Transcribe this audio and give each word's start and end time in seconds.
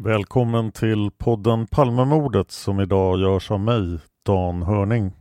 Välkommen 0.00 0.72
till 0.72 1.10
podden 1.18 1.66
Palmemordet 1.66 2.50
som 2.50 2.80
idag 2.80 3.20
görs 3.20 3.50
av 3.50 3.60
mig, 3.60 3.98
Dan 4.26 4.62
Hörning. 4.62 5.12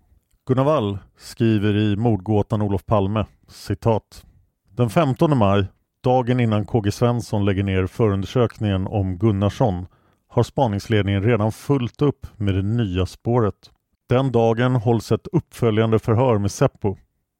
Gunnar 0.48 0.64
Wall 0.64 0.98
skriver 1.18 1.76
i 1.76 1.96
mordgåtan 1.96 2.62
Olof 2.62 2.86
Palme, 2.86 3.26
citat. 3.48 4.26
Den 4.70 4.90
15 4.90 5.38
maj, 5.38 5.66
dagen 6.04 6.40
innan 6.40 6.66
KG 6.66 6.92
Svensson 6.92 7.46
lägger 7.46 7.64
ner 7.64 7.88
förundersökningen 7.88 8.88
om 8.88 9.18
Gunnarsson, 9.18 9.86
har 10.28 10.44
spaningsledningen 10.44 11.24
redan 11.24 11.52
fullt 11.52 12.02
upp 12.02 12.28
med 12.36 12.54
det 12.56 12.64
nya 12.64 13.06
spåret. 13.06 13.72
Den 14.10 14.32
dagen 14.32 14.76
hålls 14.76 15.12
ett 15.12 15.28
uppföljande 15.32 16.00
förhör 16.00 16.38
med 16.38 16.52
Seppo. 16.52 16.98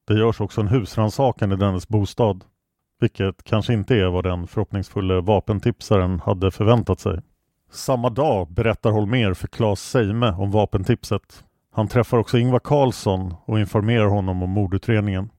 Det 0.08 0.14
görs 0.20 0.42
också 0.42 0.62
en 0.62 0.68
husrannsakan 0.68 1.52
i 1.52 1.56
dennes 1.56 1.88
bostad. 1.88 2.44
Vilket 3.00 3.44
kanske 3.44 3.74
inte 3.74 3.96
är 3.96 4.08
vad 4.08 4.24
den 4.24 4.48
förhoppningsfulla 4.48 5.22
vapentipsaren 5.22 6.20
hade 6.20 6.52
förväntat 6.52 7.00
sig. 7.00 7.22
Samma 7.70 8.10
dag 8.10 8.52
berättar 8.52 8.92
Holmer 8.92 9.34
för 9.34 9.48
Claes 9.48 9.80
Seime 9.80 10.32
om 10.32 10.52
vapentipset. 10.52 11.44
Han 11.74 11.88
träffar 11.88 12.18
också 12.18 12.38
Ingvar 12.38 12.60
Carlsson 12.60 13.36
och 13.46 13.60
informerar 13.60 14.08
honom 14.08 14.44
om 14.44 14.50
mordutredningen. 14.50 15.30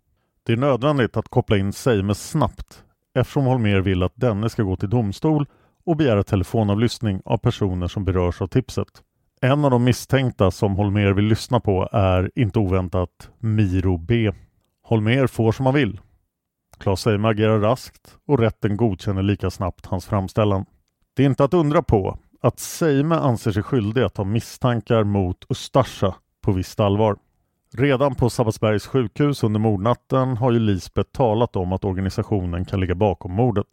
Det 0.42 0.52
är 0.52 0.56
nödvändigt 0.56 1.16
att 1.16 1.28
koppla 1.28 1.56
in 1.56 1.72
Seime 1.72 2.14
snabbt 2.14 2.84
eftersom 3.14 3.44
Holmer 3.44 3.80
vill 3.80 4.02
att 4.02 4.12
denne 4.14 4.50
ska 4.50 4.62
gå 4.62 4.76
till 4.76 4.90
domstol 4.90 5.46
och 5.86 5.96
begära 5.96 6.22
telefonavlyssning 6.22 7.22
av 7.24 7.38
personer 7.38 7.88
som 7.88 8.04
berörs 8.04 8.42
av 8.42 8.46
tipset. 8.46 8.88
En 9.40 9.64
av 9.64 9.70
de 9.70 9.84
misstänkta 9.84 10.50
som 10.50 10.76
Holmer 10.76 11.12
vill 11.12 11.24
lyssna 11.24 11.60
på 11.60 11.88
är 11.92 12.30
inte 12.34 12.58
oväntat 12.58 13.30
Miro 13.38 13.96
B. 13.96 14.32
Holmer 14.82 15.26
får 15.26 15.52
som 15.52 15.66
han 15.66 15.74
vill. 15.74 16.00
Claes 16.78 17.00
Seime 17.00 17.28
agerar 17.28 17.60
raskt 17.60 18.16
och 18.26 18.38
rätten 18.38 18.76
godkänner 18.76 19.22
lika 19.22 19.50
snabbt 19.50 19.86
hans 19.86 20.06
framställan. 20.06 20.64
Det 21.18 21.24
är 21.24 21.26
inte 21.26 21.44
att 21.44 21.54
undra 21.54 21.82
på 21.82 22.18
att 22.40 22.58
Seime 22.58 23.14
anser 23.14 23.52
sig 23.52 23.62
skyldig 23.62 24.02
att 24.02 24.16
ha 24.16 24.24
misstankar 24.24 25.04
mot 25.04 25.44
Ustasja 25.48 26.14
på 26.40 26.52
visst 26.52 26.80
allvar. 26.80 27.16
Redan 27.74 28.14
på 28.14 28.30
Sabbatsbergs 28.30 28.86
sjukhus 28.86 29.42
under 29.42 29.60
mordnatten 29.60 30.36
har 30.36 30.52
ju 30.52 30.58
Lisbeth 30.58 31.10
talat 31.10 31.56
om 31.56 31.72
att 31.72 31.84
organisationen 31.84 32.64
kan 32.64 32.80
ligga 32.80 32.94
bakom 32.94 33.32
mordet. 33.32 33.66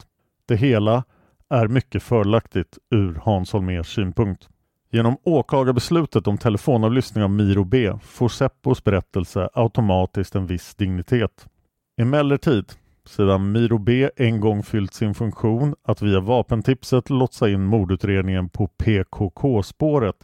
Det 0.46 0.56
hela 0.56 1.04
är 1.50 1.68
mycket 1.68 2.04
förlaktigt 2.04 2.78
ur 2.92 3.20
Hans 3.24 3.54
Holmers 3.54 3.96
synpunkt. 3.96 4.50
Genom 4.92 5.18
åklagarbeslutet 5.24 6.28
om 6.28 6.38
telefonavlyssning 6.38 7.24
av 7.24 7.30
Miro 7.30 7.64
B 7.64 7.94
får 8.02 8.30
Seppos 8.30 8.84
berättelse 8.84 9.50
automatiskt 9.54 10.36
en 10.36 10.48
viss 10.48 10.76
dignitet. 10.76 11.48
Emellertid 11.98 12.66
sedan 13.08 13.52
Miro 13.52 13.78
B 13.78 14.10
en 14.16 14.40
gång 14.40 14.64
fyllt 14.64 14.94
sin 14.94 15.14
funktion 15.14 15.76
att 15.84 16.02
via 16.02 16.20
vapentipset 16.20 17.10
lotsa 17.10 17.50
in 17.50 17.64
mordutredningen 17.64 18.50
på 18.50 18.68
PKK-spåret 18.68 20.16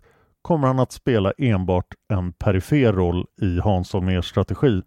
kommer 0.42 0.68
han 0.68 0.80
att 0.80 0.92
spela 0.92 1.34
enbart 1.38 1.94
en 2.08 2.34
perifer 2.34 2.94
roll 2.94 3.26
i 3.42 3.60
Hans 3.60 3.94
Holmérs 3.94 4.30
strategi. 4.30 4.82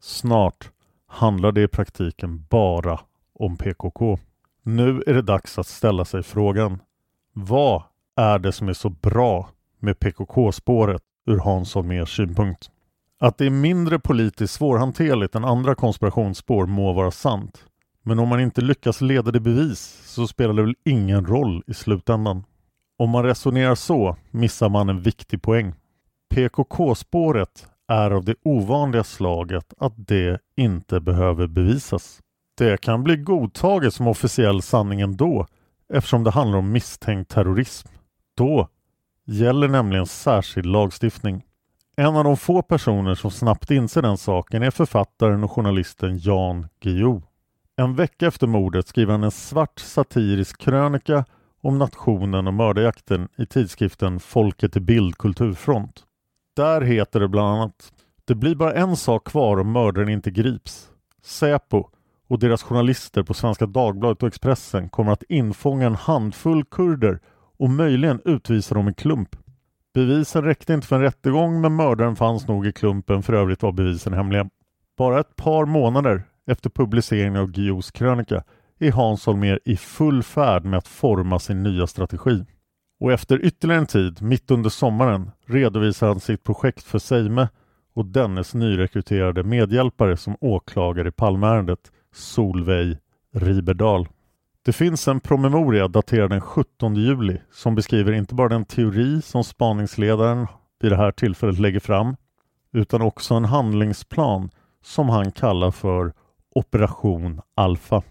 Snart 0.00 0.70
handlar 1.06 1.52
det 1.52 1.62
i 1.62 1.68
praktiken 1.68 2.46
bara 2.50 3.00
om 3.34 3.56
PKK. 3.56 4.18
Nu 4.62 5.02
är 5.06 5.14
det 5.14 5.22
dags 5.22 5.58
att 5.58 5.66
ställa 5.66 6.04
sig 6.04 6.22
frågan 6.22 6.78
Vad 7.32 7.82
är 8.16 8.38
det 8.38 8.52
som 8.52 8.68
är 8.68 8.72
så 8.72 8.88
bra 8.88 9.48
med 9.78 9.98
PKK-spåret 9.98 11.02
ur 11.26 11.38
Hans 11.38 11.74
Holmérs 11.74 12.16
synpunkt? 12.16 12.70
Att 13.22 13.38
det 13.38 13.46
är 13.46 13.50
mindre 13.50 13.98
politiskt 13.98 14.54
svårhanterligt 14.54 15.34
än 15.34 15.44
andra 15.44 15.74
konspirationsspår 15.74 16.66
må 16.66 16.92
vara 16.92 17.10
sant. 17.10 17.64
Men 18.02 18.18
om 18.18 18.28
man 18.28 18.40
inte 18.40 18.60
lyckas 18.60 19.00
leda 19.00 19.30
det 19.30 19.40
bevis 19.40 20.02
så 20.04 20.26
spelar 20.26 20.54
det 20.54 20.62
väl 20.62 20.74
ingen 20.84 21.26
roll 21.26 21.62
i 21.66 21.74
slutändan. 21.74 22.44
Om 22.98 23.10
man 23.10 23.24
resonerar 23.24 23.74
så 23.74 24.16
missar 24.30 24.68
man 24.68 24.88
en 24.88 25.02
viktig 25.02 25.42
poäng. 25.42 25.74
PKK-spåret 26.34 27.66
är 27.88 28.10
av 28.10 28.24
det 28.24 28.34
ovanliga 28.42 29.04
slaget 29.04 29.74
att 29.78 29.94
det 29.96 30.40
inte 30.56 31.00
behöver 31.00 31.46
bevisas. 31.46 32.20
Det 32.58 32.80
kan 32.80 33.04
bli 33.04 33.16
godtaget 33.16 33.94
som 33.94 34.06
officiell 34.06 34.62
sanning 34.62 35.00
ändå 35.00 35.46
eftersom 35.92 36.24
det 36.24 36.30
handlar 36.30 36.58
om 36.58 36.72
misstänkt 36.72 37.30
terrorism. 37.30 37.88
Då 38.36 38.68
gäller 39.26 39.68
nämligen 39.68 40.06
särskild 40.06 40.66
lagstiftning. 40.66 41.42
En 42.00 42.16
av 42.16 42.24
de 42.24 42.36
få 42.36 42.62
personer 42.62 43.14
som 43.14 43.30
snabbt 43.30 43.70
inser 43.70 44.02
den 44.02 44.18
saken 44.18 44.62
är 44.62 44.70
författaren 44.70 45.44
och 45.44 45.50
journalisten 45.50 46.18
Jan 46.18 46.68
Guillou. 46.82 47.22
En 47.76 47.96
vecka 47.96 48.26
efter 48.26 48.46
mordet 48.46 48.88
skriver 48.88 49.12
han 49.12 49.24
en 49.24 49.30
svart 49.30 49.78
satirisk 49.78 50.60
krönika 50.60 51.24
om 51.62 51.78
nationen 51.78 52.46
och 52.46 52.54
mördarjakten 52.54 53.28
i 53.36 53.46
tidskriften 53.46 54.20
Folket 54.20 54.76
i 54.76 54.80
bild 54.80 55.18
kulturfront. 55.18 56.02
Där 56.56 56.80
heter 56.80 57.20
det 57.20 57.28
bland 57.28 57.48
annat 57.48 57.92
Det 58.24 58.34
blir 58.34 58.54
bara 58.54 58.72
en 58.72 58.96
sak 58.96 59.26
kvar 59.26 59.60
om 59.60 59.72
mördaren 59.72 60.08
inte 60.08 60.30
grips. 60.30 60.88
Säpo 61.22 61.88
och 62.28 62.38
deras 62.38 62.62
journalister 62.62 63.22
på 63.22 63.34
Svenska 63.34 63.66
Dagbladet 63.66 64.22
och 64.22 64.28
Expressen 64.28 64.88
kommer 64.88 65.12
att 65.12 65.22
infånga 65.28 65.86
en 65.86 65.94
handfull 65.94 66.64
kurder 66.64 67.20
och 67.58 67.70
möjligen 67.70 68.20
utvisa 68.24 68.74
dem 68.74 68.88
i 68.88 68.94
klump. 68.94 69.36
Bevisen 69.94 70.44
räckte 70.44 70.74
inte 70.74 70.86
för 70.86 70.96
en 70.96 71.02
rättegång 71.02 71.60
men 71.60 71.76
mördaren 71.76 72.16
fanns 72.16 72.48
nog 72.48 72.66
i 72.66 72.72
klumpen, 72.72 73.22
för 73.22 73.32
övrigt 73.32 73.62
var 73.62 73.72
bevisen 73.72 74.12
hemliga. 74.12 74.50
Bara 74.98 75.20
ett 75.20 75.36
par 75.36 75.64
månader 75.64 76.22
efter 76.46 76.70
publiceringen 76.70 77.36
av 77.36 77.50
Guillous 77.50 77.90
krönika 77.90 78.42
är 78.78 78.92
Hans 78.92 79.26
Holmér 79.26 79.60
i 79.64 79.76
full 79.76 80.22
färd 80.22 80.64
med 80.64 80.78
att 80.78 80.88
forma 80.88 81.38
sin 81.38 81.62
nya 81.62 81.86
strategi. 81.86 82.44
Och 83.00 83.12
efter 83.12 83.44
ytterligare 83.44 83.80
en 83.80 83.86
tid, 83.86 84.22
mitt 84.22 84.50
under 84.50 84.70
sommaren, 84.70 85.30
redovisar 85.46 86.08
han 86.08 86.20
sitt 86.20 86.44
projekt 86.44 86.82
för 86.82 86.98
Seime 86.98 87.48
och 87.94 88.06
dennes 88.06 88.54
nyrekryterade 88.54 89.42
medhjälpare 89.42 90.16
som 90.16 90.36
åklagare 90.40 91.08
i 91.08 91.12
Palmeärendet, 91.12 91.92
Solveig 92.14 92.98
Riberdal. 93.34 94.08
Det 94.64 94.72
finns 94.72 95.08
en 95.08 95.20
promemoria 95.20 95.88
daterad 95.88 96.30
den 96.30 96.40
17 96.40 96.94
juli 96.94 97.40
som 97.50 97.74
beskriver 97.74 98.12
inte 98.12 98.34
bara 98.34 98.48
den 98.48 98.64
teori 98.64 99.22
som 99.22 99.44
spaningsledaren 99.44 100.46
vid 100.80 100.92
det 100.92 100.96
här 100.96 101.12
tillfället 101.12 101.58
lägger 101.58 101.80
fram 101.80 102.16
utan 102.72 103.02
också 103.02 103.34
en 103.34 103.44
handlingsplan 103.44 104.50
som 104.84 105.08
han 105.08 105.32
kallar 105.32 105.70
för 105.70 106.12
Operation 106.54 107.40
Alfa. 107.54 108.02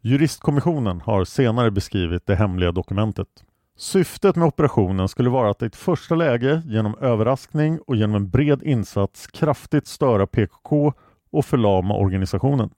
Juristkommissionen 0.00 1.00
har 1.00 1.24
senare 1.24 1.70
beskrivit 1.70 2.26
det 2.26 2.34
hemliga 2.34 2.72
dokumentet. 2.72 3.28
Syftet 3.76 4.36
med 4.36 4.48
operationen 4.48 5.08
skulle 5.08 5.30
vara 5.30 5.50
att 5.50 5.62
i 5.62 5.66
ett 5.66 5.76
första 5.76 6.14
läge 6.14 6.62
genom 6.66 6.98
överraskning 7.00 7.78
och 7.86 7.96
genom 7.96 8.16
en 8.16 8.30
bred 8.30 8.62
insats 8.62 9.26
kraftigt 9.26 9.86
störa 9.86 10.26
PKK 10.26 10.92
och 11.32 11.44
förlama 11.44 11.94
organisationen. 11.94 12.70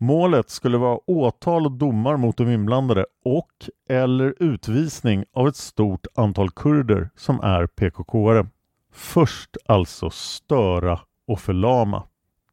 Målet 0.00 0.50
skulle 0.50 0.78
vara 0.78 1.10
åtal 1.10 1.66
och 1.66 1.72
domar 1.72 2.16
mot 2.16 2.36
de 2.36 2.50
inblandade 2.50 3.06
och 3.24 3.50
eller 3.88 4.34
utvisning 4.38 5.24
av 5.32 5.48
ett 5.48 5.56
stort 5.56 6.06
antal 6.14 6.50
kurder 6.50 7.10
som 7.16 7.40
är 7.40 7.66
PKK-are. 7.66 8.46
Först 8.92 9.56
alltså 9.66 10.10
störa 10.10 11.00
och 11.26 11.40
förlama. 11.40 12.02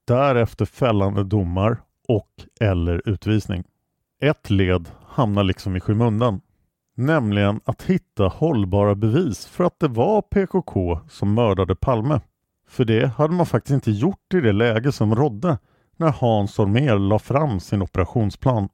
Därefter 0.05 0.65
fällande 0.65 1.23
domar 1.23 1.77
och 2.07 2.29
eller 2.59 3.09
utvisning. 3.09 3.63
Ett 4.21 4.49
led 4.49 4.89
hamnar 5.07 5.43
liksom 5.43 5.75
i 5.75 5.79
skymundan. 5.79 6.41
Nämligen 6.95 7.61
att 7.65 7.83
hitta 7.83 8.27
hållbara 8.27 8.95
bevis 8.95 9.45
för 9.45 9.63
att 9.63 9.79
det 9.79 9.87
var 9.87 10.21
PKK 10.21 10.99
som 11.09 11.33
mördade 11.33 11.75
Palme. 11.75 12.21
För 12.67 12.85
det 12.85 13.07
hade 13.07 13.33
man 13.33 13.45
faktiskt 13.45 13.73
inte 13.73 13.91
gjort 13.91 14.33
i 14.33 14.41
det 14.41 14.53
läge 14.53 14.91
som 14.91 15.15
rådde 15.15 15.57
när 15.97 16.11
Hans 16.11 16.57
Holmér 16.57 16.99
la 16.99 17.19
fram 17.19 17.59
sin 17.59 17.81
operationsplan. 17.81 18.69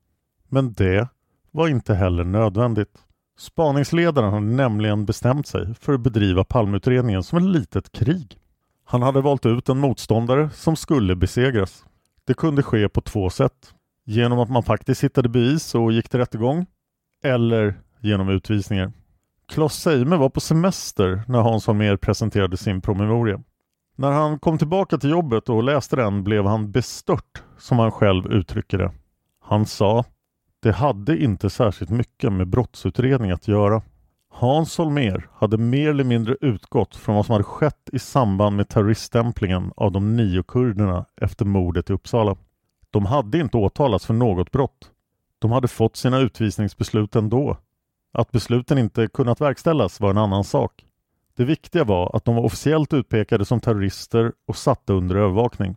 Men 0.50 0.74
det 0.74 1.08
var 1.52 1.68
inte 1.68 1.94
heller 1.94 2.24
nödvändigt. 2.24 2.98
Spaningsledaren 3.38 4.34
hade 4.34 4.46
nämligen 4.46 5.06
bestämt 5.06 5.48
sig 5.48 5.74
för 5.76 5.94
att 5.94 6.02
bedriva 6.02 6.44
Palmeutredningen 6.44 7.24
som 7.24 7.38
ett 7.38 7.44
litet 7.44 7.92
krig. 7.92 8.38
Han 8.86 9.02
hade 9.02 9.22
valt 9.22 9.46
ut 9.46 9.70
en 9.70 9.80
motståndare 9.80 10.50
som 10.50 10.76
skulle 10.76 11.16
besegras. 11.16 11.86
Det 12.26 12.34
kunde 12.34 12.64
ske 12.64 12.90
på 12.90 13.02
två 13.02 13.30
sätt. 13.30 13.74
Genom 14.06 14.40
att 14.40 14.50
man 14.50 14.64
faktiskt 14.64 15.04
hittade 15.04 15.30
bevis 15.30 15.76
och 15.76 15.92
gick 15.92 16.10
till 16.10 16.20
rättegång. 16.20 16.66
Eller 17.24 17.82
genom 18.00 18.30
utvisningar. 18.30 18.92
Klas 19.48 19.74
Seime 19.74 20.18
var 20.18 20.30
på 20.30 20.40
semester 20.40 21.24
när 21.28 21.40
Hans 21.40 21.68
Holmér 21.68 21.98
presenterade 21.98 22.58
sin 22.58 22.82
promemoria. 22.82 23.44
När 24.02 24.12
han 24.12 24.40
kom 24.40 24.58
tillbaka 24.58 24.98
till 24.98 25.10
jobbet 25.10 25.50
och 25.50 25.64
läste 25.64 25.96
den 25.96 26.24
blev 26.24 26.46
han 26.46 26.72
bestört, 26.72 27.44
som 27.58 27.80
han 27.80 27.92
själv 27.92 28.32
uttrycker 28.32 28.78
det. 28.78 28.92
Han 29.40 29.66
sa 29.66 30.06
det 30.60 30.72
hade 30.72 31.24
inte 31.24 31.50
särskilt 31.50 31.90
mycket 31.90 32.34
med 32.34 32.48
brottsutredning 32.48 33.32
att 33.32 33.48
göra. 33.48 33.82
Hans 34.30 34.78
Holmér 34.78 35.28
hade 35.34 35.58
mer 35.58 35.90
eller 35.90 36.04
mindre 36.04 36.36
utgått 36.42 36.96
från 36.96 37.16
vad 37.16 37.26
som 37.26 37.34
hade 37.34 37.44
skett 37.44 37.90
i 37.92 38.00
samband 38.00 38.56
med 38.56 38.70
terroriststämplingen 38.70 39.72
av 39.76 39.92
de 39.92 40.16
nio 40.16 40.44
kurderna 40.44 41.06
efter 41.22 41.46
mordet 41.46 41.90
i 41.90 41.94
Uppsala. 41.94 42.36
De 42.90 43.06
hade 43.06 43.40
inte 43.40 43.58
åtalats 43.58 44.06
för 44.06 44.14
något 44.14 44.52
brott. 44.52 44.92
De 45.40 45.52
hade 45.52 45.68
fått 45.68 45.96
sina 45.96 46.20
utvisningsbeslut 46.20 47.16
ändå. 47.16 47.58
Att 48.14 48.32
besluten 48.32 48.78
inte 48.78 49.08
kunnat 49.08 49.42
verkställas 49.42 50.00
var 50.00 50.10
en 50.10 50.18
annan 50.18 50.44
sak. 50.44 50.86
Det 51.42 51.46
viktiga 51.46 51.84
var 51.84 52.16
att 52.16 52.26
de 52.26 52.36
var 52.36 52.44
officiellt 52.44 52.94
utpekade 52.94 53.46
som 53.46 53.60
terrorister 53.60 54.32
och 54.48 54.56
satta 54.56 54.94
under 54.94 55.16
övervakning. 55.16 55.76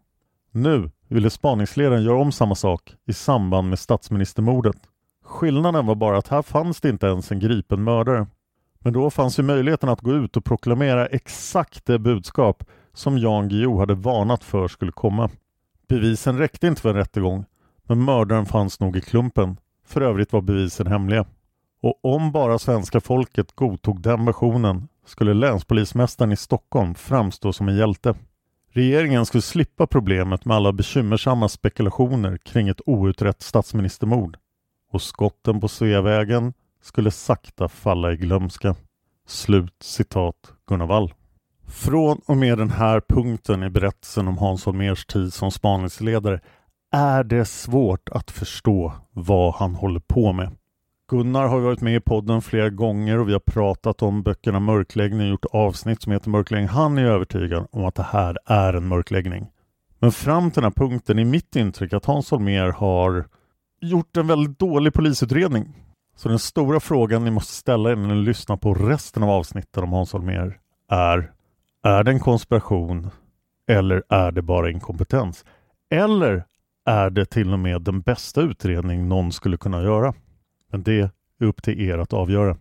Nu 0.51 0.91
ville 1.09 1.31
spaningsledaren 1.31 2.03
göra 2.03 2.19
om 2.19 2.33
samma 2.33 2.55
sak 2.55 2.95
i 3.07 3.13
samband 3.13 3.69
med 3.69 3.79
statsministermordet. 3.79 4.77
Skillnaden 5.25 5.87
var 5.87 5.95
bara 5.95 6.19
att 6.19 6.29
här 6.29 6.43
fanns 6.43 6.81
det 6.81 6.89
inte 6.89 7.07
ens 7.07 7.33
en 7.33 7.39
gripen 7.39 7.85
mördare. 7.85 8.27
Men 8.79 8.93
då 8.93 9.11
fanns 9.11 9.39
ju 9.39 9.43
möjligheten 9.43 9.89
att 9.89 10.01
gå 10.01 10.13
ut 10.13 10.37
och 10.37 10.45
proklamera 10.45 11.07
exakt 11.07 11.87
det 11.87 11.99
budskap 11.99 12.65
som 12.93 13.19
Jan 13.19 13.49
Guillou 13.49 13.79
hade 13.79 13.95
varnat 13.95 14.45
för 14.45 14.69
skulle 14.69 14.93
komma. 14.93 15.31
Bevisen 15.89 16.39
räckte 16.39 16.67
inte 16.67 16.83
för 16.83 16.89
en 16.89 16.97
rättegång, 16.97 17.45
men 17.83 18.05
mördaren 18.05 18.47
fanns 18.47 18.81
nog 18.81 18.97
i 18.97 19.01
klumpen. 19.01 19.57
För 19.87 20.01
övrigt 20.01 20.33
var 20.33 20.41
bevisen 20.41 20.87
hemliga. 20.87 21.25
Och 21.83 22.05
om 22.05 22.33
bara 22.33 22.59
svenska 22.59 23.01
folket 23.01 23.53
godtog 23.53 24.01
den 24.01 24.25
versionen 24.25 24.89
skulle 25.05 25.35
länspolismästaren 25.35 26.33
i 26.33 26.37
Stockholm 26.37 26.95
framstå 26.95 27.53
som 27.53 27.69
en 27.69 27.77
hjälte. 27.77 28.15
Regeringen 28.71 29.27
skulle 29.27 29.43
slippa 29.43 29.87
problemet 29.87 30.45
med 30.45 30.57
alla 30.57 30.73
bekymmersamma 30.73 31.49
spekulationer 31.49 32.37
kring 32.37 32.69
ett 32.69 32.81
outrett 32.87 33.43
statsministermord 33.43 34.37
och 34.91 35.03
skotten 35.03 35.61
på 35.61 35.69
Sveavägen 35.69 36.53
skulle 36.83 37.11
sakta 37.11 37.69
falla 37.69 38.13
i 38.13 38.17
glömska. 38.17 38.75
Slut 39.27 39.75
citat 39.81 40.53
Gunnar 40.69 40.87
Wall. 40.87 41.15
Från 41.67 42.21
och 42.27 42.37
med 42.37 42.59
den 42.59 42.71
här 42.71 43.01
punkten 43.09 43.63
i 43.63 43.71
berättelsen 43.71 44.29
om 44.29 44.39
Hans 44.39 44.65
Holmérs 44.65 45.07
tid 45.07 45.33
som 45.33 45.51
spaningsledare 45.51 46.41
är 46.93 47.25
det 47.25 47.45
svårt 47.45 48.09
att 48.09 48.31
förstå 48.31 48.93
vad 49.11 49.55
han 49.55 49.75
håller 49.75 50.01
på 50.01 50.33
med. 50.33 50.57
Gunnar 51.11 51.49
har 51.49 51.61
varit 51.61 51.81
med 51.81 51.97
i 51.97 52.01
podden 52.01 52.43
flera 52.43 52.71
gånger 52.71 53.19
och 53.19 53.29
vi 53.29 53.33
har 53.33 53.41
pratat 53.41 54.03
om 54.03 54.23
böckerna 54.23 54.61
Mörkläggning 54.61 55.21
och 55.21 55.29
gjort 55.29 55.45
avsnitt 55.53 56.03
som 56.03 56.13
heter 56.13 56.31
Mörkläggning. 56.31 56.69
Han 56.69 56.99
är 56.99 57.05
övertygad 57.05 57.67
om 57.71 57.85
att 57.85 57.95
det 57.95 58.03
här 58.03 58.39
är 58.47 58.75
en 58.75 58.89
mörkläggning. 58.89 59.47
Men 59.99 60.13
fram 60.13 60.51
till 60.51 60.63
den 60.63 60.73
här 60.77 60.87
punkten 60.87 61.19
är 61.19 61.25
mitt 61.25 61.57
intryck 61.57 61.93
att 61.93 62.05
Hans 62.05 62.31
Holmér 62.31 62.73
har 62.73 63.25
gjort 63.81 64.17
en 64.17 64.27
väldigt 64.27 64.59
dålig 64.59 64.95
polisutredning. 64.95 65.85
Så 66.17 66.29
den 66.29 66.39
stora 66.39 66.81
frågan 66.81 67.25
ni 67.25 67.31
måste 67.31 67.53
ställa 67.53 67.91
er 67.91 67.97
när 67.97 68.15
ni 68.15 68.23
lyssnar 68.23 68.57
på 68.57 68.75
resten 68.75 69.23
av 69.23 69.31
avsnitten 69.31 69.83
om 69.83 69.93
Hans 69.93 70.13
Holmér 70.13 70.59
är 70.91 71.33
Är 71.83 72.05
det 72.05 72.11
en 72.11 72.21
konspiration 72.21 73.11
eller 73.69 74.03
är 74.09 74.33
det 74.33 74.43
bara 74.43 74.71
inkompetens? 74.71 75.45
Eller 75.91 76.45
är 76.87 77.11
det 77.11 77.25
till 77.27 77.53
och 77.53 77.59
med 77.59 77.83
den 77.83 78.01
bästa 78.01 78.41
utredning 78.41 79.09
någon 79.09 79.33
skulle 79.33 79.57
kunna 79.57 79.83
göra? 79.83 80.15
Men 80.75 80.83
det 80.83 81.01
är 81.39 81.47
upp 81.47 81.63
till 81.63 81.81
er 81.81 81.99
att 81.99 82.13
avgöra. 82.13 82.57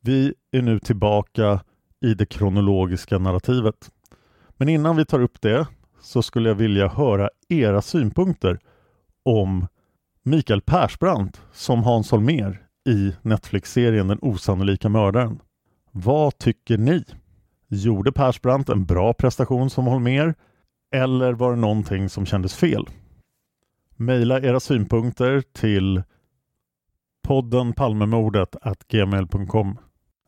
Vi 0.00 0.34
är 0.50 0.62
nu 0.62 0.78
tillbaka 0.78 1.60
i 2.00 2.14
det 2.14 2.26
kronologiska 2.26 3.18
narrativet. 3.18 3.90
Men 4.56 4.68
innan 4.68 4.96
vi 4.96 5.04
tar 5.04 5.20
upp 5.20 5.40
det 5.40 5.66
så 6.00 6.22
skulle 6.22 6.48
jag 6.48 6.54
vilja 6.54 6.88
höra 6.88 7.30
era 7.48 7.82
synpunkter 7.82 8.58
om 9.22 9.66
Mikael 10.22 10.60
Persbrandt 10.60 11.42
som 11.52 11.82
Hans 11.82 12.10
Holmér 12.10 12.56
i 12.88 13.14
Netflix-serien 13.22 14.08
Den 14.08 14.18
osannolika 14.22 14.88
mördaren. 14.88 15.40
Vad 15.90 16.38
tycker 16.38 16.78
ni? 16.78 17.04
Gjorde 17.68 18.12
Persbrandt 18.12 18.68
en 18.68 18.84
bra 18.84 19.14
prestation 19.14 19.70
som 19.70 19.86
Holmér 19.86 20.34
eller 20.94 21.32
var 21.32 21.50
det 21.50 21.60
någonting 21.60 22.08
som 22.08 22.26
kändes 22.26 22.56
fel? 22.56 22.86
Maila 23.96 24.40
era 24.40 24.60
synpunkter 24.60 25.42
till 25.52 26.02
podden 27.22 27.72
Palmemordet 27.72 28.56
gmail.com. 28.88 29.78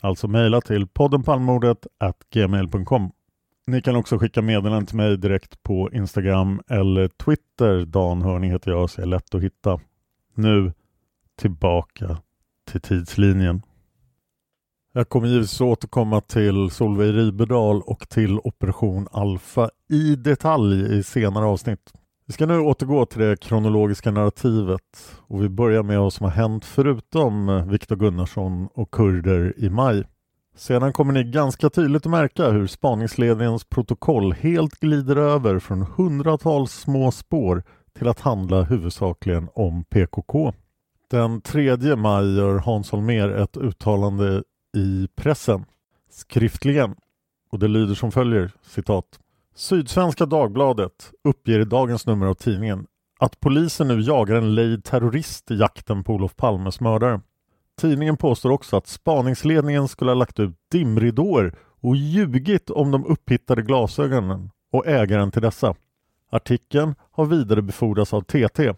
Alltså 0.01 0.29
mejla 0.29 0.61
till 0.61 0.87
podden 0.87 1.23
Palmemordet 1.23 1.87
gmail.com. 2.31 3.13
Ni 3.67 3.83
kan 3.83 3.97
också 3.97 4.19
skicka 4.19 4.43
meddelanden 4.43 4.87
till 4.87 4.97
mig 4.97 5.19
direkt 5.19 5.63
på 5.63 5.91
Instagram 5.93 6.61
eller 6.69 7.09
Twitter. 7.09 7.85
Dan 7.85 8.23
Hörning 8.23 8.51
heter 8.51 8.71
jag 8.71 8.91
så 8.91 9.03
är 9.03 9.07
lätt 9.07 9.35
att 9.35 9.43
hitta. 9.43 9.81
Nu 10.35 10.73
tillbaka 11.37 12.19
till 12.71 12.81
tidslinjen. 12.81 13.63
Jag 14.93 15.09
kommer 15.09 15.29
givetvis 15.29 15.61
återkomma 15.61 16.21
till 16.21 16.71
Solveig 16.71 17.15
Riberdal 17.15 17.83
och 17.83 18.09
till 18.09 18.39
Operation 18.39 19.09
Alfa 19.13 19.71
i 19.91 20.17
detalj 20.17 20.99
i 20.99 21.03
senare 21.03 21.45
avsnitt. 21.45 21.93
Vi 22.27 22.33
ska 22.33 22.47
nu 22.47 22.59
återgå 22.59 23.07
till 23.07 23.21
det 23.21 23.41
kronologiska 23.41 24.11
narrativet 24.11 25.17
och 25.27 25.43
vi 25.43 25.49
börjar 25.49 25.83
med 25.83 26.01
vad 26.01 26.13
som 26.13 26.25
har 26.25 26.31
hänt 26.31 26.65
förutom 26.65 27.65
Viktor 27.69 27.97
Gunnarsson 27.97 28.69
och 28.75 28.91
kurder 28.91 29.55
i 29.57 29.71
maj. 29.71 30.05
Sedan 30.57 30.93
kommer 30.93 31.13
ni 31.13 31.25
ganska 31.25 31.71
tydligt 31.71 32.07
att 32.07 32.11
märka 32.11 32.51
hur 32.51 32.67
spaningsledningens 32.67 33.65
protokoll 33.65 34.33
helt 34.33 34.81
glider 34.81 35.17
över 35.17 35.59
från 35.59 35.83
hundratals 35.83 36.73
små 36.73 37.11
spår 37.11 37.63
till 37.99 38.09
att 38.09 38.21
handla 38.21 38.63
huvudsakligen 38.63 39.49
om 39.55 39.85
PKK. 39.85 40.53
Den 41.11 41.41
3 41.41 41.97
maj 41.97 42.37
gör 42.37 42.59
Hans 42.59 42.91
Holmér 42.91 43.29
ett 43.29 43.57
uttalande 43.57 44.43
i 44.77 45.09
pressen 45.17 45.65
skriftligen 46.11 46.95
och 47.51 47.59
det 47.59 47.69
lyder 47.69 47.95
som 47.95 48.13
följer 48.13 48.53
citat 48.63 49.21
Sydsvenska 49.57 50.27
Dagbladet 50.27 51.13
uppger 51.25 51.61
i 51.61 51.65
dagens 51.65 52.07
nummer 52.07 52.27
av 52.27 52.35
tidningen 52.35 52.87
att 53.19 53.41
polisen 53.41 53.89
nu 53.89 54.01
jagar 54.01 54.37
en 54.37 54.55
lejd 54.55 54.85
terrorist 54.85 55.51
i 55.51 55.55
jakten 55.55 56.05
på 56.05 56.15
Olof 56.15 56.37
Palmes 56.37 56.81
mördare. 56.81 57.21
Tidningen 57.81 58.17
påstår 58.17 58.51
också 58.51 58.77
att 58.77 58.87
spaningsledningen 58.87 59.89
skulle 59.89 60.11
ha 60.11 60.15
lagt 60.15 60.41
ut 60.41 60.57
dimridåer 60.71 61.55
och 61.81 61.97
ljugit 61.97 62.71
om 62.71 62.91
de 62.91 63.05
upphittade 63.07 63.63
glasögonen 63.63 64.51
och 64.73 64.87
ägaren 64.87 65.31
till 65.31 65.43
dessa. 65.43 65.75
Artikeln 66.31 66.95
har 67.11 67.25
vidarebefordrats 67.25 68.15
av 68.15 68.21
TT. 68.21 68.75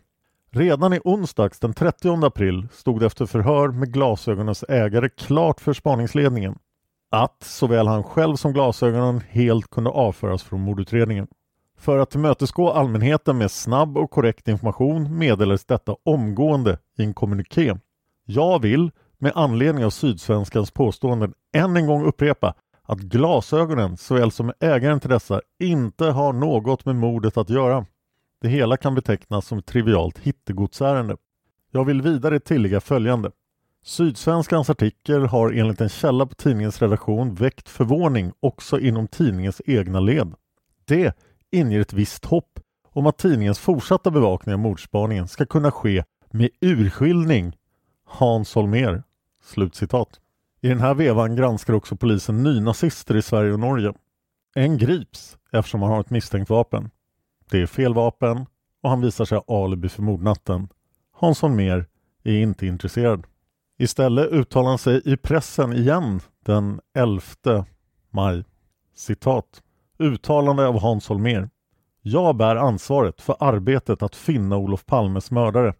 Redan 0.50 0.92
i 0.92 1.00
onsdags 1.04 1.60
den 1.60 1.74
30 1.74 2.26
april 2.26 2.68
stod 2.72 3.00
det 3.00 3.06
efter 3.06 3.26
förhör 3.26 3.68
med 3.68 3.92
glasögonens 3.92 4.64
ägare 4.68 5.08
klart 5.08 5.60
för 5.60 5.72
spaningsledningen 5.72 6.58
att 7.16 7.42
såväl 7.42 7.86
han 7.86 8.02
själv 8.02 8.36
som 8.36 8.52
glasögonen 8.52 9.20
helt 9.28 9.70
kunde 9.70 9.90
avföras 9.90 10.42
från 10.42 10.60
mordutredningen. 10.60 11.26
För 11.78 11.98
att 11.98 12.10
tillmötesgå 12.10 12.70
allmänheten 12.70 13.38
med 13.38 13.50
snabb 13.50 13.98
och 13.98 14.10
korrekt 14.10 14.48
information 14.48 15.18
meddelades 15.18 15.64
detta 15.64 15.96
omgående 16.04 16.78
i 16.98 17.02
en 17.04 17.14
kommuniké. 17.14 17.74
Jag 18.24 18.62
vill 18.62 18.90
med 19.18 19.32
anledning 19.34 19.84
av 19.84 19.90
Sydsvenskans 19.90 20.70
påståenden 20.70 21.34
än 21.52 21.76
en 21.76 21.86
gång 21.86 22.04
upprepa 22.04 22.54
att 22.82 22.98
glasögonen 22.98 23.96
såväl 23.96 24.30
som 24.30 24.52
ägaren 24.60 25.00
till 25.00 25.10
dessa 25.10 25.40
inte 25.60 26.04
har 26.04 26.32
något 26.32 26.84
med 26.84 26.96
mordet 26.96 27.36
att 27.36 27.50
göra. 27.50 27.86
Det 28.42 28.48
hela 28.48 28.76
kan 28.76 28.94
betecknas 28.94 29.46
som 29.46 29.58
ett 29.58 29.66
trivialt 29.66 30.18
hittegodsärende. 30.18 31.16
Jag 31.70 31.84
vill 31.84 32.02
vidare 32.02 32.40
tillägga 32.40 32.80
följande. 32.80 33.30
Sydsvenskans 33.86 34.70
artikel 34.70 35.26
har 35.26 35.52
enligt 35.52 35.80
en 35.80 35.88
källa 35.88 36.26
på 36.26 36.34
tidningens 36.34 36.82
redaktion 36.82 37.34
väckt 37.34 37.68
förvåning 37.68 38.32
också 38.40 38.80
inom 38.80 39.08
tidningens 39.08 39.62
egna 39.66 40.00
led. 40.00 40.34
Det 40.84 41.16
inger 41.50 41.80
ett 41.80 41.92
visst 41.92 42.24
hopp 42.24 42.60
om 42.92 43.06
att 43.06 43.18
tidningens 43.18 43.58
fortsatta 43.58 44.10
bevakning 44.10 44.54
av 44.54 44.58
mordspaningen 44.58 45.28
ska 45.28 45.46
kunna 45.46 45.70
ske 45.70 46.04
med 46.30 46.50
urskiljning 46.60 47.56
Hans 48.04 48.54
Holmér. 48.54 49.02
Slutcitat. 49.42 50.20
I 50.60 50.68
den 50.68 50.80
här 50.80 50.94
vevan 50.94 51.36
granskar 51.36 51.72
också 51.74 51.96
polisen 51.96 52.42
nynazister 52.42 53.16
i 53.16 53.22
Sverige 53.22 53.52
och 53.52 53.60
Norge. 53.60 53.94
En 54.54 54.78
grips 54.78 55.36
eftersom 55.52 55.82
han 55.82 55.92
har 55.92 56.00
ett 56.00 56.10
misstänkt 56.10 56.50
vapen. 56.50 56.90
Det 57.50 57.62
är 57.62 57.66
fel 57.66 57.94
vapen 57.94 58.46
och 58.82 58.90
han 58.90 59.00
visar 59.00 59.24
sig 59.24 59.38
ha 59.46 59.64
alibi 59.64 59.88
för 59.88 60.02
mordnatten. 60.02 60.68
Hans 61.12 61.42
Holmér 61.42 61.86
är 62.24 62.32
inte 62.32 62.66
intresserad. 62.66 63.26
Istället 63.78 64.32
uttalar 64.32 64.68
han 64.68 64.78
sig 64.78 65.02
i 65.04 65.16
pressen 65.16 65.72
igen 65.72 66.20
den 66.44 66.80
11 66.94 67.20
maj. 68.10 68.44
Citat. 68.94 69.62
Uttalande 69.98 70.66
av 70.66 70.80
Hans 70.80 71.08
Holmér. 71.08 71.50
Jag 72.02 72.36
bär 72.36 72.56
ansvaret 72.56 73.20
för 73.20 73.36
arbetet 73.40 74.02
att 74.02 74.16
finna 74.16 74.56
Olof 74.56 74.86
Palmes 74.86 75.30
mördare. 75.30 75.74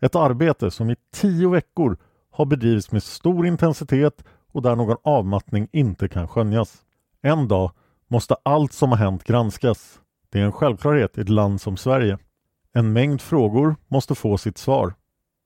Ett 0.00 0.16
arbete 0.16 0.70
som 0.70 0.90
i 0.90 0.96
tio 1.14 1.48
veckor 1.48 1.96
har 2.30 2.46
bedrivits 2.46 2.92
med 2.92 3.02
stor 3.02 3.46
intensitet 3.46 4.24
och 4.52 4.62
där 4.62 4.76
någon 4.76 4.96
avmattning 5.04 5.68
inte 5.72 6.08
kan 6.08 6.28
skönjas. 6.28 6.82
En 7.22 7.48
dag 7.48 7.70
måste 8.08 8.36
allt 8.42 8.72
som 8.72 8.90
har 8.90 8.98
hänt 8.98 9.24
granskas. 9.24 10.00
Det 10.30 10.40
är 10.40 10.44
en 10.44 10.52
självklarhet 10.52 11.18
i 11.18 11.20
ett 11.20 11.28
land 11.28 11.60
som 11.60 11.76
Sverige. 11.76 12.18
En 12.72 12.92
mängd 12.92 13.20
frågor 13.20 13.76
måste 13.88 14.14
få 14.14 14.38
sitt 14.38 14.58
svar. 14.58 14.94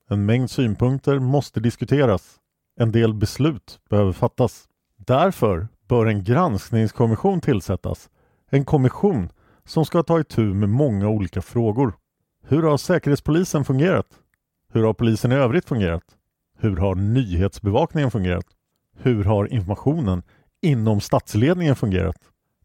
En 0.09 0.27
mängd 0.27 0.51
synpunkter 0.51 1.19
måste 1.19 1.61
diskuteras. 1.61 2.41
En 2.81 2.93
del 2.93 3.15
beslut 3.15 3.81
behöver 3.91 4.13
fattas. 4.13 4.69
Därför 4.97 5.69
bör 5.89 6.07
en 6.07 6.25
granskningskommission 6.25 7.41
tillsättas. 7.41 8.11
En 8.51 8.65
kommission 8.65 9.29
som 9.65 9.85
ska 9.85 10.03
ta 10.03 10.21
itu 10.21 10.41
med 10.55 10.69
många 10.69 11.09
olika 11.09 11.43
frågor. 11.43 11.93
Hur 12.43 12.63
har 12.63 12.77
Säkerhetspolisen 12.77 13.65
fungerat? 13.65 14.07
Hur 14.73 14.85
har 14.85 14.95
polisen 14.95 15.33
i 15.33 15.35
övrigt 15.35 15.69
fungerat? 15.69 16.05
Hur 16.59 16.77
har 16.77 16.95
nyhetsbevakningen 16.95 18.11
fungerat? 18.11 18.47
Hur 18.97 19.25
har 19.25 19.53
informationen 19.53 20.23
inom 20.63 21.01
statsledningen 21.01 21.77
fungerat? 21.77 22.19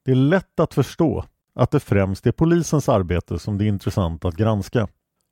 Det 0.04 0.12
är 0.12 0.16
lätt 0.16 0.60
att 0.60 0.74
förstå 0.74 1.26
att 1.56 1.72
det 1.72 1.80
främst 1.80 2.28
är 2.28 2.32
polisens 2.32 2.90
arbete 2.90 3.40
som 3.40 3.58
det 3.58 3.66
är 3.66 3.68
intressant 3.68 4.26
att 4.26 4.36
granska. 4.36 4.88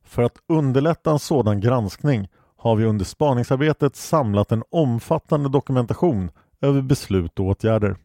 För 0.10 0.24
att 0.24 0.38
underlätta 0.48 1.12
en 1.12 1.20
sådan 1.20 1.60
granskning 1.60 2.28
har 2.58 2.76
vi 2.76 2.86
under 2.86 3.06
spaningsarbetet 3.06 3.96
samlat 3.96 4.52
en 4.52 4.64
omfattande 4.72 5.50
dokumentation 5.50 6.32
över 6.62 6.82
beslut 6.82 7.40
och 7.40 7.46
åtgärder. 7.46 7.98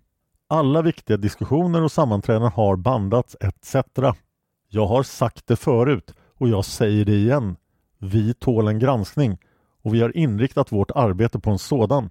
Alla 0.48 0.82
viktiga 0.82 1.16
diskussioner 1.16 1.82
och 1.82 1.92
sammanträden 1.92 2.52
har 2.52 2.76
bandats 2.76 3.36
etc. 3.40 3.76
Jag 4.68 4.86
har 4.86 5.02
sagt 5.02 5.46
det 5.46 5.56
förut 5.56 6.14
och 6.38 6.48
jag 6.48 6.64
säger 6.64 7.04
det 7.04 7.14
igen. 7.14 7.56
Vi 7.98 8.34
tål 8.34 8.68
en 8.68 8.78
granskning 8.78 9.38
och 9.82 9.94
vi 9.94 10.00
har 10.00 10.16
inriktat 10.16 10.72
vårt 10.72 10.90
arbete 10.90 11.38
på 11.38 11.50
en 11.50 11.58
sådan. 11.58 12.10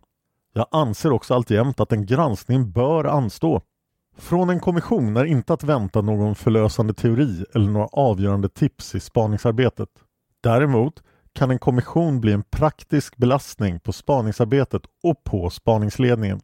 Jag 0.53 0.67
anser 0.71 1.11
också 1.11 1.33
alltjämt 1.33 1.79
att 1.79 1.91
en 1.91 2.05
granskning 2.05 2.71
bör 2.71 3.05
anstå. 3.05 3.61
Från 4.15 4.49
en 4.49 4.59
kommission 4.59 5.17
är 5.17 5.25
inte 5.25 5.53
att 5.53 5.63
vänta 5.63 6.01
någon 6.01 6.35
förlösande 6.35 6.93
teori 6.93 7.45
eller 7.55 7.69
några 7.69 7.87
avgörande 7.87 8.49
tips 8.49 8.95
i 8.95 8.99
spaningsarbetet. 8.99 9.89
Däremot 10.41 11.03
kan 11.33 11.51
en 11.51 11.59
kommission 11.59 12.21
bli 12.21 12.33
en 12.33 12.43
praktisk 12.43 13.17
belastning 13.17 13.79
på 13.79 13.93
spaningsarbetet 13.93 14.81
och 15.03 15.23
på 15.23 15.49
spaningsledningen. 15.49 16.39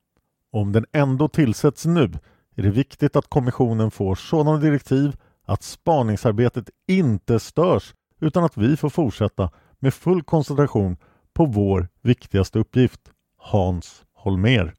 Om 0.52 0.72
den 0.72 0.86
ändå 0.94 1.28
tillsätts 1.28 1.86
nu 1.86 2.12
är 2.56 2.64
det 2.64 2.70
viktigt 2.70 3.16
att 3.16 3.30
kommissionen 3.30 3.92
får 3.92 4.16
sådana 4.16 4.58
direktiv 4.58 5.16
att 5.46 5.64
spaningsarbetet 5.64 6.70
inte 6.88 7.40
störs 7.40 7.94
utan 8.22 8.44
att 8.44 8.58
vi 8.58 8.78
får 8.78 8.90
fortsätta 8.90 9.52
med 9.80 9.94
full 9.94 10.24
koncentration 10.24 10.98
på 11.34 11.46
vår 11.46 11.88
viktigaste 12.02 12.60
uppgift, 12.60 13.02
Hans 13.38 14.04
Holmer. 14.14 14.74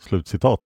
Slutcitat. 0.00 0.65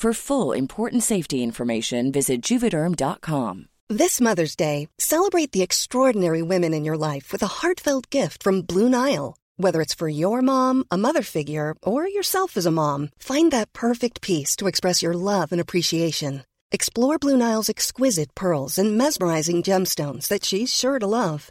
For 0.00 0.14
full 0.14 0.52
important 0.52 1.02
safety 1.02 1.42
information, 1.42 2.10
visit 2.10 2.40
juvederm.com. 2.40 3.66
This 3.90 4.18
Mother's 4.18 4.56
Day, 4.56 4.88
celebrate 4.98 5.52
the 5.52 5.60
extraordinary 5.60 6.40
women 6.40 6.72
in 6.72 6.86
your 6.86 6.96
life 6.96 7.32
with 7.32 7.42
a 7.42 7.60
heartfelt 7.60 8.08
gift 8.08 8.42
from 8.42 8.62
Blue 8.62 8.88
Nile. 8.88 9.36
Whether 9.58 9.82
it's 9.82 9.92
for 9.92 10.08
your 10.08 10.40
mom, 10.40 10.84
a 10.90 10.96
mother 10.96 11.20
figure, 11.20 11.74
or 11.82 12.08
yourself 12.08 12.56
as 12.56 12.64
a 12.64 12.70
mom, 12.70 13.10
find 13.18 13.52
that 13.52 13.74
perfect 13.74 14.22
piece 14.22 14.56
to 14.56 14.68
express 14.68 15.02
your 15.02 15.12
love 15.12 15.52
and 15.52 15.60
appreciation. 15.60 16.44
Explore 16.72 17.18
Blue 17.18 17.36
Nile's 17.36 17.68
exquisite 17.68 18.34
pearls 18.34 18.78
and 18.78 18.96
mesmerizing 18.96 19.62
gemstones 19.62 20.28
that 20.28 20.46
she's 20.46 20.72
sure 20.72 20.98
to 20.98 21.06
love. 21.06 21.50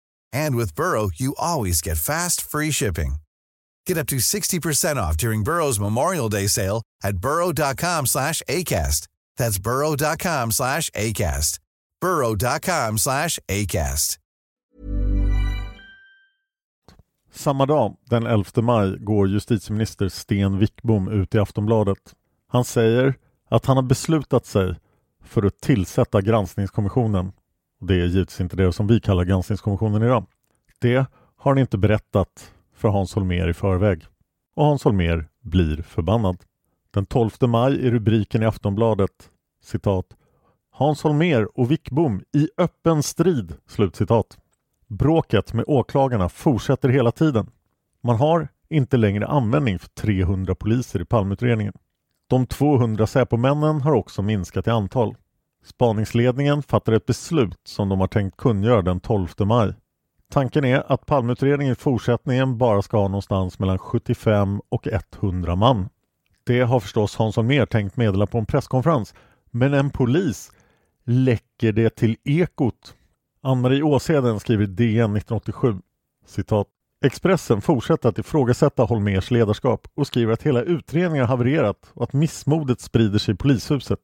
And 0.33 0.55
with 0.55 0.75
Burrow, 0.75 1.09
you 1.15 1.33
always 1.37 1.81
get 1.81 1.97
fast, 1.97 2.41
free 2.41 2.71
shipping. 2.71 3.15
Get 3.87 3.97
up 3.97 4.07
to 4.07 4.17
60% 4.17 4.95
off 4.97 5.17
during 5.17 5.43
Burrow's 5.43 5.79
Memorial 5.79 6.29
Day 6.29 6.47
sale 6.47 6.81
at 7.03 7.17
burrow.com 7.17 8.05
slash 8.05 8.41
ACAST. 8.47 9.07
That's 9.37 9.59
burrow.com 9.59 10.51
slash 10.51 10.89
ACAST. 10.91 11.59
burrow.com 12.01 12.97
slash 12.97 13.39
ACAST. 13.47 14.17
Samma 17.33 17.65
dag, 17.65 17.95
den 18.09 18.25
11 18.25 18.61
maj, 18.61 18.97
går 18.99 19.27
justitieminister 19.27 20.09
Sten 20.09 20.59
Wickbom 20.59 21.07
ut 21.07 21.35
i 21.35 21.39
Aftonbladet. 21.39 22.15
Han 22.47 22.65
säger 22.65 23.15
att 23.49 23.65
han 23.65 23.77
har 23.77 23.83
beslutat 23.83 24.45
sig 24.45 24.75
för 25.23 25.45
att 25.45 25.61
tillsätta 25.61 26.21
granskningskommissionen. 26.21 27.31
Det 27.83 27.93
är 27.93 28.05
givetvis 28.05 28.41
inte 28.41 28.55
det 28.55 28.73
som 28.73 28.87
vi 28.87 28.99
kallar 28.99 29.23
granskningskommissionen 29.23 30.03
idag. 30.03 30.25
Det 30.79 31.05
har 31.37 31.51
han 31.51 31.57
inte 31.57 31.77
berättat 31.77 32.53
för 32.75 32.89
Hans 32.89 33.15
Holmér 33.15 33.47
i 33.47 33.53
förväg. 33.53 34.05
Och 34.55 34.65
Hans 34.65 34.83
Holmér 34.83 35.25
blir 35.41 35.81
förbannad. 35.81 36.37
Den 36.91 37.05
12 37.05 37.31
maj 37.41 37.87
är 37.87 37.91
rubriken 37.91 38.43
i 38.43 38.45
Aftonbladet 38.45 39.29
citat 39.63 40.05
Hans 40.71 41.03
Holmér 41.03 41.47
och 41.55 41.71
Wickbom 41.71 42.23
i 42.33 42.49
öppen 42.57 43.03
strid. 43.03 43.53
Slutcitat. 43.67 44.37
Bråket 44.87 45.53
med 45.53 45.65
åklagarna 45.67 46.29
fortsätter 46.29 46.89
hela 46.89 47.11
tiden. 47.11 47.51
Man 48.01 48.15
har 48.15 48.47
inte 48.69 48.97
längre 48.97 49.27
användning 49.27 49.79
för 49.79 49.87
300 49.89 50.55
poliser 50.55 51.01
i 51.01 51.05
palmutredningen. 51.05 51.73
De 52.27 52.45
200 52.45 53.07
Säpomännen 53.07 53.81
har 53.81 53.91
också 53.91 54.21
minskat 54.21 54.67
i 54.67 54.69
antal. 54.69 55.15
Spaningsledningen 55.63 56.63
fattar 56.63 56.93
ett 56.93 57.05
beslut 57.05 57.59
som 57.63 57.89
de 57.89 57.99
har 57.99 58.07
tänkt 58.07 58.37
kungöra 58.37 58.81
den 58.81 58.99
12 58.99 59.27
maj. 59.39 59.73
Tanken 60.31 60.65
är 60.65 60.91
att 60.91 61.05
palmutredningen 61.05 61.73
i 61.73 61.75
fortsättningen 61.75 62.57
bara 62.57 62.81
ska 62.81 62.97
ha 62.97 63.07
någonstans 63.07 63.59
mellan 63.59 63.77
75 63.77 64.61
och 64.69 64.87
100 64.87 65.55
man. 65.55 65.89
Det 66.43 66.61
har 66.61 66.79
förstås 66.79 67.15
Hans 67.15 67.35
Holmér 67.35 67.65
tänkt 67.65 67.97
meddela 67.97 68.27
på 68.27 68.37
en 68.37 68.45
presskonferens 68.45 69.13
men 69.51 69.73
en 69.73 69.89
polis 69.89 70.51
läcker 71.05 71.71
det 71.71 71.95
till 71.95 72.17
Ekot. 72.23 72.95
Ann-Marie 73.41 73.83
Åsheden 73.83 74.39
skriver 74.39 74.63
i 74.63 74.67
DN 74.67 75.15
1987 75.15 75.81
citat 76.25 76.67
Expressen 77.05 77.61
fortsätter 77.61 78.09
att 78.09 78.19
ifrågasätta 78.19 78.83
Holmers 78.83 79.31
ledarskap 79.31 79.87
och 79.95 80.07
skriver 80.07 80.33
att 80.33 80.43
hela 80.43 80.61
utredningen 80.61 81.25
har 81.25 81.37
havererat 81.37 81.91
och 81.93 82.03
att 82.03 82.13
missmodet 82.13 82.81
sprider 82.81 83.19
sig 83.19 83.33
i 83.33 83.37
polishuset. 83.37 83.99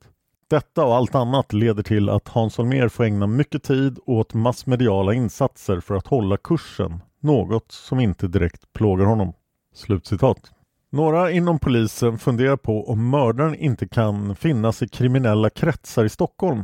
Detta 0.49 0.85
och 0.85 0.95
allt 0.95 1.15
annat 1.15 1.53
leder 1.53 1.83
till 1.83 2.09
att 2.09 2.27
Hans 2.27 2.57
Holmér 2.57 2.89
får 2.89 3.03
ägna 3.03 3.27
mycket 3.27 3.63
tid 3.63 3.99
åt 4.05 4.33
massmediala 4.33 5.13
insatser 5.13 5.79
för 5.79 5.95
att 5.95 6.07
hålla 6.07 6.37
kursen, 6.37 6.99
något 7.19 7.71
som 7.71 7.99
inte 7.99 8.27
direkt 8.27 8.73
plågar 8.73 9.05
honom. 9.05 9.33
Slutcitat. 9.73 10.51
Några 10.89 11.31
inom 11.31 11.59
polisen 11.59 12.17
funderar 12.17 12.57
på 12.57 12.89
om 12.89 13.09
mördaren 13.09 13.55
inte 13.55 13.87
kan 13.87 14.35
finnas 14.35 14.81
i 14.81 14.87
kriminella 14.87 15.49
kretsar 15.49 16.05
i 16.05 16.09
Stockholm. 16.09 16.63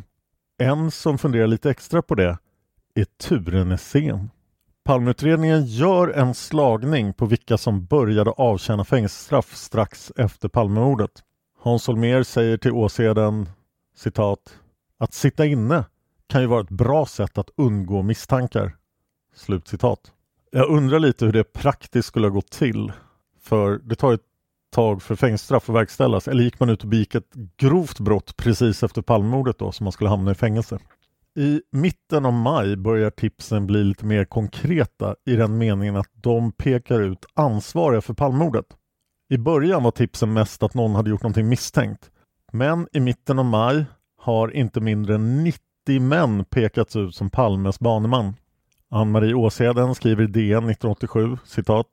En 0.57 0.91
som 0.91 1.17
funderar 1.17 1.47
lite 1.47 1.69
extra 1.69 2.01
på 2.01 2.15
det 2.15 2.37
är 2.95 3.05
Ture 3.27 3.63
Nässén. 3.63 4.29
Palmeutredningen 4.83 5.65
gör 5.65 6.07
en 6.07 6.33
slagning 6.33 7.13
på 7.13 7.25
vilka 7.25 7.57
som 7.57 7.85
började 7.85 8.31
avtjäna 8.31 8.83
fängelsestraff 8.83 9.55
strax 9.55 10.11
efter 10.15 10.49
Palmemordet. 10.49 11.11
Hans 11.59 11.87
Holmér 11.87 12.23
säger 12.23 12.57
till 12.57 12.71
Åseden 12.71 13.49
citat 13.95 14.59
att 14.97 15.13
sitta 15.13 15.45
inne 15.45 15.85
kan 16.27 16.41
ju 16.41 16.47
vara 16.47 16.61
ett 16.61 16.69
bra 16.69 17.05
sätt 17.05 17.37
att 17.37 17.49
undgå 17.55 18.01
misstankar. 18.01 18.75
Slutcitat. 19.35 20.11
Jag 20.51 20.69
undrar 20.69 20.99
lite 20.99 21.25
hur 21.25 21.33
det 21.33 21.53
praktiskt 21.53 22.07
skulle 22.07 22.27
ha 22.27 22.33
gått 22.33 22.51
till. 22.51 22.91
För 23.41 23.77
det 23.83 23.95
tar 23.95 24.13
ett 24.13 24.21
tag 24.71 25.01
för 25.01 25.15
fängelsestraff 25.15 25.69
att 25.69 25.75
verkställas. 25.75 26.27
Eller 26.27 26.43
gick 26.43 26.59
man 26.59 26.69
ut 26.69 26.83
och 26.83 26.89
begick 26.89 27.15
ett 27.15 27.33
grovt 27.57 27.99
brott 27.99 28.37
precis 28.37 28.83
efter 28.83 29.01
Palmemordet 29.01 29.59
då 29.59 29.71
som 29.71 29.83
man 29.83 29.91
skulle 29.91 30.09
hamna 30.09 30.31
i 30.31 30.35
fängelse? 30.35 30.79
I 31.35 31.61
mitten 31.71 32.25
av 32.25 32.33
maj 32.33 32.75
börjar 32.75 33.09
tipsen 33.09 33.67
bli 33.67 33.83
lite 33.83 34.05
mer 34.05 34.25
konkreta 34.25 35.15
i 35.25 35.35
den 35.35 35.57
meningen 35.57 35.95
att 35.95 36.11
de 36.13 36.51
pekar 36.51 37.01
ut 37.01 37.25
ansvariga 37.33 38.01
för 38.01 38.13
Palmemordet. 38.13 38.65
I 39.29 39.37
början 39.37 39.83
var 39.83 39.91
tipsen 39.91 40.33
mest 40.33 40.63
att 40.63 40.73
någon 40.73 40.95
hade 40.95 41.09
gjort 41.09 41.23
någonting 41.23 41.49
misstänkt. 41.49 42.11
Men 42.55 42.87
i 42.91 42.99
mitten 42.99 43.39
av 43.39 43.45
maj 43.45 43.85
har 44.17 44.55
inte 44.55 44.81
mindre 44.81 45.15
än 45.15 45.43
90 45.43 45.59
män 46.01 46.45
pekats 46.45 46.95
ut 46.95 47.15
som 47.15 47.29
Palmes 47.29 47.79
baneman. 47.79 48.33
Ann-Marie 48.89 49.33
Åsheden 49.33 49.95
skriver 49.95 50.23
i 50.23 50.27
DN 50.27 50.69
1987 50.69 51.37
citat 51.45 51.87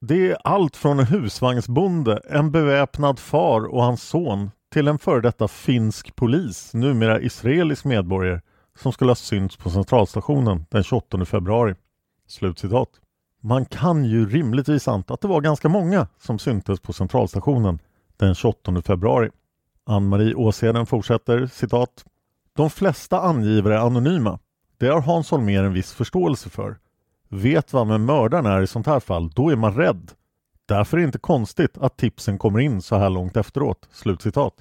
Det 0.00 0.30
är 0.30 0.36
allt 0.44 0.76
från 0.76 0.98
en 0.98 1.06
husvagnsbonde, 1.06 2.20
en 2.30 2.50
beväpnad 2.50 3.18
far 3.18 3.64
och 3.66 3.82
hans 3.82 4.02
son 4.02 4.50
till 4.72 4.88
en 4.88 4.98
före 4.98 5.20
detta 5.20 5.48
finsk 5.48 6.16
polis, 6.16 6.74
numera 6.74 7.20
israelisk 7.20 7.84
medborgare 7.84 8.40
som 8.78 8.92
skulle 8.92 9.10
ha 9.10 9.16
synts 9.16 9.56
på 9.56 9.70
centralstationen 9.70 10.66
den 10.70 10.82
28 10.82 11.24
februari. 11.24 11.74
Slutcitat. 12.28 12.88
Man 13.40 13.64
kan 13.64 14.04
ju 14.04 14.28
rimligtvis 14.28 14.88
anta 14.88 15.14
att 15.14 15.20
det 15.20 15.28
var 15.28 15.40
ganska 15.40 15.68
många 15.68 16.08
som 16.18 16.38
syntes 16.38 16.80
på 16.80 16.92
centralstationen 16.92 17.78
den 18.16 18.34
28 18.34 18.82
februari. 18.82 19.30
Ann-Marie 19.86 20.34
Åsheden 20.34 20.86
fortsätter 20.86 21.46
citat. 21.46 22.04
De 22.56 22.70
flesta 22.70 23.20
angivare 23.20 23.74
är 23.74 23.78
anonyma. 23.78 24.38
Det 24.78 24.88
har 24.88 25.00
Hans 25.00 25.30
Holmér 25.30 25.64
en 25.64 25.72
viss 25.72 25.92
förståelse 25.92 26.50
för. 26.50 26.78
Vet 27.28 27.72
vad 27.72 27.86
med 27.86 28.00
mördaren 28.00 28.46
är 28.46 28.62
i 28.62 28.66
sånt 28.66 28.86
här 28.86 29.00
fall, 29.00 29.30
då 29.30 29.50
är 29.50 29.56
man 29.56 29.74
rädd. 29.74 30.12
Därför 30.66 30.96
är 30.96 31.00
det 31.00 31.06
inte 31.06 31.18
konstigt 31.18 31.78
att 31.78 31.96
tipsen 31.96 32.38
kommer 32.38 32.60
in 32.60 32.82
så 32.82 32.96
här 32.96 33.10
långt 33.10 33.36
efteråt. 33.36 33.88
Slutcitat. 33.92 34.54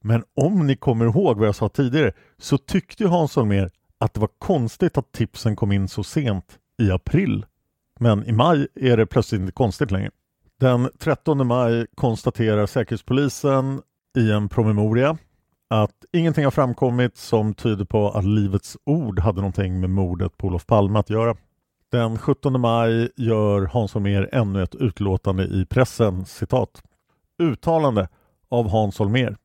Men 0.00 0.24
om 0.34 0.66
ni 0.66 0.76
kommer 0.76 1.04
ihåg 1.04 1.38
vad 1.38 1.48
jag 1.48 1.54
sa 1.54 1.68
tidigare 1.68 2.12
så 2.38 2.58
tyckte 2.58 3.06
Hans 3.06 3.36
Holmér 3.36 3.70
att 3.98 4.14
det 4.14 4.20
var 4.20 4.30
konstigt 4.38 4.98
att 4.98 5.12
tipsen 5.12 5.56
kom 5.56 5.72
in 5.72 5.88
så 5.88 6.04
sent 6.04 6.58
i 6.78 6.90
april. 6.90 7.46
Men 8.00 8.24
i 8.24 8.32
maj 8.32 8.68
är 8.74 8.96
det 8.96 9.06
plötsligt 9.06 9.40
inte 9.40 9.52
konstigt 9.52 9.90
längre. 9.90 10.10
Den 10.60 10.90
13 10.98 11.46
maj 11.46 11.86
konstaterar 11.94 12.66
Säkerhetspolisen 12.66 13.82
i 14.16 14.32
en 14.32 14.48
promemoria 14.48 15.18
att 15.68 16.04
ingenting 16.12 16.44
har 16.44 16.50
framkommit 16.50 17.16
som 17.16 17.54
tyder 17.54 17.84
på 17.84 18.10
att 18.10 18.24
Livets 18.24 18.76
Ord 18.84 19.18
hade 19.18 19.40
någonting 19.40 19.80
med 19.80 19.90
mordet 19.90 20.36
på 20.36 20.46
Olof 20.46 20.66
Palme 20.66 20.98
att 20.98 21.10
göra. 21.10 21.36
Den 21.90 22.18
17 22.18 22.60
maj 22.60 23.10
gör 23.16 23.66
Hans 23.66 23.94
Holmér 23.94 24.28
ännu 24.32 24.62
ett 24.62 24.74
utlåtande 24.74 25.44
i 25.44 25.66
pressen, 25.66 26.24
citat. 26.24 26.82
Uttalande 27.38 28.08
av 28.48 28.68
Hans 28.68 28.98
Holmér. 28.98 29.36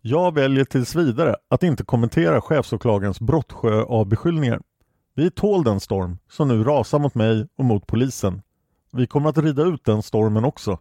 Jag 0.00 0.34
väljer 0.34 0.64
tills 0.64 0.94
vidare 0.94 1.36
att 1.48 1.62
inte 1.62 1.84
kommentera 1.84 2.40
chefsåklagarens 2.40 3.20
brottsjö 3.20 3.82
av 3.82 4.06
beskyllningar. 4.06 4.60
Vi 5.14 5.30
tål 5.30 5.64
den 5.64 5.80
storm 5.80 6.18
som 6.30 6.48
nu 6.48 6.64
rasar 6.64 6.98
mot 6.98 7.14
mig 7.14 7.48
och 7.56 7.64
mot 7.64 7.86
polisen. 7.86 8.42
Vi 8.92 9.06
kommer 9.06 9.28
att 9.28 9.38
rida 9.38 9.62
ut 9.62 9.84
den 9.84 10.02
stormen 10.02 10.44
också. 10.44 10.78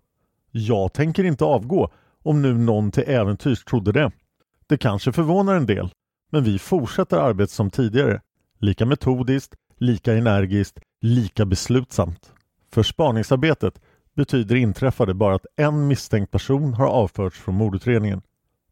Jag 0.51 0.93
tänker 0.93 1.23
inte 1.23 1.45
avgå 1.45 1.89
om 2.23 2.41
nu 2.41 2.53
någon 2.53 2.91
till 2.91 3.03
äventyrs 3.07 3.63
trodde 3.63 3.91
det. 3.91 4.11
Det 4.67 4.77
kanske 4.77 5.11
förvånar 5.11 5.55
en 5.55 5.65
del, 5.65 5.89
men 6.31 6.43
vi 6.43 6.59
fortsätter 6.59 7.17
arbetet 7.17 7.51
som 7.51 7.69
tidigare. 7.69 8.21
Lika 8.59 8.85
metodiskt, 8.85 9.55
lika 9.77 10.13
energiskt, 10.13 10.79
lika 11.01 11.45
beslutsamt. 11.45 12.31
För 12.71 12.83
spaningsarbetet 12.83 13.81
betyder 14.15 14.55
inträffade 14.55 15.13
bara 15.13 15.35
att 15.35 15.45
en 15.55 15.87
misstänkt 15.87 16.31
person 16.31 16.73
har 16.73 16.87
avförts 16.87 17.39
från 17.39 17.55
mordutredningen. 17.55 18.21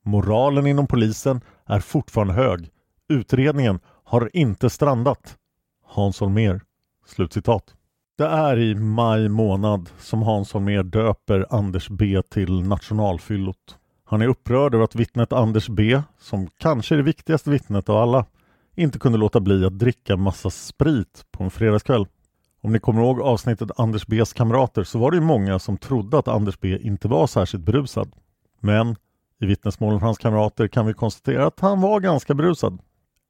Moralen 0.03 0.67
inom 0.67 0.87
polisen 0.87 1.41
är 1.65 1.79
fortfarande 1.79 2.33
hög. 2.33 2.69
Utredningen 3.07 3.79
har 4.03 4.29
inte 4.33 4.69
strandat. 4.69 5.37
Hans 5.83 6.19
Holmér. 6.19 6.61
Slutcitat. 7.05 7.75
Det 8.21 8.27
är 8.27 8.60
i 8.60 8.75
maj 8.75 9.29
månad 9.29 9.89
som 9.99 10.21
Hans 10.21 10.53
Holmér 10.53 10.84
döper 10.84 11.45
Anders 11.49 11.89
B 11.89 12.21
till 12.29 12.62
nationalfyllot. 12.62 13.77
Han 14.05 14.21
är 14.21 14.27
upprörd 14.27 14.73
över 14.75 14.84
att 14.84 14.95
vittnet 14.95 15.34
Anders 15.34 15.69
B, 15.69 16.01
som 16.19 16.47
kanske 16.57 16.95
är 16.95 16.97
det 16.97 17.03
viktigaste 17.03 17.49
vittnet 17.49 17.89
av 17.89 17.97
alla, 17.97 18.25
inte 18.75 18.99
kunde 18.99 19.17
låta 19.17 19.39
bli 19.39 19.65
att 19.65 19.79
dricka 19.79 20.17
massa 20.17 20.49
sprit 20.49 21.25
på 21.31 21.43
en 21.43 21.51
fredagskväll. 21.51 22.07
Om 22.62 22.71
ni 22.71 22.79
kommer 22.79 23.01
ihåg 23.01 23.21
avsnittet 23.21 23.71
Anders 23.77 24.07
Bs 24.07 24.34
kamrater 24.34 24.84
så 24.84 24.99
var 24.99 25.12
det 25.12 25.17
ju 25.17 25.23
många 25.23 25.60
som 25.60 25.77
trodde 25.77 26.17
att 26.17 26.27
Anders 26.27 26.60
B 26.60 26.79
inte 26.81 27.07
var 27.07 27.27
särskilt 27.27 27.65
berusad. 27.65 28.12
Men 28.60 28.95
i 29.39 29.45
vittnesmålen 29.45 29.99
från 29.99 30.07
hans 30.07 30.17
kamrater 30.17 30.67
kan 30.67 30.86
vi 30.86 30.93
konstatera 30.93 31.47
att 31.47 31.60
han 31.60 31.81
var 31.81 31.99
ganska 31.99 32.34
berusad. 32.34 32.79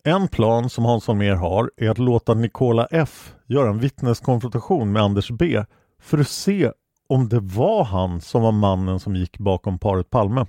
En 0.04 0.28
plan 0.28 0.70
som 0.70 0.86
Hans 0.86 1.08
Holmér 1.08 1.36
har 1.36 1.72
är 1.78 1.90
att 1.90 1.98
låta 1.98 2.34
Nicola 2.34 2.88
F 2.92 3.34
göra 3.46 3.70
en 3.70 3.80
vittneskonfrontation 3.80 4.92
med 4.92 5.02
Anders 5.02 5.32
B 5.32 5.66
för 6.02 6.18
att 6.18 6.28
se 6.28 6.72
om 7.10 7.30
det 7.30 7.40
var 7.40 7.84
han 7.84 8.22
som 8.22 8.42
var 8.42 8.52
mannen 8.52 9.00
som 9.00 9.16
gick 9.16 9.38
bakom 9.38 9.80
paret 9.80 10.10
Palme. 10.10 10.46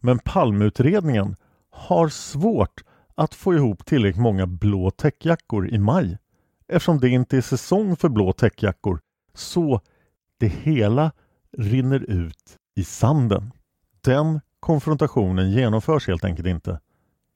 Men 0.00 0.18
Palmeutredningen 0.18 1.36
har 1.70 2.08
svårt 2.08 2.84
att 3.14 3.34
få 3.34 3.54
ihop 3.54 3.86
tillräckligt 3.86 4.22
många 4.22 4.46
blå 4.46 4.90
täckjackor 4.90 5.68
i 5.68 5.78
maj 5.78 6.18
eftersom 6.68 6.98
det 6.98 7.08
inte 7.08 7.36
är 7.36 7.40
säsong 7.40 7.96
för 7.96 8.08
blå 8.08 8.32
täckjackor 8.32 9.00
så 9.34 9.80
det 10.38 10.48
hela 10.48 11.12
rinner 11.58 12.00
ut 12.10 12.56
i 12.76 12.84
sanden. 12.84 13.52
Den 14.00 14.40
konfrontationen 14.60 15.50
genomförs 15.50 16.08
helt 16.08 16.24
enkelt 16.24 16.48
inte. 16.48 16.80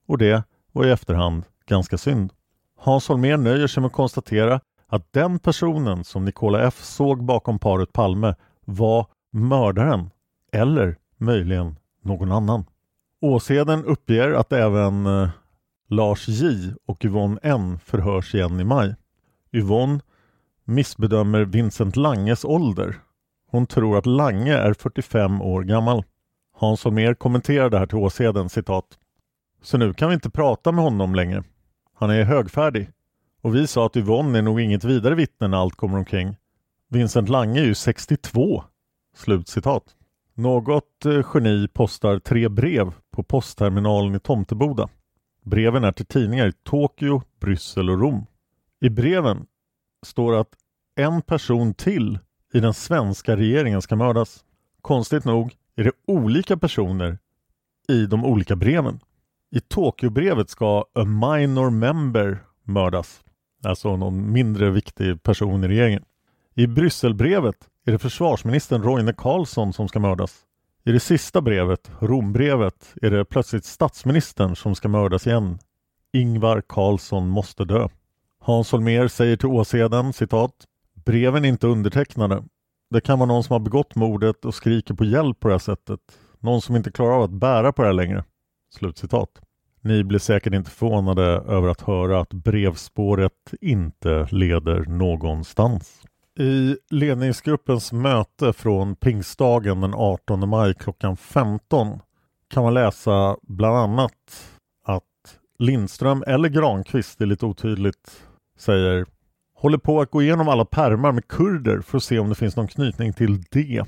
Och 0.07 0.19
det 0.19 0.45
var 0.73 0.87
i 0.87 0.91
efterhand 0.91 1.45
ganska 1.69 1.99
synd. 1.99 2.33
Hans 2.77 3.09
Holmér 3.09 3.37
nöjer 3.37 3.67
sig 3.67 3.81
med 3.81 3.87
att 3.87 3.93
konstatera 3.93 4.61
att 4.87 5.13
den 5.13 5.39
personen 5.39 6.05
som 6.05 6.25
Nicola 6.25 6.67
F 6.67 6.75
såg 6.83 7.25
bakom 7.25 7.59
paret 7.59 7.93
Palme 7.93 8.35
var 8.65 9.07
mördaren 9.31 10.11
eller 10.53 10.97
möjligen 11.17 11.77
någon 12.03 12.33
annan. 12.33 12.65
Åseden 13.21 13.85
uppger 13.85 14.33
att 14.33 14.53
även 14.53 15.07
eh, 15.07 15.29
Lars 15.89 16.29
J 16.29 16.75
och 16.87 17.05
Yvonne 17.05 17.41
N 17.43 17.79
förhörs 17.85 18.35
igen 18.35 18.61
i 18.61 18.65
maj. 18.65 18.95
Yvonne 19.53 20.01
missbedömer 20.65 21.45
Vincent 21.45 21.97
Langes 21.97 22.45
ålder. 22.45 22.97
Hon 23.51 23.67
tror 23.67 23.99
att 23.99 24.07
Lange 24.07 24.55
är 24.55 24.75
45 24.75 25.43
år 25.43 25.63
gammal. 25.63 26.05
Hans 26.53 26.85
Holmér 26.85 27.15
kommenterar 27.15 27.71
det 27.71 27.79
här 27.79 27.87
till 27.87 27.99
Åseden 27.99 28.49
citat. 28.49 28.99
Så 29.63 29.79
nu 29.79 29.95
kan 29.95 30.09
vi 30.09 30.15
inte 30.15 30.31
prata 30.31 30.73
med 30.73 30.85
honom 30.85 31.15
längre. 31.15 31.45
Han 32.05 32.11
är 32.11 32.25
högfärdig. 32.25 32.91
Och 33.43 33.55
vi 33.55 33.67
sa 33.67 33.87
att 33.87 33.97
Yvonne 33.97 34.39
är 34.39 34.43
nog 34.43 34.61
inget 34.61 34.85
vidare 34.85 35.15
vittne 35.15 35.49
när 35.49 35.59
allt 35.59 35.77
kommer 35.77 35.99
omkring. 35.99 36.37
Vincent 36.89 37.29
Lange 37.29 37.61
är 37.61 37.65
ju 37.65 37.75
62. 37.75 38.65
Slutcitat. 39.17 39.83
Något 40.35 41.07
eh, 41.07 41.27
geni 41.35 41.69
postar 41.69 42.19
tre 42.19 42.49
brev 42.49 42.93
på 43.11 43.23
postterminalen 43.23 44.15
i 44.15 44.21
Tomteboda. 44.21 44.89
Breven 45.43 45.85
är 45.85 45.93
till 45.93 46.07
tidningar 46.07 46.47
i 46.47 46.53
Tokyo, 46.53 47.23
Bryssel 47.41 47.91
och 47.91 48.01
Rom. 48.01 48.27
I 48.81 48.89
breven 48.89 49.47
står 50.07 50.35
att 50.35 50.51
en 50.97 51.23
person 51.23 51.75
till 51.75 52.19
i 52.55 52.61
den 52.61 52.75
svenska 52.75 53.37
regeringen 53.37 53.83
ska 53.83 53.97
mördas. 53.97 54.45
Konstigt 54.81 55.25
nog 55.25 55.57
är 55.77 55.85
det 55.85 55.93
olika 56.07 56.57
personer 56.57 57.19
i 57.89 58.07
de 58.07 58.25
olika 58.25 58.57
breven. 58.57 59.01
I 59.55 59.61
Tokyobrevet 59.61 60.51
ska 60.51 60.85
a 60.95 61.05
minor 61.05 61.71
member 61.71 62.39
mördas, 62.63 63.25
alltså 63.65 63.97
någon 63.97 64.33
mindre 64.33 64.71
viktig 64.71 65.23
person 65.23 65.65
i 65.65 65.69
regeringen. 65.69 66.05
I 66.55 66.67
Brysselbrevet 66.67 67.57
är 67.87 67.93
det 67.93 67.99
försvarsministern 67.99 68.83
Roine 68.83 69.15
Carlsson 69.15 69.73
som 69.73 69.89
ska 69.89 70.01
mördas. 70.01 70.37
I 70.85 70.93
det 70.93 71.01
sista 71.01 71.41
brevet, 71.41 71.91
Rombrevet, 71.99 72.95
är 73.03 73.11
det 73.11 73.25
plötsligt 73.25 73.65
statsministern 73.65 74.57
som 74.57 74.75
ska 74.75 74.89
mördas 74.89 75.27
igen. 75.27 75.59
Ingvar 76.13 76.63
Carlsson 76.69 77.29
måste 77.29 77.65
dö. 77.65 77.89
Hans 78.41 78.73
Holmér 78.73 79.09
säger 79.09 79.37
till 79.37 79.49
Åseden, 79.49 80.13
citat, 80.13 80.55
breven 81.05 81.45
är 81.45 81.49
inte 81.49 81.67
undertecknade. 81.67 82.45
Det 82.91 83.01
kan 83.01 83.19
vara 83.19 83.29
någon 83.29 83.45
som 83.45 83.53
har 83.53 83.61
begått 83.61 83.95
mordet 83.95 84.45
och 84.45 84.55
skriker 84.55 84.95
på 84.95 85.05
hjälp 85.05 85.41
på 85.41 85.49
det 85.49 85.55
här 85.55 85.59
sättet. 85.59 86.01
Någon 86.41 86.63
som 86.63 86.77
inte 86.77 86.91
klarar 86.91 87.17
av 87.17 87.23
att 87.23 87.31
bära 87.31 87.73
på 87.73 87.83
det 87.83 87.89
här 87.89 87.93
längre. 87.93 88.25
Slutcitat. 88.75 89.31
Ni 89.81 90.05
blir 90.05 90.19
säkert 90.19 90.55
inte 90.55 90.71
förvånade 90.71 91.23
över 91.25 91.69
att 91.69 91.81
höra 91.81 92.21
att 92.21 92.33
brevspåret 92.33 93.55
inte 93.61 94.29
leder 94.31 94.85
någonstans. 94.85 96.03
I 96.39 96.77
ledningsgruppens 96.91 97.93
möte 97.93 98.53
från 98.53 98.97
pingstdagen 98.97 99.81
den 99.81 99.95
18 99.95 100.49
maj 100.49 100.75
klockan 100.75 101.17
15 101.17 102.01
kan 102.49 102.63
man 102.63 102.75
läsa 102.75 103.37
bland 103.43 103.77
annat 103.77 104.49
att 104.85 105.03
Lindström 105.59 106.25
eller 106.27 106.49
Granqvist, 106.49 107.19
det 107.19 107.25
är 107.25 107.27
lite 107.27 107.47
otydligt, 107.47 108.23
säger 108.59 109.07
håller 109.55 109.79
på 109.79 110.01
att 110.01 110.11
gå 110.11 110.23
igenom 110.23 110.49
alla 110.49 110.65
pärmar 110.65 111.13
med 111.13 111.29
kurder 111.29 111.81
för 111.81 111.97
att 111.97 112.05
se 112.05 112.19
om 112.19 112.29
det 112.29 112.35
finns 112.35 112.57
någon 112.57 112.69
knytning 112.69 113.13
till 113.13 113.43
det. 113.43 113.85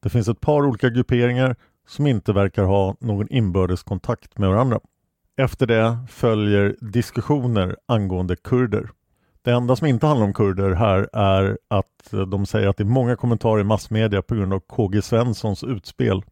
Det 0.00 0.08
finns 0.08 0.28
ett 0.28 0.40
par 0.40 0.66
olika 0.66 0.88
grupperingar 0.88 1.56
som 1.88 2.06
inte 2.06 2.32
verkar 2.32 2.64
ha 2.64 2.96
någon 3.00 3.28
inbördes 3.28 3.82
kontakt 3.82 4.38
med 4.38 4.48
varandra. 4.48 4.80
Efter 5.36 5.66
det 5.66 5.98
följer 6.08 6.76
diskussioner 6.80 7.76
angående 7.86 8.36
kurder. 8.36 8.90
Det 9.42 9.50
enda 9.50 9.76
som 9.76 9.86
inte 9.86 10.06
handlar 10.06 10.26
om 10.26 10.34
kurder 10.34 10.74
här 10.74 11.08
är 11.12 11.58
att 11.68 12.10
de 12.30 12.46
säger 12.46 12.68
att 12.68 12.76
det 12.76 12.82
är 12.82 12.86
många 12.86 13.16
kommentarer 13.16 13.60
i 13.60 13.64
massmedia 13.64 14.22
på 14.22 14.34
grund 14.34 14.52
av 14.52 14.60
KG 14.60 15.02
Svenssons 15.02 15.64
utspel. 15.64 16.22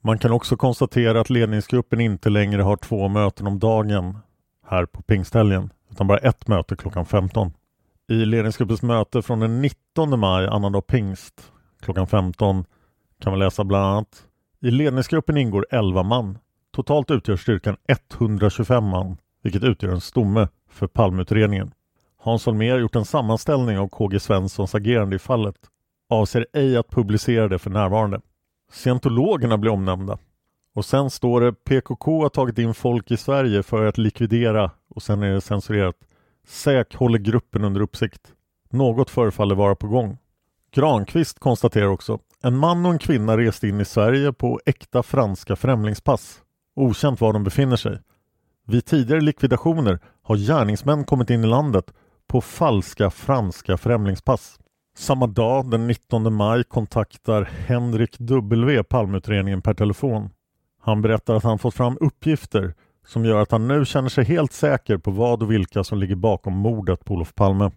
Man 0.00 0.18
kan 0.18 0.32
också 0.32 0.56
konstatera 0.56 1.20
att 1.20 1.30
ledningsgruppen 1.30 2.00
inte 2.00 2.30
längre 2.30 2.62
har 2.62 2.76
två 2.76 3.08
möten 3.08 3.46
om 3.46 3.58
dagen 3.58 4.18
här 4.66 4.86
på 4.86 5.02
pingsthelgen, 5.02 5.70
utan 5.90 6.06
bara 6.06 6.18
ett 6.18 6.48
möte 6.48 6.76
klockan 6.76 7.06
15. 7.06 7.52
I 8.08 8.14
ledningsgruppens 8.14 8.82
möte 8.82 9.22
från 9.22 9.40
den 9.40 9.62
19 9.62 10.20
maj, 10.20 10.46
annandag 10.46 10.86
pingst, 10.86 11.52
klockan 11.80 12.06
15 12.06 12.64
kan 13.20 13.32
man 13.32 13.38
läsa 13.38 13.64
bland 13.64 13.84
annat 13.84 14.26
i 14.62 14.70
ledningsgruppen 14.70 15.36
ingår 15.36 15.66
11 15.70 16.02
man. 16.02 16.38
Totalt 16.70 17.10
utgör 17.10 17.36
styrkan 17.36 17.76
125 17.88 18.84
man, 18.84 19.16
vilket 19.42 19.64
utgör 19.64 19.90
en 19.90 20.00
stomme 20.00 20.48
för 20.70 20.86
palmutredningen. 20.86 21.72
Hans 22.18 22.46
Holmér 22.46 22.72
har 22.72 22.78
gjort 22.78 22.96
en 22.96 23.04
sammanställning 23.04 23.78
av 23.78 23.88
KG 23.88 24.20
Svenssons 24.20 24.74
agerande 24.74 25.16
i 25.16 25.18
fallet. 25.18 25.56
Avser 26.08 26.46
ej 26.52 26.76
att 26.76 26.90
publicera 26.90 27.48
det 27.48 27.58
för 27.58 27.70
närvarande. 27.70 28.20
Scientologerna 28.72 29.58
blir 29.58 29.70
omnämnda. 29.70 30.18
Och 30.74 30.84
sen 30.84 31.10
står 31.10 31.40
det 31.40 31.52
PKK 31.52 32.22
har 32.22 32.28
tagit 32.28 32.58
in 32.58 32.74
folk 32.74 33.10
i 33.10 33.16
Sverige 33.16 33.62
för 33.62 33.86
att 33.86 33.98
likvidera 33.98 34.70
och 34.88 35.02
sen 35.02 35.22
är 35.22 35.32
det 35.32 35.40
censurerat. 35.40 35.96
SÄK 36.46 36.94
håller 36.94 37.18
gruppen 37.18 37.64
under 37.64 37.80
uppsikt. 37.80 38.32
Något 38.70 39.10
förefaller 39.10 39.54
vara 39.54 39.74
på 39.74 39.88
gång. 39.88 40.18
Granqvist 40.70 41.38
konstaterar 41.38 41.86
också 41.86 42.18
en 42.44 42.56
man 42.56 42.86
och 42.86 42.92
en 42.92 42.98
kvinna 42.98 43.36
reste 43.36 43.68
in 43.68 43.80
i 43.80 43.84
Sverige 43.84 44.32
på 44.32 44.60
äkta 44.66 45.02
franska 45.02 45.56
främlingspass. 45.56 46.40
Okänt 46.76 47.20
var 47.20 47.32
de 47.32 47.44
befinner 47.44 47.76
sig. 47.76 47.98
Vid 48.66 48.84
tidigare 48.84 49.20
likvidationer 49.20 49.98
har 50.22 50.36
gärningsmän 50.36 51.04
kommit 51.04 51.30
in 51.30 51.44
i 51.44 51.46
landet 51.46 51.92
på 52.26 52.40
falska 52.40 53.10
franska 53.10 53.76
främlingspass. 53.76 54.58
Samma 54.98 55.26
dag, 55.26 55.70
den 55.70 55.86
19 55.86 56.34
maj, 56.34 56.64
kontaktar 56.64 57.42
Henrik 57.66 58.16
W 58.18 58.82
Palmeutredningen 58.82 59.62
per 59.62 59.74
telefon. 59.74 60.30
Han 60.80 61.02
berättar 61.02 61.34
att 61.34 61.44
han 61.44 61.58
fått 61.58 61.74
fram 61.74 61.98
uppgifter 62.00 62.74
som 63.06 63.24
gör 63.24 63.42
att 63.42 63.50
han 63.50 63.68
nu 63.68 63.84
känner 63.84 64.08
sig 64.08 64.24
helt 64.24 64.52
säker 64.52 64.98
på 64.98 65.10
vad 65.10 65.42
och 65.42 65.52
vilka 65.52 65.84
som 65.84 65.98
ligger 65.98 66.16
bakom 66.16 66.52
mordet 66.52 67.04
på 67.04 67.14
Olof 67.14 67.34
Palme. 67.34 67.70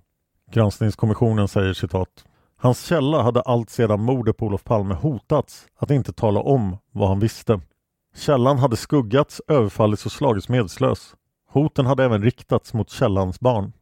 Granskningskommissionen 0.52 1.48
säger 1.48 1.74
citat 1.74 2.26
Hans 2.66 2.86
källa 2.86 3.22
hade 3.22 3.42
allt 3.42 3.70
sedan 3.70 4.02
mordet 4.02 4.38
på 4.38 4.46
Olof 4.46 4.64
Palme 4.64 4.94
hotats 4.94 5.68
att 5.78 5.92
inte 5.92 6.14
tala 6.14 6.40
om 6.40 6.78
vad 6.92 7.08
han 7.10 7.20
visste. 7.20 7.62
Källan 8.16 8.58
hade 8.58 8.78
skuggats, 8.78 9.42
överfallits 9.48 10.06
och 10.06 10.12
slagits 10.12 10.50
medslös. 10.50 11.16
Hoten 11.48 11.86
hade 11.86 12.04
även 12.04 12.24
riktats 12.24 12.74
mot 12.74 12.90
källans 12.90 13.40
barn. 13.40 13.74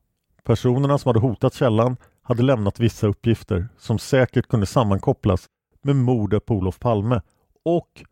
Personerna 0.43 0.98
som 0.98 1.10
hade 1.10 1.19
hotat 1.19 1.54
källan 1.54 1.98
hade 2.22 2.43
lämnat 2.43 2.80
vissa 2.80 3.08
uppgifter 3.08 3.67
som 3.78 4.00
säkert 4.00 4.48
kunde 4.48 4.65
sammankopplas 4.65 5.46
med 5.82 5.96
mordet 5.96 6.46
på 6.46 6.56
Olof 6.56 6.80
Palme 6.80 7.22
och 7.65 8.04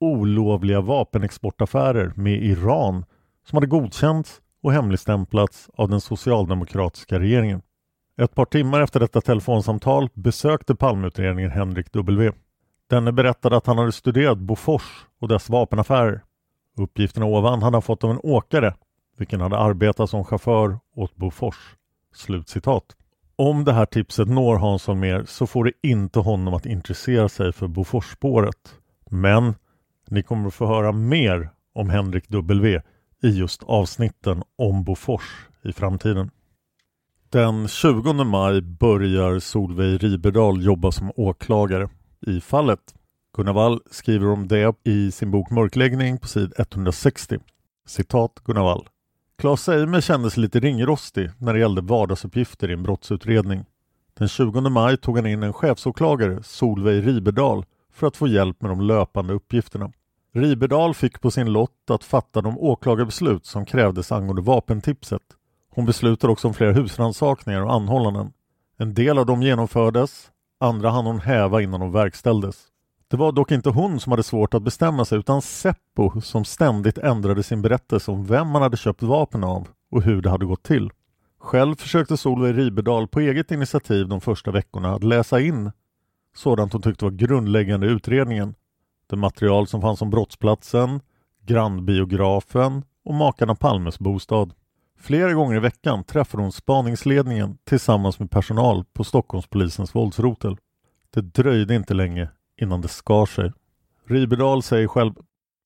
olovliga 0.00 0.80
vapenexportaffärer 0.80 2.12
med 2.16 2.42
Iran 2.42 3.04
som 3.48 3.56
hade 3.56 3.66
godkänts 3.66 4.40
och 4.62 4.72
hemligstämplats 4.72 5.70
av 5.74 5.88
den 5.88 6.00
socialdemokratiska 6.00 7.18
regeringen. 7.18 7.62
Ett 8.16 8.34
par 8.34 8.44
timmar 8.44 8.80
efter 8.80 9.00
detta 9.00 9.20
telefonsamtal 9.20 10.08
besökte 10.14 10.74
Palmeutredningen 10.74 11.50
Henrik 11.50 11.92
W. 11.92 12.32
Denne 12.90 13.12
berättade 13.12 13.56
att 13.56 13.66
han 13.66 13.78
hade 13.78 13.92
studerat 13.92 14.38
Bofors 14.38 15.06
och 15.20 15.28
dess 15.28 15.48
vapenaffärer. 15.48 16.22
Uppgifterna 16.76 17.26
ovan 17.26 17.62
hade 17.62 17.74
han 17.74 17.82
fått 17.82 18.04
av 18.04 18.10
en 18.10 18.20
åkare 18.22 18.74
vilken 19.18 19.40
hade 19.40 19.58
arbetat 19.58 20.10
som 20.10 20.24
chaufför 20.24 20.78
åt 20.94 21.16
Bofors. 21.16 21.76
Slutcitat. 22.14 22.84
Om 23.36 23.64
det 23.64 23.72
här 23.72 23.86
tipset 23.86 24.28
når 24.28 24.56
Hans 24.56 24.86
Holmér 24.86 25.24
så 25.24 25.46
får 25.46 25.64
det 25.64 25.72
inte 25.82 26.18
honom 26.18 26.54
att 26.54 26.66
intressera 26.66 27.28
sig 27.28 27.52
för 27.52 27.66
Boforsspåret. 27.66 28.74
Men 29.10 29.54
ni 30.08 30.22
kommer 30.22 30.48
att 30.48 30.54
få 30.54 30.66
höra 30.66 30.92
mer 30.92 31.50
om 31.74 31.90
Henrik 31.90 32.28
W 32.28 32.80
i 33.22 33.28
just 33.28 33.62
avsnitten 33.62 34.42
om 34.58 34.84
Bofors 34.84 35.48
i 35.62 35.72
framtiden. 35.72 36.30
Den 37.32 37.68
20 37.68 38.24
maj 38.24 38.60
börjar 38.60 39.38
Solveig 39.38 40.04
Riberdal 40.04 40.62
jobba 40.62 40.92
som 40.92 41.12
åklagare 41.16 41.88
i 42.26 42.40
fallet. 42.40 42.94
Gunnar 43.36 43.52
Wall 43.52 43.80
skriver 43.90 44.28
om 44.28 44.48
det 44.48 44.74
i 44.84 45.10
sin 45.10 45.30
bok 45.30 45.50
Mörkläggning 45.50 46.18
på 46.18 46.28
sid 46.28 46.52
160. 46.58 47.38
Citat 47.86 48.32
Gunnar 48.44 48.62
Wall. 48.62 48.88
Claes 49.38 49.68
Eimer 49.68 50.00
kände 50.00 50.30
sig 50.30 50.40
lite 50.40 50.60
ringrostig 50.60 51.30
när 51.38 51.52
det 51.52 51.60
gällde 51.60 51.80
vardagsuppgifter 51.80 52.70
i 52.70 52.72
en 52.72 52.82
brottsutredning. 52.82 53.64
Den 54.18 54.28
20 54.28 54.60
maj 54.60 54.96
tog 54.96 55.16
han 55.16 55.26
in 55.26 55.42
en 55.42 55.52
chefsåklagare, 55.52 56.42
Solveig 56.42 57.06
Riberdal, 57.06 57.64
för 57.92 58.06
att 58.06 58.16
få 58.16 58.28
hjälp 58.28 58.62
med 58.62 58.70
de 58.70 58.80
löpande 58.80 59.34
uppgifterna. 59.34 59.92
Riberdal 60.34 60.94
fick 60.94 61.20
på 61.20 61.30
sin 61.30 61.52
lott 61.52 61.90
att 61.90 62.04
fatta 62.04 62.40
de 62.40 62.58
åklagarbeslut 62.58 63.46
som 63.46 63.66
krävdes 63.66 64.12
angående 64.12 64.42
vapentipset. 64.42 65.22
Hon 65.74 65.84
beslutade 65.84 66.32
också 66.32 66.48
om 66.48 66.54
flera 66.54 66.72
husrannsakningar 66.72 67.62
och 67.62 67.72
anhållanden. 67.72 68.32
En 68.78 68.94
del 68.94 69.18
av 69.18 69.26
dem 69.26 69.42
genomfördes, 69.42 70.30
andra 70.60 70.90
hann 70.90 71.06
hon 71.06 71.20
häva 71.20 71.62
innan 71.62 71.80
de 71.80 71.92
verkställdes. 71.92 72.56
Det 73.08 73.16
var 73.16 73.32
dock 73.32 73.50
inte 73.50 73.70
hon 73.70 74.00
som 74.00 74.12
hade 74.12 74.22
svårt 74.22 74.54
att 74.54 74.62
bestämma 74.62 75.04
sig 75.04 75.18
utan 75.18 75.42
Seppo 75.42 76.20
som 76.20 76.44
ständigt 76.44 76.98
ändrade 76.98 77.42
sin 77.42 77.62
berättelse 77.62 78.10
om 78.10 78.26
vem 78.26 78.48
man 78.48 78.62
hade 78.62 78.76
köpt 78.76 79.02
vapen 79.02 79.44
av 79.44 79.68
och 79.90 80.02
hur 80.02 80.22
det 80.22 80.30
hade 80.30 80.46
gått 80.46 80.62
till. 80.62 80.90
Själv 81.40 81.76
försökte 81.76 82.16
Solveig 82.16 82.58
Ribedal 82.58 83.08
på 83.08 83.20
eget 83.20 83.50
initiativ 83.50 84.08
de 84.08 84.20
första 84.20 84.50
veckorna 84.50 84.94
att 84.94 85.04
läsa 85.04 85.40
in 85.40 85.70
sådant 86.34 86.72
hon 86.72 86.82
tyckte 86.82 87.04
var 87.04 87.12
grundläggande 87.12 87.86
i 87.86 87.90
utredningen. 87.90 88.54
Det 89.06 89.16
material 89.16 89.66
som 89.66 89.80
fanns 89.80 90.02
om 90.02 90.10
brottsplatsen, 90.10 91.00
grannbiografen 91.46 92.84
och 93.04 93.14
makarna 93.14 93.54
Palmes 93.54 93.98
bostad. 93.98 94.54
Flera 95.02 95.32
gånger 95.32 95.56
i 95.56 95.60
veckan 95.60 96.04
träffade 96.04 96.42
hon 96.42 96.52
spaningsledningen 96.52 97.58
tillsammans 97.64 98.18
med 98.18 98.30
personal 98.30 98.84
på 98.92 99.04
Stockholmspolisens 99.04 99.94
våldsrotel. 99.94 100.56
Det 101.14 101.20
dröjde 101.20 101.74
inte 101.74 101.94
länge 101.94 102.28
innan 102.60 102.80
det 102.80 102.88
skar 102.88 103.26
sig. 103.26 103.52
Riberdal 104.06 104.62
säger 104.62 104.88
själv 104.88 105.12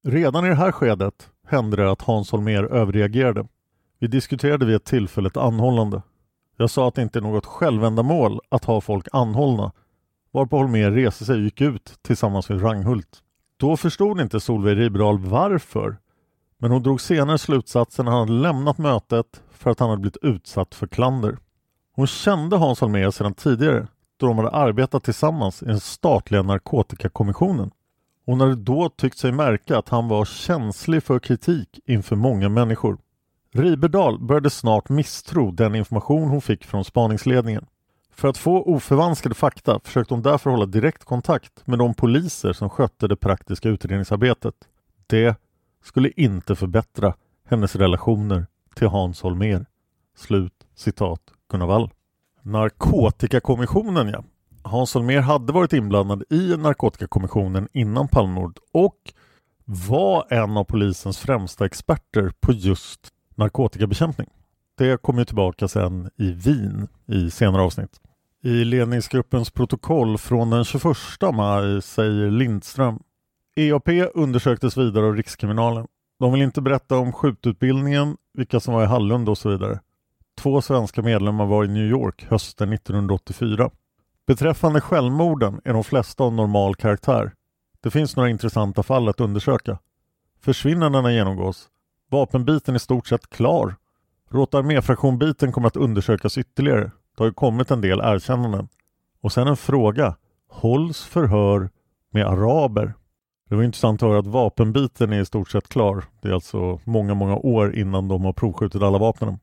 Redan 0.07 0.47
i 0.47 0.49
det 0.49 0.55
här 0.55 0.73
skedet 0.73 1.31
hände 1.47 1.77
det 1.77 1.91
att 1.91 2.03
Hans 2.03 2.33
Holmér 2.33 2.65
överreagerade. 2.65 3.49
Vi 3.99 4.07
diskuterade 4.07 4.67
vid 4.67 4.77
ett 4.77 4.85
tillfälle 4.85 5.29
ett 5.29 5.37
anhållande. 5.37 6.03
Jag 6.57 6.71
sa 6.71 6.89
att 6.89 6.95
det 6.95 7.03
inte 7.03 7.19
är 7.19 7.23
något 7.23 7.47
självändamål 7.47 8.41
att 8.49 8.65
ha 8.65 8.81
folk 8.81 9.07
anhållna 9.13 9.73
varpå 10.33 10.57
Holmér 10.57 10.91
reste 10.91 11.25
sig 11.25 11.37
och 11.37 11.43
gick 11.43 11.61
ut 11.61 11.99
tillsammans 12.03 12.49
med 12.49 12.63
Ranghult. 12.63 13.19
Då 13.57 13.77
förstod 13.77 14.21
inte 14.21 14.41
Solveig 14.41 14.79
Riberdal 14.79 15.19
varför 15.19 15.97
men 16.59 16.71
hon 16.71 16.83
drog 16.83 17.01
senare 17.01 17.39
slutsatsen 17.39 18.09
att 18.09 18.13
han 18.13 18.21
hade 18.21 18.41
lämnat 18.41 18.79
mötet 18.79 19.43
för 19.51 19.71
att 19.71 19.81
han 19.81 19.91
hade 19.91 20.01
blivit 20.01 20.23
utsatt 20.23 20.75
för 20.75 20.87
klander. 20.87 21.39
Hon 21.93 22.07
kände 22.07 22.57
Hans 22.57 22.81
Holmér 22.81 23.11
sedan 23.11 23.35
tidigare 23.35 23.87
då 24.17 24.27
de 24.27 24.39
hade 24.39 24.51
arbetat 24.51 25.05
tillsammans 25.05 25.63
i 25.63 25.67
den 25.67 25.81
statliga 25.81 26.43
narkotikakommissionen. 26.43 27.71
Hon 28.27 28.41
hade 28.41 28.55
då 28.55 28.89
tyckt 28.89 29.19
sig 29.19 29.33
märka 29.33 29.79
att 29.79 29.89
han 29.89 30.09
var 30.09 30.25
känslig 30.25 31.03
för 31.03 31.19
kritik 31.19 31.81
inför 31.87 32.17
många 32.17 32.49
människor. 32.49 32.99
Riberdal 33.55 34.19
började 34.19 34.51
snart 34.51 34.89
misstro 34.89 35.51
den 35.51 35.75
information 35.75 36.29
hon 36.29 36.41
fick 36.41 36.65
från 36.65 36.85
spaningsledningen. 36.85 37.67
För 38.13 38.29
att 38.29 38.39
få 38.39 38.63
oförvanskade 38.63 39.35
fakta 39.35 39.81
försökte 39.85 40.15
hon 40.15 40.23
därför 40.23 40.51
hålla 40.51 40.67
direkt 40.67 41.05
kontakt 41.05 41.67
med 41.67 41.79
de 41.79 41.95
poliser 41.95 42.53
som 42.53 42.71
skötte 42.71 43.09
det 43.09 43.17
praktiska 43.17 43.69
utredningsarbetet. 43.69 44.55
Det 45.07 45.37
skulle 45.87 46.11
inte 46.11 46.57
förbättra 46.57 47.15
hennes 47.49 47.77
relationer 47.77 48.47
till 48.75 48.89
Hans 48.89 49.23
Holmér. 49.23 49.67
Slut 50.17 50.53
citat 50.75 51.21
Gunnar 51.51 51.67
Wall. 51.67 51.91
Narkotikakommissionen 52.43 54.09
ja. 54.09 54.25
Hans 54.63 54.95
Holmér 54.95 55.21
hade 55.21 55.53
varit 55.53 55.73
inblandad 55.73 56.23
i 56.31 56.57
narkotikakommissionen 56.57 57.69
innan 57.73 58.09
Palmemordet 58.09 58.59
och 58.73 59.13
var 59.65 60.27
en 60.31 60.57
av 60.57 60.65
polisens 60.65 61.19
främsta 61.19 61.67
experter 61.67 62.33
på 62.41 62.53
just 62.53 63.01
narkotikabekämpning. 63.35 64.29
Det 64.79 65.03
kommer 65.03 65.25
tillbaka 65.25 65.69
sen 65.69 66.11
i 66.17 66.33
Wien 66.33 66.89
i 67.07 67.31
senare 67.31 67.63
avsnitt. 67.63 68.01
I 68.43 68.65
ledningsgruppens 68.65 69.51
protokoll 69.51 70.19
från 70.19 70.51
den 70.51 70.65
21 70.65 70.97
maj 71.35 71.83
säger 71.83 72.31
Lindström 72.31 72.99
EAP 73.59 73.89
undersöktes 74.15 74.77
vidare 74.77 75.07
av 75.07 75.15
Rikskriminalen. 75.15 75.87
De 76.19 76.33
vill 76.33 76.43
inte 76.43 76.61
berätta 76.61 76.99
om 76.99 77.13
skjututbildningen, 77.13 78.17
vilka 78.35 78.61
som 78.61 78.75
var 78.75 78.83
i 78.83 78.87
Hallund 78.87 79.29
och 79.29 79.39
så 79.39 79.49
vidare. 79.49 79.81
Två 80.39 80.63
svenska 80.63 81.03
medlemmar 81.03 81.47
var 81.47 81.65
i 81.65 81.69
New 81.69 81.87
York 81.87 82.27
hösten 82.29 82.73
1984. 82.73 83.71
Beträffande 84.27 84.81
självmorden 84.81 85.61
är 85.65 85.73
de 85.73 85.85
flesta 85.85 86.25
av 86.25 86.33
normal 86.33 86.75
karaktär. 86.75 87.33
Det 87.81 87.91
finns 87.91 88.17
några 88.17 88.31
intressanta 88.31 88.83
fall 88.83 89.09
att 89.09 89.21
undersöka. 89.21 89.79
Försvinnandena 90.41 91.13
genomgås. 91.13 91.69
Vapenbiten 92.11 92.75
är 92.75 92.77
i 92.77 92.81
stort 92.81 93.07
sett 93.07 93.31
klar. 93.31 93.75
Rotarméfraktionbiten 94.31 95.53
kommer 95.53 95.69
att 95.69 95.77
undersökas 95.77 96.39
ytterligare. 96.39 96.85
Det 96.85 97.23
har 97.23 97.27
ju 97.27 97.33
kommit 97.33 97.71
en 97.71 97.81
del 97.81 98.01
erkännanden. 98.01 98.69
Och 99.21 99.33
sen 99.33 99.49
en 99.49 99.57
fråga. 99.57 100.17
Hålls 100.49 101.05
förhör 101.05 101.71
med 102.11 102.27
araber? 102.27 102.95
Det 103.49 103.57
var 103.57 103.63
intressant 103.63 104.03
att 104.03 104.09
höra 104.09 104.19
att 104.19 104.27
vapenbiten 104.27 105.13
är 105.13 105.21
i 105.21 105.27
stort 105.27 105.51
sett 105.51 105.69
klar. 105.69 106.05
Det 106.21 106.29
är 106.29 106.33
alltså 106.33 106.81
många, 106.85 107.15
många 107.15 107.37
år 107.37 107.77
innan 107.77 108.09
de 108.09 108.25
har 108.25 108.33
provskjutit 108.33 108.83
alla 108.83 108.99
vapnen. 108.99 109.39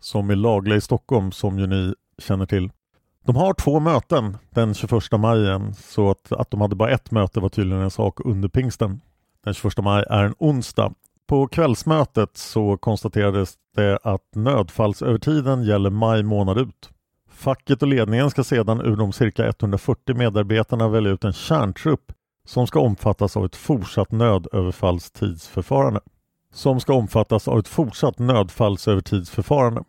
Som 0.00 0.30
är 0.30 0.36
lagliga 0.36 0.76
i 0.76 0.80
Stockholm, 0.80 1.32
som 1.32 1.58
ju 1.58 1.66
ni 1.66 1.94
känner 2.18 2.46
till. 2.46 2.70
De 3.24 3.36
har 3.36 3.54
två 3.54 3.80
möten 3.80 4.38
den 4.50 4.74
21 4.74 4.92
maj 5.18 5.42
igen, 5.42 5.74
så 5.74 6.10
att, 6.10 6.32
att 6.32 6.50
de 6.50 6.60
hade 6.60 6.76
bara 6.76 6.90
ett 6.90 7.10
möte 7.10 7.40
var 7.40 7.48
tydligen 7.48 7.82
en 7.82 7.90
sak 7.90 8.20
under 8.24 8.48
pingsten. 8.48 9.00
Den 9.44 9.54
21 9.54 9.78
maj 9.78 10.04
är 10.10 10.24
en 10.24 10.34
onsdag. 10.38 10.92
På 11.26 11.48
kvällsmötet 11.48 12.36
så 12.36 12.76
konstaterades 12.76 13.54
det 13.76 13.98
att 14.02 14.34
nödfallsövertiden 14.34 15.62
gäller 15.62 15.90
maj 15.90 16.22
månad 16.22 16.58
ut. 16.58 16.90
Facket 17.30 17.82
och 17.82 17.88
ledningen 17.88 18.30
ska 18.30 18.44
sedan 18.44 18.80
ur 18.80 18.96
de 18.96 19.12
cirka 19.12 19.48
140 19.48 20.16
medarbetarna 20.16 20.88
välja 20.88 21.10
ut 21.10 21.24
en 21.24 21.32
kärntrupp 21.32 22.12
som 22.46 22.66
ska 22.66 22.80
omfattas 22.80 23.36
av 23.36 23.44
ett 23.44 23.56
fortsatt 23.56 24.12
nödöverfallstidsförfarande. 24.12 26.00
Som 26.52 26.80
ska 26.80 26.94
omfattas 26.94 27.48
av 27.48 27.58
ett 27.58 27.68
fortsatt 27.68 28.18
nödfallsövertidsförfarande. 28.18 29.84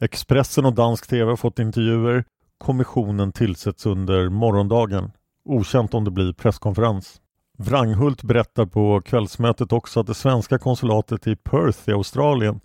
Expressen 0.00 0.66
och 0.66 0.74
Dansk 0.74 1.06
TV 1.06 1.30
har 1.30 1.36
fått 1.36 1.58
intervjuer. 1.58 2.24
Kommissionen 2.58 3.32
tillsätts 3.32 3.86
under 3.86 4.28
morgondagen. 4.28 5.12
Okänt 5.44 5.94
om 5.94 6.04
det 6.04 6.10
blir 6.10 6.32
presskonferens. 6.32 7.20
Wranghult 7.58 8.22
berättar 8.22 8.66
på 8.66 9.00
kvällsmötet 9.00 9.72
också 9.72 10.00
att 10.00 10.06
det 10.06 10.14
svenska 10.14 10.58
konsulatet 10.58 11.26
i 11.26 11.36
Perth 11.36 11.88
i 11.88 11.92
Australien 11.92 12.60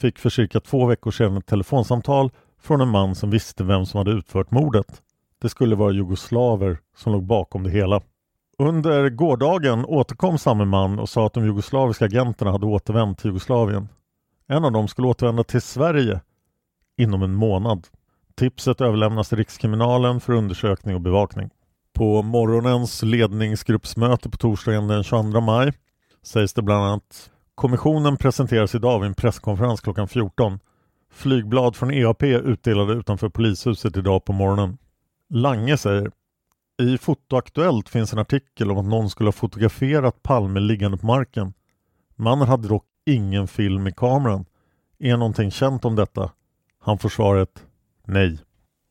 fick 0.00 0.18
för 0.18 0.30
cirka 0.30 0.60
två 0.60 0.86
veckor 0.86 1.10
sedan 1.10 1.36
ett 1.36 1.46
telefonsamtal 1.46 2.30
från 2.60 2.80
en 2.80 2.88
man 2.88 3.14
som 3.14 3.30
visste 3.30 3.64
vem 3.64 3.86
som 3.86 3.98
hade 3.98 4.10
utfört 4.10 4.50
mordet. 4.50 5.02
Det 5.40 5.48
skulle 5.48 5.76
vara 5.76 5.92
jugoslaver 5.92 6.78
som 6.96 7.12
låg 7.12 7.22
bakom 7.22 7.62
det 7.62 7.70
hela. 7.70 8.02
Under 8.58 9.10
gårdagen 9.10 9.84
återkom 9.84 10.38
samme 10.38 10.64
man 10.64 10.98
och 10.98 11.08
sa 11.08 11.26
att 11.26 11.32
de 11.32 11.44
jugoslaviska 11.44 12.04
agenterna 12.04 12.50
hade 12.50 12.66
återvänt 12.66 13.18
till 13.18 13.26
Jugoslavien. 13.26 13.88
En 14.48 14.64
av 14.64 14.72
dem 14.72 14.88
skulle 14.88 15.08
återvända 15.08 15.44
till 15.44 15.62
Sverige 15.62 16.20
inom 16.96 17.22
en 17.22 17.34
månad. 17.34 17.86
Tipset 18.36 18.80
överlämnas 18.80 19.28
till 19.28 19.38
Rikskriminalen 19.38 20.20
för 20.20 20.32
undersökning 20.32 20.94
och 20.94 21.00
bevakning. 21.00 21.50
På 21.92 22.22
morgonens 22.22 23.02
ledningsgruppsmöte 23.02 24.30
på 24.30 24.36
torsdagen 24.36 24.88
den 24.88 25.02
22 25.02 25.40
maj 25.40 25.72
sägs 26.22 26.54
det 26.54 26.62
bland 26.62 26.84
annat 26.84 27.30
Kommissionen 27.54 28.16
presenteras 28.16 28.74
idag 28.74 29.00
vid 29.00 29.08
en 29.08 29.14
presskonferens 29.14 29.80
klockan 29.80 30.08
14. 30.08 30.58
Flygblad 31.12 31.76
från 31.76 31.90
EAP 31.90 32.22
utdelade 32.22 32.92
utanför 32.92 33.28
polishuset 33.28 33.96
idag 33.96 34.24
på 34.24 34.32
morgonen. 34.32 34.78
Lange 35.30 35.76
säger 35.76 36.10
i 36.82 36.98
Fotoaktuellt 36.98 37.88
finns 37.88 38.12
en 38.12 38.18
artikel 38.18 38.70
om 38.70 38.78
att 38.78 38.84
någon 38.84 39.10
skulle 39.10 39.28
ha 39.28 39.32
fotograferat 39.32 40.22
Palme 40.22 40.60
liggande 40.60 40.98
på 40.98 41.06
marken. 41.06 41.52
Mannen 42.16 42.48
hade 42.48 42.68
dock 42.68 42.84
ingen 43.06 43.48
film 43.48 43.86
i 43.86 43.92
kameran. 43.92 44.44
Är 44.98 45.16
någonting 45.16 45.50
känt 45.50 45.84
om 45.84 45.96
detta? 45.96 46.30
Han 46.78 46.98
får 46.98 47.08
svaret 47.08 47.66
nej. 48.06 48.38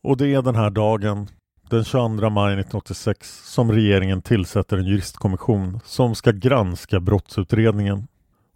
Och 0.03 0.17
det 0.17 0.33
är 0.33 0.41
den 0.41 0.55
här 0.55 0.69
dagen, 0.69 1.27
den 1.69 1.83
22 1.83 2.29
maj 2.29 2.53
1986, 2.53 3.41
som 3.45 3.71
regeringen 3.71 4.21
tillsätter 4.21 4.77
en 4.77 4.85
juristkommission 4.85 5.79
som 5.85 6.15
ska 6.15 6.31
granska 6.31 6.99
brottsutredningen. 6.99 8.07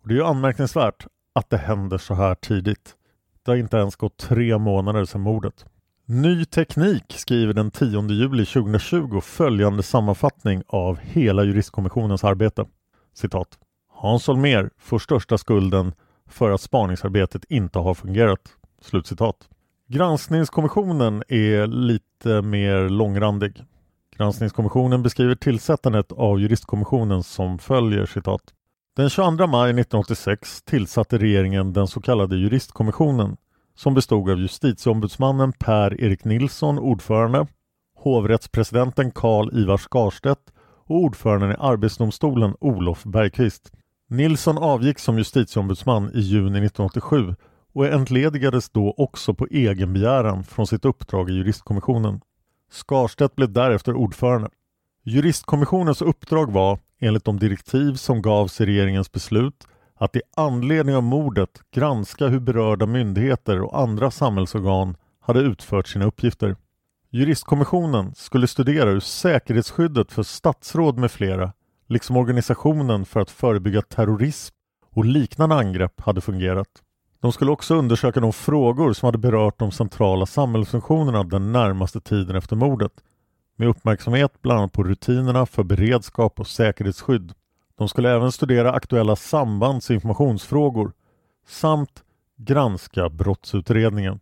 Och 0.01 0.07
det 0.07 0.13
är 0.13 0.17
ju 0.17 0.25
anmärkningsvärt 0.25 1.07
att 1.35 1.49
det 1.49 1.57
händer 1.57 1.97
så 1.97 2.13
här 2.13 2.35
tidigt. 2.35 2.95
Det 3.43 3.51
har 3.51 3.55
inte 3.55 3.77
ens 3.77 3.95
gått 3.95 4.17
tre 4.17 4.57
månader 4.57 5.05
sedan 5.05 5.21
mordet. 5.21 5.65
Ny 6.07 6.45
Teknik 6.45 7.03
skriver 7.07 7.53
den 7.53 7.71
10 7.71 8.07
juli 8.09 8.45
2020 8.45 9.21
följande 9.21 9.83
sammanfattning 9.83 10.63
av 10.67 10.99
hela 10.99 11.43
juristkommissionens 11.43 12.23
arbete. 12.23 12.65
Citat. 13.13 13.47
Hans 13.93 14.27
Holmér 14.27 14.69
får 14.77 14.99
största 14.99 15.37
skulden 15.37 15.93
för 16.29 16.51
att 16.51 16.61
spaningsarbetet 16.61 17.45
inte 17.49 17.79
har 17.79 17.93
fungerat. 17.93 18.39
Slutcitat. 18.81 19.35
Granskningskommissionen 19.87 21.23
är 21.27 21.67
lite 21.67 22.41
mer 22.41 22.89
långrandig. 22.89 23.63
Granskningskommissionen 24.17 25.03
beskriver 25.03 25.35
tillsättandet 25.35 26.11
av 26.11 26.39
juristkommissionen 26.39 27.23
som 27.23 27.59
följer 27.59 28.05
citat. 28.05 28.41
Den 28.95 29.09
22 29.09 29.47
maj 29.47 29.69
1986 29.69 30.61
tillsatte 30.61 31.17
regeringen 31.17 31.73
den 31.73 31.87
så 31.87 32.01
kallade 32.01 32.35
juristkommissionen 32.35 33.37
som 33.75 33.93
bestod 33.93 34.29
av 34.29 34.39
justitieombudsmannen 34.39 35.53
Per-Erik 35.53 36.23
Nilsson, 36.23 36.79
ordförande, 36.79 37.47
hovrättspresidenten 37.95 39.11
Karl-Ivar 39.11 39.77
Skarstedt 39.77 40.53
och 40.85 40.95
ordföranden 40.95 41.51
i 41.51 41.55
Arbetsdomstolen 41.59 42.55
Olof 42.59 43.03
Bergqvist. 43.03 43.71
Nilsson 44.09 44.57
avgick 44.57 44.99
som 44.99 45.17
justitieombudsman 45.17 46.11
i 46.13 46.19
juni 46.19 46.45
1987 46.45 47.35
och 47.73 47.85
entledigades 47.85 48.69
då 48.69 48.93
också 48.97 49.33
på 49.33 49.47
egen 49.51 49.93
begäran 49.93 50.43
från 50.43 50.67
sitt 50.67 50.85
uppdrag 50.85 51.29
i 51.29 51.33
juristkommissionen. 51.33 52.21
Skarstedt 52.71 53.35
blev 53.35 53.51
därefter 53.51 53.93
ordförande. 53.93 54.49
Juristkommissionens 55.03 56.01
uppdrag 56.01 56.51
var, 56.51 56.79
enligt 56.99 57.25
de 57.25 57.39
direktiv 57.39 57.93
som 57.93 58.21
gavs 58.21 58.61
i 58.61 58.65
regeringens 58.65 59.11
beslut, 59.11 59.67
att 59.95 60.15
i 60.15 60.21
anledning 60.35 60.95
av 60.95 61.03
mordet 61.03 61.49
granska 61.71 62.27
hur 62.27 62.39
berörda 62.39 62.85
myndigheter 62.85 63.61
och 63.61 63.79
andra 63.79 64.11
samhällsorgan 64.11 64.97
hade 65.19 65.39
utfört 65.39 65.87
sina 65.87 66.05
uppgifter. 66.05 66.55
Juristkommissionen 67.09 68.15
skulle 68.15 68.47
studera 68.47 68.89
hur 68.89 68.99
säkerhetsskyddet 68.99 70.11
för 70.11 70.23
statsråd 70.23 70.97
med 70.97 71.11
flera, 71.11 71.53
liksom 71.87 72.17
organisationen 72.17 73.05
för 73.05 73.19
att 73.19 73.31
förebygga 73.31 73.81
terrorism 73.81 74.55
och 74.91 75.05
liknande 75.05 75.55
angrepp 75.55 76.01
hade 76.01 76.21
fungerat. 76.21 76.67
De 77.19 77.31
skulle 77.31 77.51
också 77.51 77.75
undersöka 77.75 78.19
de 78.19 78.33
frågor 78.33 78.93
som 78.93 79.07
hade 79.07 79.17
berört 79.17 79.59
de 79.59 79.71
centrala 79.71 80.25
samhällsfunktionerna 80.25 81.23
den 81.23 81.51
närmaste 81.51 82.01
tiden 82.01 82.35
efter 82.35 82.55
mordet 82.55 82.91
med 83.55 83.67
uppmärksamhet 83.67 84.41
bland 84.41 84.59
annat 84.59 84.71
på 84.71 84.83
rutinerna 84.83 85.45
för 85.45 85.63
beredskap 85.63 86.39
och 86.39 86.47
säkerhetsskydd. 86.47 87.33
De 87.77 87.89
skulle 87.89 88.11
även 88.11 88.31
studera 88.31 88.71
aktuella 88.71 89.15
sambands 89.15 89.89
och 89.89 89.93
informationsfrågor 89.93 90.91
samt 91.47 92.03
granska 92.37 93.09
brottsutredningen. 93.09 94.19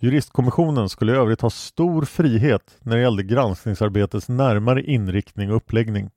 Juristkommissionen 0.00 0.88
skulle 0.88 1.12
i 1.12 1.16
övrigt 1.16 1.40
ha 1.40 1.50
stor 1.50 2.04
frihet 2.04 2.78
när 2.80 2.96
det 2.96 3.02
gällde 3.02 3.22
granskningsarbetets 3.22 4.28
närmare 4.28 4.82
inriktning 4.82 5.50
och 5.50 5.56
uppläggning. 5.56 6.10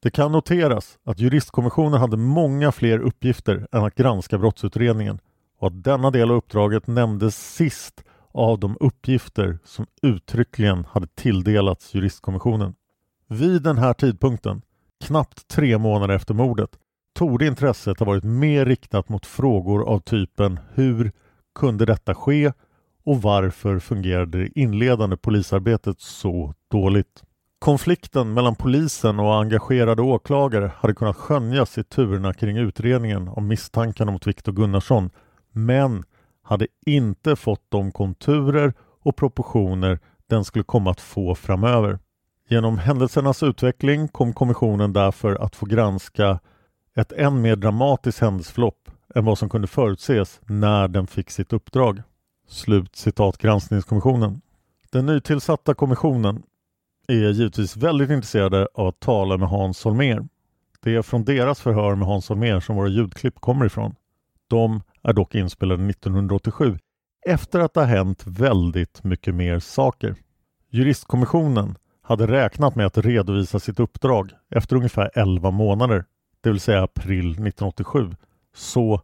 Det 0.00 0.10
kan 0.10 0.32
noteras 0.32 0.98
att 1.04 1.20
juristkommissionen 1.20 2.00
hade 2.00 2.16
många 2.16 2.72
fler 2.72 2.98
uppgifter 2.98 3.66
än 3.72 3.84
att 3.84 3.94
granska 3.94 4.38
brottsutredningen 4.38 5.18
och 5.58 5.66
att 5.66 5.84
denna 5.84 6.10
del 6.10 6.30
av 6.30 6.36
uppdraget 6.36 6.86
nämndes 6.86 7.54
sist 7.54 8.04
av 8.32 8.58
de 8.58 8.76
uppgifter 8.80 9.58
som 9.64 9.86
uttryckligen 10.02 10.84
hade 10.84 11.06
tilldelats 11.06 11.94
juristkommissionen. 11.94 12.74
Vid 13.28 13.62
den 13.62 13.78
här 13.78 13.92
tidpunkten, 13.92 14.62
knappt 15.04 15.48
tre 15.48 15.78
månader 15.78 16.14
efter 16.14 16.34
mordet, 16.34 16.70
torde 17.18 17.46
intresset 17.46 17.98
ha 17.98 18.06
varit 18.06 18.24
mer 18.24 18.64
riktat 18.64 19.08
mot 19.08 19.26
frågor 19.26 19.88
av 19.88 19.98
typen 19.98 20.60
hur 20.74 21.12
kunde 21.54 21.86
detta 21.86 22.14
ske 22.14 22.52
och 23.04 23.22
varför 23.22 23.78
fungerade 23.78 24.38
det 24.38 24.58
inledande 24.58 25.16
polisarbetet 25.16 26.00
så 26.00 26.54
dåligt? 26.70 27.22
Konflikten 27.58 28.34
mellan 28.34 28.54
polisen 28.54 29.20
och 29.20 29.34
engagerade 29.34 30.02
åklagare 30.02 30.72
hade 30.76 30.94
kunnat 30.94 31.16
skönjas 31.16 31.78
i 31.78 31.84
turerna 31.84 32.34
kring 32.34 32.56
utredningen 32.56 33.28
om 33.28 33.46
misstankarna 33.46 34.12
mot 34.12 34.26
Viktor 34.26 34.52
Gunnarsson 34.52 35.10
men 35.52 36.04
hade 36.42 36.66
inte 36.86 37.36
fått 37.36 37.66
de 37.68 37.92
konturer 37.92 38.74
och 39.02 39.16
proportioner 39.16 39.98
den 40.26 40.44
skulle 40.44 40.64
komma 40.64 40.90
att 40.90 41.00
få 41.00 41.34
framöver. 41.34 41.98
Genom 42.50 42.78
händelsernas 42.78 43.42
utveckling 43.42 44.08
kom 44.08 44.32
kommissionen 44.32 44.92
därför 44.92 45.34
att 45.34 45.56
få 45.56 45.66
granska 45.66 46.40
ett 46.96 47.12
än 47.12 47.40
mer 47.40 47.56
dramatiskt 47.56 48.20
händelseförlopp 48.20 48.90
än 49.14 49.24
vad 49.24 49.38
som 49.38 49.48
kunde 49.48 49.66
förutses 49.68 50.40
när 50.46 50.88
den 50.88 51.06
fick 51.06 51.30
sitt 51.30 51.52
uppdrag. 51.52 52.02
Slut 52.48 52.96
citat 52.96 53.38
granskningskommissionen. 53.38 54.40
Den 54.92 55.06
nytillsatta 55.06 55.74
kommissionen 55.74 56.42
är 57.08 57.14
givetvis 57.14 57.76
väldigt 57.76 58.10
intresserade 58.10 58.68
av 58.74 58.86
att 58.86 59.00
tala 59.00 59.36
med 59.36 59.48
Hans 59.48 59.84
Holmér. 59.84 60.28
Det 60.80 60.94
är 60.94 61.02
från 61.02 61.24
deras 61.24 61.60
förhör 61.60 61.94
med 61.94 62.08
Hans 62.08 62.28
Holmér 62.28 62.60
som 62.60 62.76
våra 62.76 62.88
ljudklipp 62.88 63.40
kommer 63.40 63.66
ifrån. 63.66 63.94
De 64.48 64.82
är 65.02 65.12
dock 65.12 65.34
inspelade 65.34 65.90
1987 65.90 66.78
efter 67.26 67.60
att 67.60 67.74
det 67.74 67.80
har 67.80 67.86
hänt 67.86 68.22
väldigt 68.26 69.04
mycket 69.04 69.34
mer 69.34 69.58
saker. 69.58 70.16
Juristkommissionen 70.70 71.74
hade 72.08 72.26
räknat 72.26 72.74
med 72.74 72.86
att 72.86 72.98
redovisa 72.98 73.58
sitt 73.58 73.80
uppdrag 73.80 74.32
efter 74.50 74.76
ungefär 74.76 75.10
11 75.14 75.50
månader, 75.50 76.04
det 76.40 76.50
vill 76.50 76.60
säga 76.60 76.82
april 76.82 77.30
1987. 77.30 78.14
Så 78.54 79.00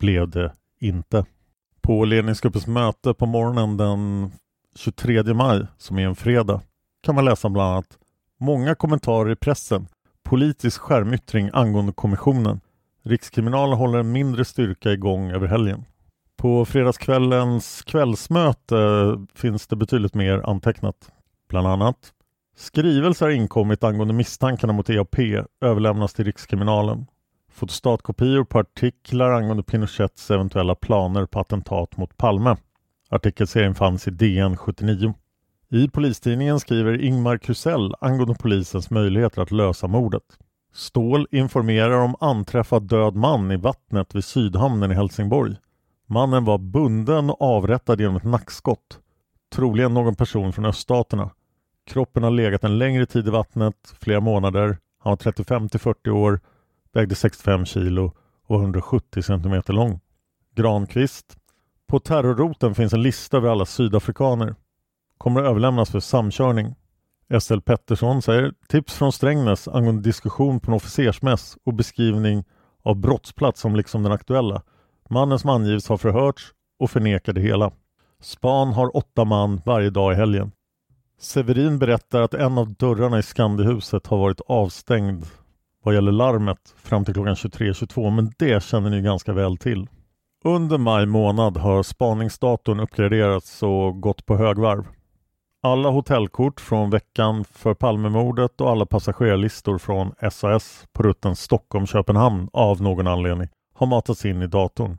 blev 0.00 0.28
det 0.28 0.52
inte. 0.80 1.24
På 1.80 2.04
ledningsgruppens 2.04 2.66
möte 2.66 3.14
på 3.14 3.26
morgonen 3.26 3.76
den 3.76 4.32
23 4.76 5.34
maj, 5.34 5.66
som 5.78 5.98
är 5.98 6.06
en 6.06 6.16
fredag, 6.16 6.60
kan 7.02 7.14
man 7.14 7.24
läsa 7.24 7.48
bland 7.48 7.72
annat 7.72 7.98
många 8.40 8.74
kommentarer 8.74 9.30
i 9.30 9.36
pressen, 9.36 9.86
politisk 10.24 10.80
skärmyttring 10.80 11.50
angående 11.52 11.92
kommissionen 11.92 12.60
Rikskriminalen 13.04 13.78
håller 13.78 13.98
en 13.98 14.12
mindre 14.12 14.44
styrka 14.44 14.92
igång 14.92 15.30
över 15.30 15.46
helgen. 15.46 15.84
På 16.36 16.64
fredagskvällens 16.64 17.82
kvällsmöte 17.82 18.76
finns 19.34 19.66
det 19.66 19.76
betydligt 19.76 20.14
mer 20.14 20.38
antecknat. 20.50 21.12
Bland 21.48 21.66
annat 21.66 22.12
Skrivelser 22.56 23.26
har 23.26 23.32
inkommit 23.32 23.84
angående 23.84 24.14
misstankarna 24.14 24.72
mot 24.72 24.90
EAP 24.90 25.18
överlämnas 25.60 26.14
till 26.14 26.24
Rikskriminalen. 26.24 27.06
Fotostatkopior 27.52 28.44
på 28.44 28.58
artiklar 28.58 29.30
angående 29.30 29.62
Pinochets 29.62 30.30
eventuella 30.30 30.74
planer 30.74 31.26
på 31.26 31.40
attentat 31.40 31.96
mot 31.96 32.16
Palme. 32.16 32.56
Artikelserien 33.10 33.74
fanns 33.74 34.08
i 34.08 34.10
DN 34.10 34.56
79. 34.56 35.14
I 35.70 35.88
Polistidningen 35.88 36.60
skriver 36.60 37.04
Ingmar 37.04 37.38
Krusell 37.38 37.94
angående 38.00 38.34
polisens 38.34 38.90
möjligheter 38.90 39.42
att 39.42 39.50
lösa 39.50 39.86
mordet. 39.86 40.22
Ståhl 40.74 41.26
informerar 41.30 41.98
om 41.98 42.16
anträffad 42.20 42.82
död 42.82 43.16
man 43.16 43.50
i 43.50 43.56
vattnet 43.56 44.14
vid 44.14 44.24
Sydhamnen 44.24 44.92
i 44.92 44.94
Helsingborg. 44.94 45.56
Mannen 46.06 46.44
var 46.44 46.58
bunden 46.58 47.30
och 47.30 47.42
avrättad 47.42 48.00
genom 48.00 48.16
ett 48.16 48.24
nackskott. 48.24 48.98
Troligen 49.54 49.94
någon 49.94 50.14
person 50.14 50.52
från 50.52 50.64
öststaterna. 50.64 51.30
Kroppen 51.84 52.22
har 52.22 52.30
legat 52.30 52.64
en 52.64 52.78
längre 52.78 53.06
tid 53.06 53.26
i 53.26 53.30
vattnet, 53.30 53.94
flera 54.00 54.20
månader. 54.20 54.78
Han 54.98 55.10
var 55.10 55.16
35 55.16 55.68
till 55.68 55.80
40 55.80 56.10
år, 56.10 56.40
vägde 56.92 57.14
65 57.14 57.64
kilo 57.64 58.04
och 58.46 58.56
var 58.56 58.62
170 58.62 59.22
centimeter 59.22 59.72
lång. 59.72 60.00
Granqvist. 60.54 61.36
På 61.86 61.98
terrorroten 61.98 62.74
finns 62.74 62.92
en 62.92 63.02
lista 63.02 63.36
över 63.36 63.48
alla 63.48 63.66
sydafrikaner. 63.66 64.54
Kommer 65.18 65.40
att 65.40 65.50
överlämnas 65.50 65.90
för 65.90 66.00
samkörning. 66.00 66.74
SL 67.40 67.60
Pettersson 67.60 68.22
säger 68.22 68.52
tips 68.68 68.94
från 68.94 69.12
Strängnäs 69.12 69.68
angående 69.68 70.02
diskussion 70.02 70.60
på 70.60 70.70
en 70.70 70.76
officersmäss 70.76 71.56
och 71.64 71.74
beskrivning 71.74 72.44
av 72.82 72.96
brottsplats 72.96 73.60
som 73.60 73.76
liksom 73.76 74.02
den 74.02 74.12
aktuella. 74.12 74.62
Mannen 75.10 75.38
som 75.38 75.50
angivits 75.50 75.88
har 75.88 75.96
förhörts 75.96 76.52
och 76.78 76.90
förnekar 76.90 77.32
det 77.32 77.40
hela. 77.40 77.72
Span 78.20 78.72
har 78.72 78.96
åtta 78.96 79.24
man 79.24 79.60
varje 79.64 79.90
dag 79.90 80.12
i 80.12 80.16
helgen. 80.16 80.52
Severin 81.22 81.78
berättar 81.78 82.22
att 82.22 82.34
en 82.34 82.58
av 82.58 82.74
dörrarna 82.74 83.18
i 83.18 83.22
Skandihuset 83.22 84.06
har 84.06 84.18
varit 84.18 84.40
avstängd 84.46 85.26
vad 85.82 85.94
gäller 85.94 86.12
larmet 86.12 86.74
fram 86.76 87.04
till 87.04 87.14
klockan 87.14 87.34
23.22 87.34 88.10
men 88.10 88.32
det 88.38 88.62
känner 88.62 88.90
ni 88.90 89.02
ganska 89.02 89.32
väl 89.32 89.56
till. 89.56 89.88
Under 90.44 90.78
maj 90.78 91.06
månad 91.06 91.56
har 91.56 91.82
spaningsdatorn 91.82 92.80
uppgraderats 92.80 93.62
och 93.62 94.00
gått 94.00 94.26
på 94.26 94.36
högvarv. 94.36 94.86
Alla 95.62 95.90
hotellkort 95.90 96.60
från 96.60 96.90
veckan 96.90 97.44
för 97.44 97.74
Palmemordet 97.74 98.60
och 98.60 98.70
alla 98.70 98.86
passagerarlistor 98.86 99.78
från 99.78 100.12
SAS 100.30 100.86
på 100.92 101.02
rutten 101.02 101.36
Stockholm-Köpenhamn 101.36 102.48
av 102.52 102.82
någon 102.82 103.06
anledning 103.06 103.48
har 103.74 103.86
matats 103.86 104.24
in 104.24 104.42
i 104.42 104.46
datorn. 104.46 104.98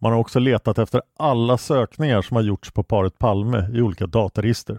Man 0.00 0.12
har 0.12 0.18
också 0.18 0.38
letat 0.38 0.78
efter 0.78 1.02
alla 1.18 1.58
sökningar 1.58 2.22
som 2.22 2.36
har 2.36 2.42
gjorts 2.42 2.70
på 2.70 2.82
paret 2.82 3.18
Palme 3.18 3.70
i 3.74 3.82
olika 3.82 4.06
dataregister. 4.06 4.78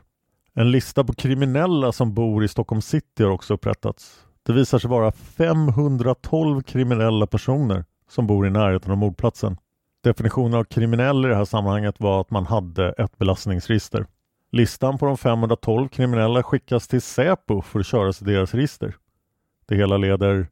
En 0.53 0.71
lista 0.71 1.03
på 1.03 1.13
kriminella 1.13 1.91
som 1.91 2.13
bor 2.13 2.43
i 2.43 2.47
Stockholm 2.47 2.81
city 2.81 3.23
har 3.23 3.31
också 3.31 3.53
upprättats. 3.53 4.25
Det 4.43 4.53
visar 4.53 4.79
sig 4.79 4.89
vara 4.89 5.11
512 5.11 6.61
kriminella 6.61 7.27
personer 7.27 7.85
som 8.09 8.27
bor 8.27 8.47
i 8.47 8.49
närheten 8.49 8.91
av 8.91 8.97
mordplatsen. 8.97 9.57
Definitionen 10.03 10.53
av 10.53 10.63
kriminell 10.63 11.25
i 11.25 11.27
det 11.27 11.35
här 11.35 11.45
sammanhanget 11.45 11.99
var 11.99 12.21
att 12.21 12.31
man 12.31 12.45
hade 12.45 12.89
ett 12.91 13.17
belastningsregister. 13.17 14.05
Listan 14.51 14.97
på 14.97 15.05
de 15.05 15.17
512 15.17 15.87
kriminella 15.87 16.43
skickas 16.43 16.87
till 16.87 17.01
Säpo 17.01 17.61
för 17.61 17.79
att 17.79 17.85
köras 17.85 18.21
i 18.21 18.25
deras 18.25 18.53
register. 18.53 18.95
Det 19.65 19.75
hela 19.75 19.97
leder 19.97 20.47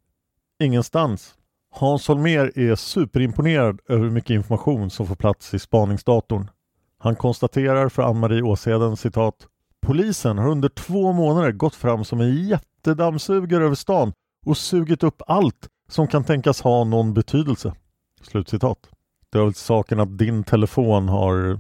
ingenstans. 0.59 1.35
Hans 1.71 2.07
Holmér 2.07 2.59
är 2.59 2.75
superimponerad 2.75 3.79
över 3.87 4.03
hur 4.03 4.11
mycket 4.11 4.29
information 4.29 4.89
som 4.89 5.07
får 5.07 5.15
plats 5.15 5.53
i 5.53 5.59
spaningsdatorn. 5.59 6.49
Han 6.97 7.15
konstaterar 7.15 7.89
för 7.89 8.03
Ann-Marie 8.03 8.41
Åsheden 8.41 8.97
citat 8.97 9.47
Polisen 9.81 10.37
har 10.37 10.49
under 10.49 10.69
två 10.69 11.13
månader 11.13 11.51
gått 11.51 11.75
fram 11.75 12.05
som 12.05 12.21
en 12.21 12.47
jättedammsugare 12.47 13.65
över 13.65 13.75
stan 13.75 14.13
och 14.45 14.57
sugit 14.57 15.03
upp 15.03 15.21
allt 15.27 15.67
som 15.89 16.07
kan 16.07 16.23
tänkas 16.23 16.61
ha 16.61 16.83
någon 16.83 17.13
betydelse. 17.13 17.73
Slutcitat. 18.21 18.89
Det 19.29 19.37
är 19.37 19.43
väl 19.43 19.53
saken 19.53 19.99
att 19.99 20.17
din 20.17 20.43
telefon 20.43 21.09
har 21.09 21.59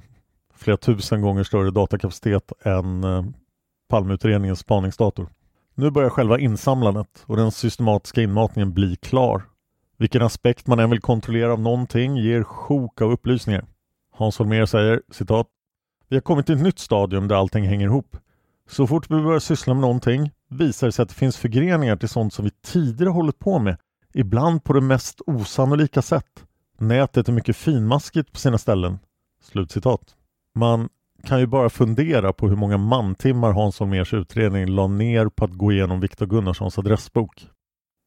flera 0.53 0.77
tusen 0.77 1.21
gånger 1.21 1.43
större 1.43 1.71
datakapacitet 1.71 2.51
än 2.61 3.03
eh, 3.03 3.23
Palmeutredningens 3.89 4.59
spaningsdator. 4.59 5.29
Nu 5.75 5.91
börjar 5.91 6.09
själva 6.09 6.39
insamlandet 6.39 7.23
och 7.25 7.37
den 7.37 7.51
systematiska 7.51 8.21
inmatningen 8.21 8.73
bli 8.73 8.95
klar. 8.95 9.43
Vilken 9.97 10.21
aspekt 10.21 10.67
man 10.67 10.79
än 10.79 10.89
vill 10.89 11.01
kontrollera 11.01 11.53
av 11.53 11.59
någonting 11.59 12.17
ger 12.17 12.43
sjok 12.43 13.01
av 13.01 13.11
upplysningar. 13.11 13.65
Hans 14.11 14.39
Holmér 14.39 14.65
säger 14.65 15.01
citat 15.11 15.47
vi 16.09 16.15
har 16.15 16.21
kommit 16.21 16.45
till 16.45 16.55
ett 16.55 16.61
nytt 16.61 16.79
stadium 16.79 17.27
där 17.27 17.35
allting 17.35 17.67
hänger 17.67 17.85
ihop. 17.85 18.17
Så 18.69 18.87
fort 18.87 19.11
vi 19.11 19.21
börjar 19.21 19.39
syssla 19.39 19.73
med 19.73 19.81
någonting 19.81 20.31
visar 20.49 20.87
det 20.87 20.91
sig 20.91 21.03
att 21.03 21.09
det 21.09 21.15
finns 21.15 21.37
förgreningar 21.37 21.95
till 21.95 22.09
sånt 22.09 22.33
som 22.33 22.45
vi 22.45 22.51
tidigare 22.51 23.09
hållit 23.09 23.39
på 23.39 23.59
med, 23.59 23.77
ibland 24.13 24.63
på 24.63 24.73
det 24.73 24.81
mest 24.81 25.21
osannolika 25.27 26.01
sätt. 26.01 26.45
Nätet 26.77 27.27
är 27.27 27.33
mycket 27.33 27.57
finmaskigt 27.57 28.31
på 28.31 28.39
sina 28.39 28.57
ställen. 28.57 28.99
Slutcitat. 29.43 30.01
Man 30.55 30.89
kan 31.23 31.39
ju 31.39 31.45
bara 31.45 31.69
fundera 31.69 32.33
på 32.33 32.47
hur 32.47 32.55
många 32.55 32.77
mantimmar 32.77 33.51
Hans 33.51 33.79
Holmérs 33.79 34.13
utredning 34.13 34.67
la 34.67 34.87
ner 34.87 35.25
på 35.25 35.45
att 35.45 35.53
gå 35.53 35.71
igenom 35.71 35.99
Viktor 35.99 36.25
Gunnarssons 36.25 36.77
adressbok. 36.79 37.47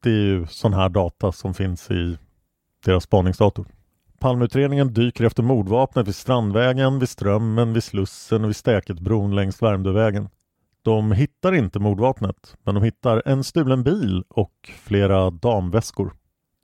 Det 0.02 0.10
är 0.10 0.14
ju 0.14 0.46
sån 0.46 0.74
här 0.74 0.88
data 0.88 1.32
som 1.32 1.54
finns 1.54 1.90
i 1.90 2.18
deras 2.84 3.04
spaningsdator. 3.04 3.66
Palmeutredningen 4.22 4.92
dyker 4.92 5.24
efter 5.24 5.42
mordvapnet 5.42 6.08
vid 6.08 6.14
Strandvägen, 6.14 6.98
vid 6.98 7.08
Strömmen, 7.08 7.72
vid 7.72 7.84
Slussen 7.84 8.44
och 8.44 8.48
vid 8.48 8.56
Stäketbron 8.56 9.34
längs 9.34 9.62
Värmdövägen. 9.62 10.28
De 10.82 11.12
hittar 11.12 11.54
inte 11.54 11.78
mordvapnet, 11.78 12.56
men 12.64 12.74
de 12.74 12.84
hittar 12.84 13.22
en 13.26 13.44
stulen 13.44 13.82
bil 13.82 14.24
och 14.28 14.70
flera 14.82 15.30
damväskor. 15.30 16.12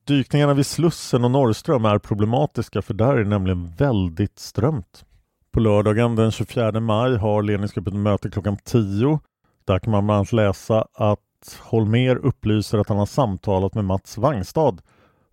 Dykningarna 0.07 0.55
vid 0.55 0.67
Slussen 0.67 1.25
och 1.25 1.31
Norrström 1.31 1.85
är 1.85 1.99
problematiska 1.99 2.83
för 2.83 2.95
där 2.95 3.13
är 3.13 3.25
det 3.25 3.31
nämligen 3.31 3.69
väldigt 3.69 4.39
strömt. 4.39 5.05
På 5.51 5.61
lördagen 5.61 6.17
den 6.17 6.31
24 6.31 6.81
maj 6.81 7.17
har 7.17 7.43
ledningsgruppen 7.43 8.03
möte 8.03 8.31
klockan 8.31 8.57
10. 8.65 9.21
Där 9.65 9.79
kan 9.79 9.91
man 9.91 10.07
bland 10.07 10.17
annat 10.17 10.33
läsa 10.33 10.87
att 10.95 11.61
Holmer 11.61 12.17
upplyser 12.17 12.79
att 12.79 12.89
han 12.89 12.99
har 12.99 13.07
samtalat 13.07 13.75
med 13.75 13.85
Mats 13.85 14.19
Wangstad 14.19 14.79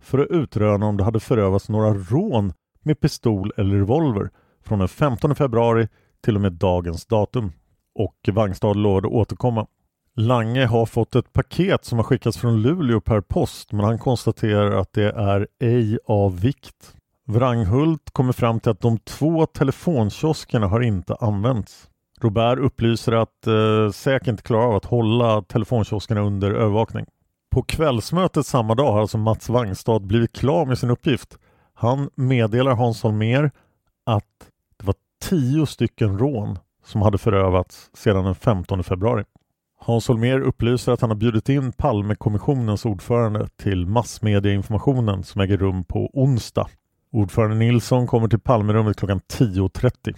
för 0.06 0.18
att 0.18 0.30
utröna 0.30 0.86
om 0.86 0.96
det 0.96 1.04
hade 1.04 1.20
förövats 1.20 1.68
några 1.68 1.94
rån 1.94 2.52
med 2.82 3.00
pistol 3.00 3.52
eller 3.56 3.76
revolver 3.76 4.30
från 4.64 4.78
den 4.78 4.88
15 4.88 5.34
februari 5.34 5.88
till 6.24 6.34
och 6.34 6.40
med 6.40 6.52
dagens 6.52 7.06
datum. 7.06 7.52
Och 7.94 8.28
Vangstad 8.32 8.72
lovade 8.74 9.08
återkomma. 9.08 9.66
Lange 10.16 10.66
har 10.66 10.86
fått 10.86 11.16
ett 11.16 11.32
paket 11.32 11.84
som 11.84 11.98
har 11.98 12.04
skickats 12.04 12.38
från 12.38 12.62
Luleå 12.62 13.00
per 13.00 13.20
post 13.20 13.72
men 13.72 13.84
han 13.84 13.98
konstaterar 13.98 14.80
att 14.80 14.92
det 14.92 15.10
är 15.12 15.48
ej 15.60 15.98
av 16.06 16.40
vikt. 16.40 16.94
Wranghult 17.28 18.10
kommer 18.10 18.32
fram 18.32 18.60
till 18.60 18.70
att 18.70 18.80
de 18.80 18.98
två 18.98 19.46
telefonkioskerna 19.46 20.66
har 20.66 20.80
inte 20.80 21.14
använts. 21.14 21.88
Robert 22.20 22.58
upplyser 22.58 23.12
att 23.12 23.46
eh, 23.46 23.90
säkert 23.90 24.28
inte 24.28 24.42
klarar 24.42 24.66
av 24.66 24.74
att 24.74 24.84
hålla 24.84 25.42
telefonkioskerna 25.42 26.20
under 26.20 26.50
övervakning. 26.50 27.06
På 27.50 27.62
kvällsmötet 27.62 28.46
samma 28.46 28.74
dag 28.74 28.92
har 28.92 29.00
alltså 29.00 29.18
Mats 29.18 29.48
Wangstad 29.48 29.98
blivit 29.98 30.32
klar 30.32 30.66
med 30.66 30.78
sin 30.78 30.90
uppgift. 30.90 31.38
Han 31.74 32.10
meddelar 32.14 32.74
Hans 32.74 33.02
Holmér 33.02 33.50
att 34.06 34.50
det 34.76 34.86
var 34.86 34.94
tio 35.22 35.66
stycken 35.66 36.18
rån 36.18 36.58
som 36.84 37.02
hade 37.02 37.18
förövats 37.18 37.90
sedan 37.94 38.24
den 38.24 38.34
15 38.34 38.84
februari. 38.84 39.24
Hans 39.78 40.08
Holmér 40.08 40.40
upplyser 40.40 40.92
att 40.92 41.00
han 41.00 41.10
har 41.10 41.16
bjudit 41.16 41.48
in 41.48 41.72
Palmekommissionens 41.72 42.84
ordförande 42.84 43.48
till 43.56 43.86
massmedieinformationen 43.86 45.24
som 45.24 45.40
äger 45.40 45.56
rum 45.56 45.84
på 45.84 46.10
onsdag. 46.12 46.68
Ordförande 47.12 47.56
Nilsson 47.56 48.06
kommer 48.06 48.28
till 48.28 48.40
Palmerummet 48.40 48.96
klockan 48.96 49.20
10.30. 49.20 50.16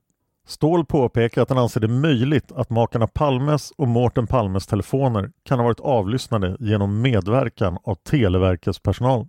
Ståhl 0.46 0.84
påpekar 0.84 1.42
att 1.42 1.48
han 1.48 1.58
anser 1.58 1.80
det 1.80 1.88
möjligt 1.88 2.52
att 2.52 2.70
makarna 2.70 3.06
Palmes 3.06 3.70
och 3.70 3.88
Mårten 3.88 4.26
Palmes 4.26 4.66
telefoner 4.66 5.30
kan 5.42 5.58
ha 5.58 5.64
varit 5.64 5.80
avlyssnade 5.80 6.56
genom 6.60 7.00
medverkan 7.00 7.78
av 7.84 7.94
Televerkets 7.94 8.78
personal. 8.78 9.26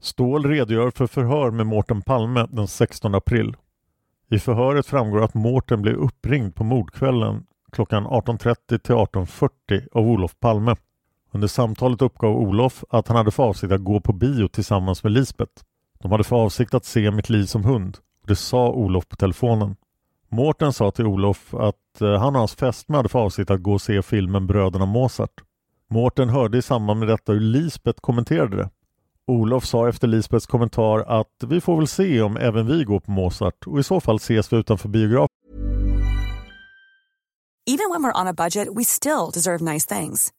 Ståhl 0.00 0.46
redogör 0.46 0.90
för 0.90 1.06
förhör 1.06 1.50
med 1.50 1.66
Mårten 1.66 2.02
Palme 2.02 2.46
den 2.50 2.68
16 2.68 3.14
april. 3.14 3.56
I 4.30 4.38
förhöret 4.38 4.86
framgår 4.86 5.24
att 5.24 5.34
Mårten 5.34 5.82
blev 5.82 5.94
uppringd 5.94 6.54
på 6.54 6.64
mordkvällen 6.64 7.46
klockan 7.72 8.06
18.30 8.06 8.78
till 8.78 8.94
18.40 8.94 9.88
av 9.92 10.08
Olof 10.08 10.40
Palme. 10.40 10.76
Under 11.32 11.48
samtalet 11.48 12.02
uppgav 12.02 12.36
Olof 12.36 12.84
att 12.90 13.08
han 13.08 13.16
hade 13.16 13.30
för 13.30 13.42
avsikt 13.42 13.72
att 13.72 13.84
gå 13.84 14.00
på 14.00 14.12
bio 14.12 14.48
tillsammans 14.48 15.02
med 15.02 15.12
Lisbeth. 15.12 15.62
De 15.98 16.12
hade 16.12 16.24
för 16.24 16.36
avsikt 16.36 16.74
att 16.74 16.84
se 16.84 17.10
Mitt 17.10 17.28
liv 17.28 17.44
som 17.44 17.64
hund 17.64 17.98
och 18.26 18.30
det 18.30 18.36
sa 18.36 18.68
Olof 18.68 19.08
på 19.08 19.16
telefonen. 19.16 19.76
Mårten 20.28 20.72
sa 20.72 20.90
till 20.90 21.06
Olof 21.06 21.54
att 21.54 22.00
eh, 22.00 22.18
han 22.18 22.34
och 22.34 22.38
hans 22.38 22.54
fästmö 22.54 22.96
hade 22.96 23.08
för 23.08 23.18
avsikt 23.18 23.50
att 23.50 23.62
gå 23.62 23.72
och 23.72 23.82
se 23.82 24.02
filmen 24.02 24.46
Bröderna 24.46 24.86
Mozart. 24.86 25.42
Mårten 25.90 26.28
hörde 26.28 26.58
i 26.58 26.62
samband 26.62 27.00
med 27.00 27.08
detta 27.08 27.32
hur 27.32 27.40
Lisbeth 27.40 28.00
kommenterade 28.00 28.56
det. 28.56 28.70
Olof 29.26 29.64
sa 29.64 29.88
efter 29.88 30.08
Lisbeths 30.08 30.46
kommentar 30.46 30.98
att 30.98 31.44
vi 31.46 31.60
får 31.60 31.76
väl 31.76 31.86
se 31.86 32.22
om 32.22 32.36
även 32.36 32.66
vi 32.66 32.84
går 32.84 33.00
på 33.00 33.10
Mozart 33.10 33.66
och 33.66 33.78
i 33.78 33.82
så 33.82 34.00
fall 34.00 34.16
ses 34.16 34.52
vi 34.52 34.56
utanför 34.56 34.88
biografen. 34.88 35.36
Even 37.70 37.90
when 37.90 38.02
we're 38.02 38.20
on 38.20 38.26
a 38.26 38.34
budget 38.34 38.68
we 38.76 38.84
still 38.84 39.30
deserve 39.34 39.72
nice 39.72 39.96
things. 39.96 40.30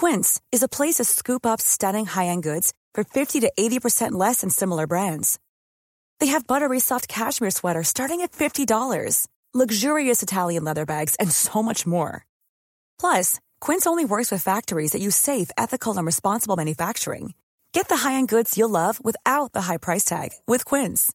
Quince 0.00 0.40
is 0.56 0.62
a 0.62 0.68
place 0.68 1.02
to 1.02 1.04
scoop 1.04 1.46
up 1.46 1.60
stunning 1.60 2.06
high-end 2.06 2.42
goods 2.42 2.72
for 2.96 3.04
50 3.04 3.40
to 3.40 3.50
80% 3.58 4.26
less 4.26 4.40
than 4.40 4.50
similar 4.50 4.86
brands. 4.86 5.38
They 6.18 6.26
have 6.26 6.46
buttery 6.46 6.80
soft 6.80 7.06
cashmere 7.08 7.50
sweaters 7.50 7.88
starting 7.88 8.22
at 8.22 8.32
$50, 8.32 9.28
luxurious 9.54 10.22
Italian 10.22 10.64
leather 10.64 10.84
bags 10.84 11.14
and 11.20 11.30
so 11.30 11.62
much 11.62 11.86
more. 11.86 12.26
Plus, 12.98 13.38
Quince 13.60 13.86
only 13.86 14.04
works 14.04 14.32
with 14.32 14.42
factories 14.42 14.92
that 14.92 15.00
use 15.02 15.16
safe, 15.16 15.50
ethical 15.56 15.96
and 15.96 16.04
responsible 16.06 16.56
manufacturing. 16.56 17.34
Get 17.72 17.88
the 17.88 18.08
high-end 18.08 18.28
goods 18.28 18.56
you'll 18.56 18.70
love 18.70 19.04
without 19.04 19.52
the 19.52 19.62
high 19.62 19.76
price 19.76 20.04
tag 20.04 20.30
with 20.46 20.64
Quince. 20.64 21.12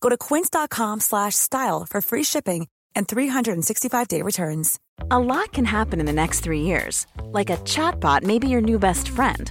Go 0.00 0.08
to 0.08 0.16
quince.com 0.16 1.00
slash 1.00 1.34
style 1.34 1.84
for 1.84 2.00
free 2.00 2.22
shipping 2.22 2.68
and 2.94 3.08
365-day 3.08 4.22
returns. 4.22 4.78
A 5.10 5.18
lot 5.18 5.52
can 5.52 5.64
happen 5.64 5.98
in 6.00 6.06
the 6.06 6.12
next 6.12 6.40
three 6.40 6.60
years. 6.60 7.06
Like 7.32 7.50
a 7.50 7.56
chatbot 7.58 8.22
may 8.22 8.38
be 8.38 8.48
your 8.48 8.60
new 8.60 8.78
best 8.78 9.08
friend. 9.08 9.50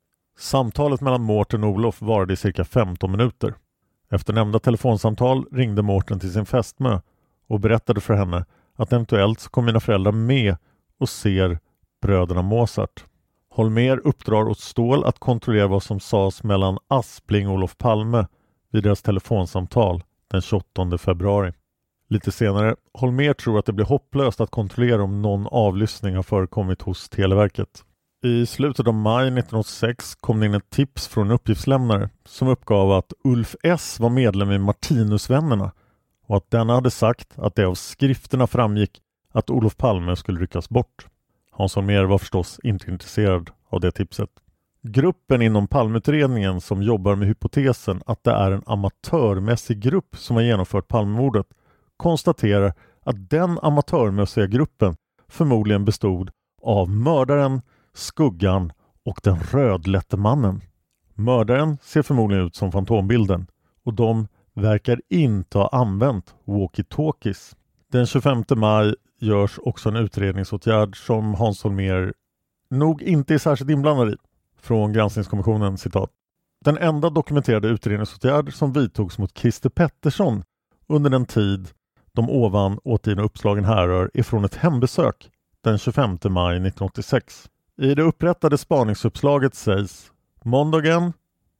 Samtalet 0.41 1.01
mellan 1.01 1.23
Mårten 1.23 1.63
och 1.63 1.69
Olof 1.69 2.01
varade 2.01 2.33
i 2.33 2.37
cirka 2.37 2.63
15 2.63 3.11
minuter. 3.11 3.53
Efter 4.11 4.33
nämnda 4.33 4.59
telefonsamtal 4.59 5.45
ringde 5.51 5.81
Mårten 5.81 6.19
till 6.19 6.33
sin 6.33 6.45
fästmö 6.45 6.99
och 7.47 7.59
berättade 7.59 8.01
för 8.01 8.13
henne 8.13 8.45
att 8.75 8.93
eventuellt 8.93 9.39
så 9.39 9.49
kom 9.49 9.65
mina 9.65 9.79
föräldrar 9.79 10.11
med 10.11 10.55
och 10.99 11.09
ser 11.09 11.59
bröderna 12.01 12.41
Mozart. 12.41 13.05
Holmer 13.49 14.07
uppdrar 14.07 14.43
åt 14.43 14.59
Ståhl 14.59 15.03
att 15.03 15.19
kontrollera 15.19 15.67
vad 15.67 15.83
som 15.83 15.99
sades 15.99 16.43
mellan 16.43 16.77
Aspling 16.87 17.47
och 17.47 17.53
Olof 17.53 17.77
Palme 17.77 18.27
vid 18.71 18.83
deras 18.83 19.01
telefonsamtal 19.01 20.03
den 20.31 20.41
28 20.41 20.97
februari. 20.97 21.53
Lite 22.09 22.31
senare, 22.31 22.75
Holmer 22.93 23.33
tror 23.33 23.59
att 23.59 23.65
det 23.65 23.73
blir 23.73 23.85
hopplöst 23.85 24.41
att 24.41 24.51
kontrollera 24.51 25.03
om 25.03 25.21
någon 25.21 25.47
avlyssning 25.47 26.15
har 26.15 26.23
förekommit 26.23 26.81
hos 26.81 27.09
Televerket. 27.09 27.85
I 28.23 28.45
slutet 28.45 28.87
av 28.87 28.93
maj 28.93 29.27
1986 29.27 30.15
kom 30.15 30.39
det 30.39 30.45
in 30.45 30.53
ett 30.53 30.69
tips 30.69 31.07
från 31.07 31.27
en 31.27 31.31
uppgiftslämnare 31.31 32.09
som 32.25 32.47
uppgav 32.47 32.91
att 32.91 33.13
Ulf 33.23 33.55
S 33.63 33.99
var 33.99 34.09
medlem 34.09 34.51
i 34.51 34.57
Martinusvännerna 34.57 35.71
och 36.27 36.37
att 36.37 36.51
denna 36.51 36.73
hade 36.73 36.91
sagt 36.91 37.39
att 37.39 37.55
det 37.55 37.65
av 37.65 37.75
skrifterna 37.75 38.47
framgick 38.47 39.01
att 39.31 39.49
Olof 39.49 39.77
Palme 39.77 40.15
skulle 40.15 40.39
ryckas 40.39 40.69
bort. 40.69 41.07
Hans 41.51 41.75
Holmér 41.75 42.03
var 42.03 42.17
förstås 42.17 42.59
inte 42.63 42.91
intresserad 42.91 43.49
av 43.69 43.79
det 43.79 43.91
tipset. 43.91 44.29
Gruppen 44.81 45.41
inom 45.41 45.67
Palmeutredningen 45.67 46.61
som 46.61 46.81
jobbar 46.81 47.15
med 47.15 47.27
hypotesen 47.27 48.01
att 48.05 48.23
det 48.23 48.31
är 48.31 48.51
en 48.51 48.63
amatörmässig 48.65 49.79
grupp 49.79 50.15
som 50.15 50.35
har 50.35 50.43
genomfört 50.43 50.87
Palmemordet 50.87 51.47
konstaterar 51.97 52.73
att 53.03 53.29
den 53.29 53.59
amatörmässiga 53.61 54.47
gruppen 54.47 54.95
förmodligen 55.29 55.85
bestod 55.85 56.31
av 56.61 56.89
mördaren, 56.89 57.61
skuggan 57.93 58.71
och 59.05 59.19
den 59.23 59.39
rödlätte 59.39 60.17
mannen. 60.17 60.61
Mördaren 61.13 61.77
ser 61.81 62.01
förmodligen 62.01 62.45
ut 62.45 62.55
som 62.55 62.71
fantombilden 62.71 63.47
och 63.83 63.93
de 63.93 64.27
verkar 64.53 65.01
inte 65.09 65.57
ha 65.57 65.67
använt 65.67 66.35
walkie-talkies. 66.45 67.55
Den 67.91 68.05
25 68.05 68.43
maj 68.55 68.95
görs 69.19 69.59
också 69.63 69.89
en 69.89 69.95
utredningsåtgärd 69.95 71.05
som 71.05 71.35
Hans 71.35 71.63
Holmér 71.63 72.13
nog 72.69 73.01
inte 73.01 73.33
är 73.33 73.37
särskilt 73.37 73.71
inblandad 73.71 74.09
i. 74.09 74.15
Från 74.61 74.93
granskningskommissionen 74.93 75.77
citat. 75.77 76.09
Den 76.65 76.77
enda 76.77 77.09
dokumenterade 77.09 77.67
utredningsåtgärd 77.67 78.53
som 78.53 78.73
vidtogs 78.73 79.17
mot 79.17 79.37
Christer 79.37 79.69
Pettersson 79.69 80.43
under 80.87 81.09
den 81.09 81.25
tid 81.25 81.69
de 82.11 82.29
ovan 82.29 82.79
återgivna 82.83 83.23
uppslagen 83.23 83.65
härrör 83.65 84.11
är 84.13 84.23
från 84.23 84.45
ett 84.45 84.55
hembesök 84.55 85.29
den 85.63 85.77
25 85.77 86.09
maj 86.09 86.55
1986. 86.55 87.49
I 87.77 87.95
det 87.95 88.01
upprättade 88.01 88.57
spaningsuppslaget 88.57 89.55
sägs 89.55 90.11
måndagen 90.43 91.13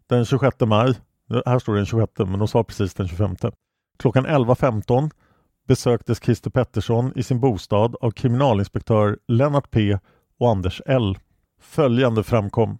den 0.07 0.26
26 0.26 0.59
maj, 0.59 0.93
här 1.45 1.59
står 1.59 1.74
det 1.74 1.80
den 1.80 1.86
26 1.86 2.12
men 2.18 2.39
de 2.39 2.47
sa 2.47 2.64
precis 2.64 2.93
den 2.93 3.07
25, 3.07 3.36
klockan 3.99 4.26
11.15 4.28 5.09
besöktes 5.68 6.20
Christer 6.20 6.49
Pettersson 6.49 7.14
i 7.16 7.24
sin 7.24 7.39
bostad 7.39 7.95
av 8.01 8.12
kriminalinspektör 8.12 9.18
Lennart 9.28 9.72
P 9.72 9.97
och 10.39 10.49
Anders 10.49 10.82
L. 10.86 11.18
Följande 11.59 12.24
framkom. 12.24 12.78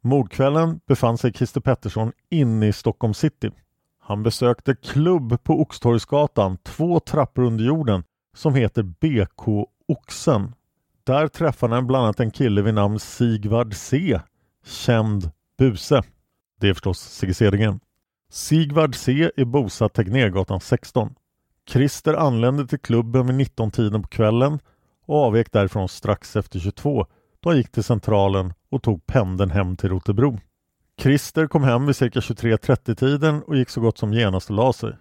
Mordkvällen 0.00 0.80
befann 0.86 1.18
sig 1.18 1.32
Christer 1.32 1.60
Pettersson 1.60 2.12
inne 2.30 2.66
i 2.68 2.72
Stockholm 2.72 3.14
city. 3.14 3.50
Han 3.98 4.22
besökte 4.22 4.74
klubb 4.74 5.42
på 5.42 5.60
Oxtorgsgatan, 5.60 6.58
två 6.62 7.00
trappor 7.00 7.42
under 7.42 7.64
jorden, 7.64 8.04
som 8.36 8.54
heter 8.54 8.82
BK 8.82 9.68
Oxen. 9.88 10.54
Där 11.04 11.28
träffade 11.28 11.74
han 11.74 11.86
bland 11.86 12.04
annat 12.04 12.20
en 12.20 12.30
kille 12.30 12.62
vid 12.62 12.74
namn 12.74 12.98
Sigvard 12.98 13.74
C, 13.74 14.20
känd 14.66 15.30
buse. 15.58 16.02
Det 16.60 16.68
är 16.68 16.74
förstås 16.74 17.00
Sigge 17.00 17.34
Cedingen. 17.34 17.80
Sigvard 18.30 18.94
C 18.94 19.30
är 19.36 19.44
bosatt 19.44 19.94
Tegnérgatan 19.94 20.60
16. 20.60 21.14
Christer 21.68 22.14
anlände 22.14 22.66
till 22.66 22.78
klubben 22.78 23.26
vid 23.26 23.36
19-tiden 23.36 24.02
på 24.02 24.08
kvällen 24.08 24.58
och 25.06 25.16
avvek 25.16 25.52
därifrån 25.52 25.88
strax 25.88 26.36
efter 26.36 26.58
22 26.58 27.06
då 27.40 27.50
han 27.50 27.56
gick 27.56 27.72
till 27.72 27.84
centralen 27.84 28.52
och 28.70 28.82
tog 28.82 29.06
pendeln 29.06 29.50
hem 29.50 29.76
till 29.76 29.88
Rotebro. 29.88 30.38
Christer 31.00 31.46
kom 31.46 31.64
hem 31.64 31.86
vid 31.86 31.96
cirka 31.96 32.20
23.30-tiden 32.20 33.42
och 33.42 33.56
gick 33.56 33.70
så 33.70 33.80
gott 33.80 33.98
som 33.98 34.12
genast 34.12 34.50
och 34.50 34.56
la 34.56 34.72
sig. 34.72 34.92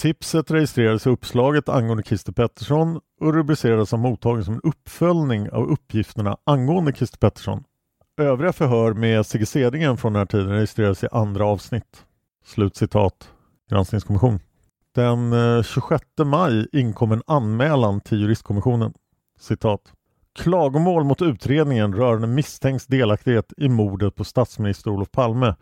Tipset 0.00 0.50
registrerades 0.50 1.06
i 1.06 1.10
uppslaget 1.10 1.68
angående 1.68 2.02
Christer 2.02 2.32
Pettersson 2.32 3.00
och 3.20 3.34
rubricerades 3.34 3.92
av 3.92 3.98
mottagaren 3.98 4.44
som 4.44 4.54
en 4.54 4.60
uppföljning 4.64 5.50
av 5.50 5.70
uppgifterna 5.70 6.36
angående 6.44 6.92
Christer 6.92 7.18
Pettersson. 7.18 7.64
Övriga 8.20 8.52
förhör 8.52 8.92
med 8.92 9.26
Sigge 9.26 9.46
Sedingen 9.46 9.96
från 9.96 10.12
den 10.12 10.20
här 10.20 10.26
tiden 10.26 10.48
registrerades 10.48 11.04
i 11.04 11.08
andra 11.12 11.46
avsnitt. 11.46 12.04
Slutcitat 12.44 13.30
Granskningskommission. 13.70 14.40
Den 14.94 15.32
eh, 15.32 15.62
26 15.62 16.04
maj 16.24 16.66
inkom 16.72 17.12
en 17.12 17.22
anmälan 17.26 18.00
till 18.00 18.20
juristkommissionen. 18.20 18.92
Citat. 19.40 19.92
Klagomål 20.38 21.04
mot 21.04 21.22
utredningen 21.22 21.94
rörande 21.94 22.26
misstänkt 22.26 22.88
delaktighet 22.88 23.52
i 23.56 23.68
mordet 23.68 24.14
på 24.14 24.24
statsminister 24.24 24.90
Olof 24.90 25.10
Palme. 25.10 25.54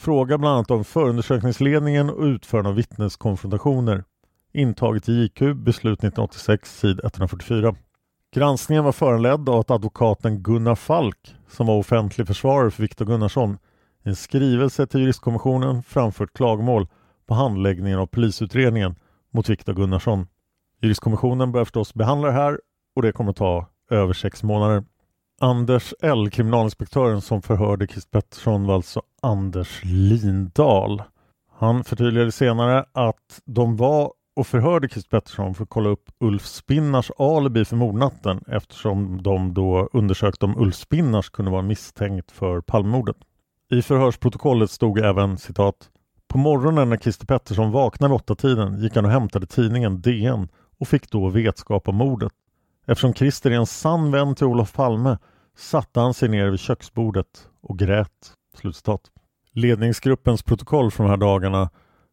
Fråga 0.00 0.38
bland 0.38 0.54
annat 0.54 0.70
om 0.70 0.84
förundersökningsledningen 0.84 2.10
och 2.10 2.22
utförande 2.22 2.70
av 2.70 2.76
vittneskonfrontationer. 2.76 4.04
Intaget 4.52 5.08
i 5.08 5.12
JQ, 5.12 5.40
beslut 5.56 5.98
1986, 5.98 6.78
sid 6.78 7.00
144. 7.04 7.74
Granskningen 8.34 8.84
var 8.84 8.92
föranledd 8.92 9.48
av 9.48 9.60
att 9.60 9.70
advokaten 9.70 10.42
Gunnar 10.42 10.74
Falk, 10.74 11.36
som 11.48 11.66
var 11.66 11.78
offentlig 11.78 12.26
försvarare 12.26 12.70
för 12.70 12.82
Viktor 12.82 13.04
Gunnarsson, 13.04 13.58
i 14.04 14.08
en 14.08 14.16
skrivelse 14.16 14.86
till 14.86 15.00
juristkommissionen 15.00 15.82
framfört 15.82 16.32
klagomål 16.32 16.88
på 17.26 17.34
handläggningen 17.34 17.98
av 17.98 18.06
polisutredningen 18.06 18.94
mot 19.30 19.48
Viktor 19.48 19.74
Gunnarsson. 19.74 20.26
Juristkommissionen 20.82 21.52
börjar 21.52 21.64
förstås 21.64 21.94
behandla 21.94 22.28
det 22.28 22.34
här 22.34 22.60
och 22.96 23.02
det 23.02 23.12
kommer 23.12 23.30
att 23.30 23.36
ta 23.36 23.66
över 23.90 24.12
sex 24.12 24.42
månader. 24.42 24.84
Anders 25.42 25.94
L, 26.02 26.30
kriminalinspektören 26.30 27.20
som 27.20 27.42
förhörde 27.42 27.86
Christer 27.86 28.10
Pettersson 28.10 28.66
var 28.66 28.74
alltså 28.74 29.02
Anders 29.22 29.80
Lindahl. 29.84 31.02
Han 31.58 31.84
förtydligade 31.84 32.32
senare 32.32 32.84
att 32.92 33.40
de 33.44 33.76
var 33.76 34.12
och 34.36 34.46
förhörde 34.46 34.88
Christer 34.88 35.10
Pettersson 35.10 35.54
för 35.54 35.62
att 35.62 35.68
kolla 35.68 35.88
upp 35.88 36.10
Ulf 36.20 36.46
Spinnars 36.46 37.10
alibi 37.18 37.64
för 37.64 37.76
mordnatten 37.76 38.40
eftersom 38.46 39.22
de 39.22 39.54
då 39.54 39.88
undersökte 39.92 40.46
om 40.46 40.58
Ulf 40.58 40.74
Spinnars 40.74 41.30
kunde 41.30 41.50
vara 41.50 41.62
misstänkt 41.62 42.30
för 42.30 42.60
Palmemordet. 42.60 43.16
I 43.70 43.82
förhörsprotokollet 43.82 44.70
stod 44.70 44.98
även 44.98 45.38
citat 45.38 45.90
på 46.28 46.38
morgonen 46.38 46.88
när 46.88 46.96
Christer 46.96 47.26
Pettersson 47.26 47.70
vaknade 47.70 48.12
vid 48.12 48.20
åtta 48.20 48.34
tiden 48.34 48.82
gick 48.82 48.96
han 48.96 49.04
och 49.04 49.10
hämtade 49.10 49.46
tidningen 49.46 50.00
DN 50.00 50.48
och 50.78 50.88
fick 50.88 51.10
då 51.10 51.28
vetskap 51.28 51.88
om 51.88 51.96
mordet. 51.96 52.32
Eftersom 52.90 53.14
Christer 53.14 53.50
är 53.50 53.54
en 53.54 53.66
sann 53.66 54.10
vän 54.10 54.34
till 54.34 54.46
Olof 54.46 54.72
Palme 54.72 55.18
satte 55.56 56.00
han 56.00 56.14
sig 56.14 56.28
ner 56.28 56.50
vid 56.50 56.60
köksbordet 56.60 57.48
och 57.60 57.78
grät. 57.78 58.32
Slutcitat. 58.56 59.00
Ledningsgruppens 59.52 60.42
protokoll 60.42 60.90
från 60.90 61.06
de 61.06 61.10
här 61.10 61.16
dagarna 61.16 61.70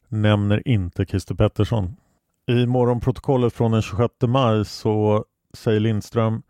nämner 0.08 0.68
inte 0.68 1.06
Christer 1.06 1.36
Pettersson. 1.36 1.96
I 2.48 2.66
morgonprotokollet 2.66 3.54
från 3.54 3.72
den 3.72 3.82
26 3.82 4.14
maj 4.22 4.66
så 4.66 5.26
säger 5.54 5.80
Lindström 5.80 6.42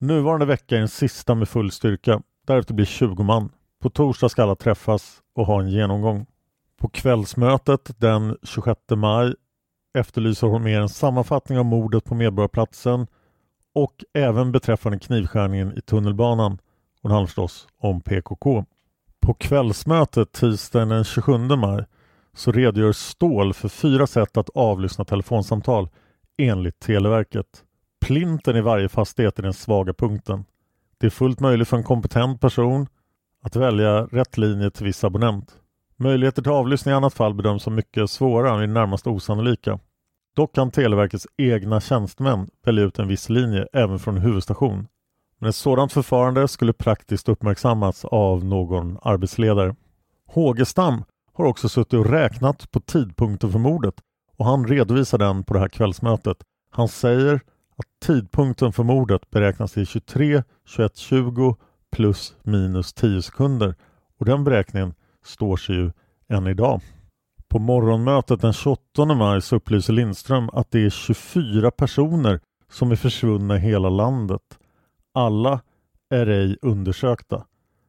Nuvarande 0.00 0.46
vecka 0.46 0.74
är 0.74 0.78
den 0.78 0.88
sista 0.88 1.34
med 1.34 1.48
full 1.48 1.70
styrka. 1.70 2.22
Därefter 2.46 2.74
blir 2.74 2.86
20 2.86 3.22
man. 3.22 3.52
På 3.82 3.90
torsdag 3.90 4.28
ska 4.28 4.42
alla 4.42 4.54
träffas 4.54 5.22
och 5.34 5.46
ha 5.46 5.60
en 5.60 5.70
genomgång. 5.70 6.26
På 6.80 6.88
kvällsmötet 6.88 7.90
den 8.00 8.36
26 8.42 8.80
maj 8.90 9.34
efterlyser 9.98 10.46
hon 10.46 10.62
mer 10.62 10.80
en 10.80 10.88
sammanfattning 10.88 11.58
av 11.58 11.64
mordet 11.64 12.04
på 12.04 12.14
Medborgarplatsen 12.14 13.06
och 13.76 14.04
även 14.12 14.52
beträffande 14.52 14.98
knivskärningen 14.98 15.78
i 15.78 15.80
tunnelbanan. 15.80 16.52
Och 17.02 17.08
det 17.08 17.14
handlar 17.14 17.26
förstås 17.26 17.68
om 17.78 18.00
PKK. 18.00 18.64
På 19.20 19.34
kvällsmötet 19.34 20.32
tisdagen 20.32 20.88
den 20.88 21.04
27 21.04 21.38
maj 21.38 21.84
så 22.34 22.52
redogör 22.52 22.92
Ståhl 22.92 23.54
för 23.54 23.68
fyra 23.68 24.06
sätt 24.06 24.36
att 24.36 24.50
avlyssna 24.54 25.04
telefonsamtal 25.04 25.88
enligt 26.38 26.78
Televerket. 26.78 27.46
Plinten 28.06 28.56
i 28.56 28.60
varje 28.60 28.88
fastighet 28.88 29.38
är 29.38 29.42
den 29.42 29.52
svaga 29.52 29.94
punkten. 29.94 30.44
Det 30.98 31.06
är 31.06 31.10
fullt 31.10 31.40
möjligt 31.40 31.68
för 31.68 31.76
en 31.76 31.84
kompetent 31.84 32.40
person 32.40 32.86
att 33.42 33.56
välja 33.56 34.06
rätt 34.06 34.38
linje 34.38 34.70
till 34.70 34.86
viss 34.86 35.04
abonnent. 35.04 35.52
Möjligheter 35.96 36.42
till 36.42 36.52
avlyssning 36.52 36.92
i 36.92 36.96
annat 36.96 37.14
fall 37.14 37.34
bedöms 37.34 37.62
som 37.62 37.74
mycket 37.74 38.10
svåra 38.10 38.54
och 38.54 38.62
i 38.62 38.66
det 38.66 38.72
närmaste 38.72 39.08
osannolika. 39.08 39.78
Dock 40.36 40.54
kan 40.54 40.70
Televerkets 40.70 41.26
egna 41.36 41.80
tjänstemän 41.80 42.48
välja 42.64 42.84
ut 42.84 42.98
en 42.98 43.08
viss 43.08 43.28
linje 43.28 43.66
även 43.72 43.98
från 43.98 44.16
en 44.16 44.22
huvudstation. 44.22 44.86
Men 45.38 45.48
ett 45.48 45.56
sådant 45.56 45.92
förfarande 45.92 46.48
skulle 46.48 46.72
praktiskt 46.72 47.28
uppmärksammas 47.28 48.04
av 48.04 48.44
någon 48.44 48.98
arbetsledare. 49.02 49.74
Hågestam 50.26 51.04
har 51.32 51.44
också 51.44 51.68
suttit 51.68 51.92
och 51.92 52.10
räknat 52.10 52.70
på 52.70 52.80
tidpunkten 52.80 53.52
för 53.52 53.58
mordet 53.58 53.94
och 54.36 54.44
han 54.44 54.66
redovisar 54.66 55.18
den 55.18 55.44
på 55.44 55.54
det 55.54 55.60
här 55.60 55.68
kvällsmötet. 55.68 56.36
Han 56.70 56.88
säger 56.88 57.34
att 57.76 57.86
tidpunkten 58.06 58.72
för 58.72 58.82
mordet 58.82 59.30
beräknas 59.30 59.72
till 59.72 59.86
23 59.86 60.42
21 60.66 60.96
20 60.96 61.56
plus 61.92 62.34
minus 62.42 62.92
10 62.92 63.22
sekunder 63.22 63.74
och 64.18 64.26
den 64.26 64.44
beräkningen 64.44 64.94
står 65.24 65.56
sig 65.56 65.76
ju 65.76 65.92
än 66.28 66.46
idag. 66.46 66.80
På 67.48 67.58
morgonmötet 67.58 68.40
den 68.40 68.52
28 68.52 69.04
maj 69.04 69.42
så 69.42 69.56
upplyser 69.56 69.92
Lindström 69.92 70.50
att 70.52 70.70
det 70.70 70.84
är 70.84 70.90
24 70.90 71.70
personer 71.70 72.40
som 72.70 72.90
är 72.90 72.96
försvunna 72.96 73.56
i 73.56 73.58
hela 73.58 73.88
landet. 73.88 74.42
Alla 75.14 75.60
är 76.10 76.26
ej 76.26 76.56
undersökta. 76.62 77.44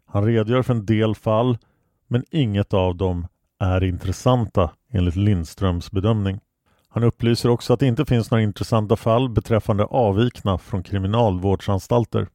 Han 0.05 0.25
redogör 0.25 0.61
för 0.61 0.73
en 0.73 0.85
del 0.85 1.15
fall 1.15 1.57
men 2.07 2.23
inget 2.31 2.73
av 2.73 2.95
dem 2.95 3.27
är 3.59 3.83
intressanta 3.83 4.71
enligt 4.91 5.15
Lindströms 5.15 5.91
bedömning. 5.91 6.39
Han 6.89 7.03
upplyser 7.03 7.49
också 7.49 7.73
att 7.73 7.79
det 7.79 7.87
inte 7.87 8.05
finns 8.05 8.31
några 8.31 8.43
intressanta 8.43 8.95
fall 8.95 9.29
beträffande 9.29 9.85
avvikna 9.85 10.57
från 10.57 10.83
kriminalvårdsanstalter 10.83 12.27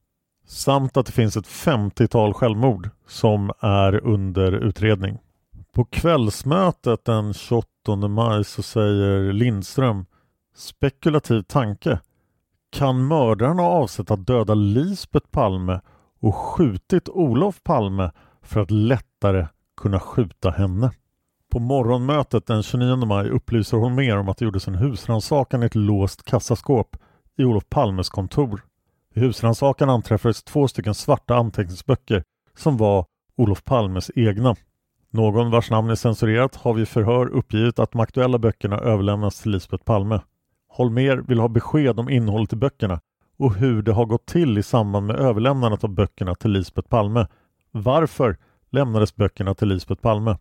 samt 0.47 0.97
att 0.97 1.07
det 1.07 1.13
finns 1.13 1.37
ett 1.37 1.47
50-tal 1.47 2.35
självmord 2.35 2.91
som 3.07 3.53
är 3.61 4.07
under 4.07 4.53
utredning. 4.53 5.19
På 5.75 5.85
kvällsmötet 5.85 7.05
den 7.05 7.35
28 7.35 7.69
maj 8.09 8.45
så 8.45 8.63
säger 8.63 9.33
Lindström 9.33 10.07
spekulativ 10.55 11.43
tanke. 11.43 12.01
Kan 12.73 13.07
mördaren 13.07 13.59
ha 13.59 13.67
avsett 13.67 14.11
att 14.11 14.27
döda 14.27 14.55
Lisbet 14.55 15.31
Palme 15.31 15.81
och 16.21 16.35
skjutit 16.35 17.09
Olof 17.09 17.63
Palme 17.63 18.11
för 18.43 18.61
att 18.61 18.71
lättare 18.71 19.47
kunna 19.77 20.01
skjuta 20.01 20.51
henne? 20.51 20.91
På 21.51 21.59
morgonmötet 21.59 22.47
den 22.47 22.63
29 22.63 22.97
maj 22.97 23.31
upplyser 23.31 23.77
hon 23.77 23.95
mer 23.95 24.19
om 24.19 24.29
att 24.29 24.37
det 24.39 24.45
gjordes 24.45 24.69
en 24.69 24.75
husrannsakan 24.75 25.63
i 25.63 25.67
ett 25.67 25.75
låst 25.75 26.23
kassaskåp 26.25 26.97
i 27.37 27.45
Olof 27.45 27.65
Palmes 27.69 28.09
kontor. 28.09 28.63
Vid 29.15 29.25
husrannsakan 29.25 29.91
anträffades 29.91 30.43
två 30.43 30.69
stycken 30.69 30.95
svarta 30.95 31.35
anteckningsböcker 31.35 32.25
som 32.57 32.77
var 32.77 33.07
Olof 33.37 33.65
Palmes 33.65 34.11
egna. 34.15 34.57
Någon 35.15 35.51
vars 35.51 35.71
namn 35.71 35.91
är 35.91 35.95
censurerat 35.95 36.57
har 36.57 36.75
vid 36.75 36.89
förhör 36.89 37.27
uppgivit 37.27 37.79
att 37.79 37.93
de 37.93 38.01
aktuella 38.01 38.39
böckerna 38.39 38.79
överlämnats 38.79 39.43
till 39.43 39.53
Lisbeth 39.53 39.85
Palme. 39.85 40.21
Holmer 40.69 41.17
vill 41.17 41.41
ha 41.41 41.49
besked 41.49 42.01
om 42.01 42.09
innehållet 42.09 42.53
i 42.53 42.57
böckerna 42.57 43.01
och 43.39 43.55
hur 43.55 43.83
det 43.83 43.93
har 43.93 44.07
gått 44.07 44.27
till 44.27 44.59
i 44.59 44.63
samband 44.63 45.07
med 45.07 45.17
överlämnandet 45.17 45.85
av 45.85 45.91
böckerna 45.91 46.35
till 46.35 46.51
Lisbeth 46.51 46.89
Palme. 46.89 47.27
Varför 47.71 48.37
lämnades 48.71 49.17
böckerna 49.17 49.55
till 49.55 49.69
Lisbeth 49.69 50.03
Palme? 50.03 50.37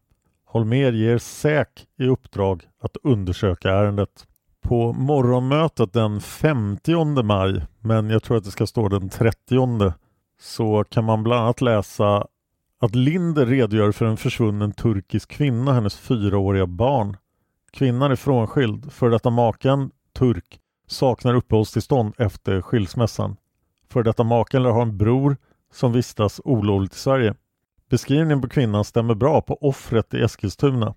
Holmer 0.45 0.91
ger 0.91 1.17
SÄK 1.17 1.85
i 1.97 2.07
uppdrag 2.07 2.63
att 2.81 2.97
undersöka 3.03 3.69
ärendet. 3.71 4.27
På 4.61 4.93
morgonmötet 4.93 5.93
den 5.93 6.21
50 6.21 7.23
maj, 7.23 7.65
men 7.79 8.09
jag 8.09 8.23
tror 8.23 8.37
att 8.37 8.43
det 8.43 8.51
ska 8.51 8.67
stå 8.67 8.89
den 8.89 9.09
30 9.09 9.93
så 10.41 10.83
kan 10.83 11.03
man 11.03 11.23
bland 11.23 11.41
annat 11.41 11.61
läsa 11.61 12.27
att 12.81 12.95
Linder 12.95 13.45
redogör 13.45 13.91
för 13.91 14.05
en 14.05 14.17
försvunnen 14.17 14.71
turkisk 14.71 15.29
kvinna, 15.29 15.73
hennes 15.73 15.97
fyraåriga 15.97 16.65
barn. 16.65 17.17
Kvinnan 17.71 18.11
är 18.11 18.15
frånskild, 18.15 18.91
för 18.91 19.09
detta 19.09 19.29
maken, 19.29 19.91
turk, 20.13 20.59
saknar 20.87 21.33
uppehållstillstånd 21.33 22.13
efter 22.17 22.61
skilsmässan. 22.61 23.35
För 23.89 24.03
detta 24.03 24.23
maken 24.23 24.63
lär 24.63 24.69
ha 24.69 24.81
en 24.81 24.97
bror 24.97 25.37
som 25.73 25.93
vistas 25.93 26.41
olovligt 26.43 26.93
i 26.93 26.97
Sverige. 26.97 27.35
Beskrivningen 27.89 28.41
på 28.41 28.49
kvinnan 28.49 28.85
stämmer 28.85 29.15
bra 29.15 29.41
på 29.41 29.57
offret 29.61 30.13
i 30.13 30.21
Eskilstuna. 30.21 30.95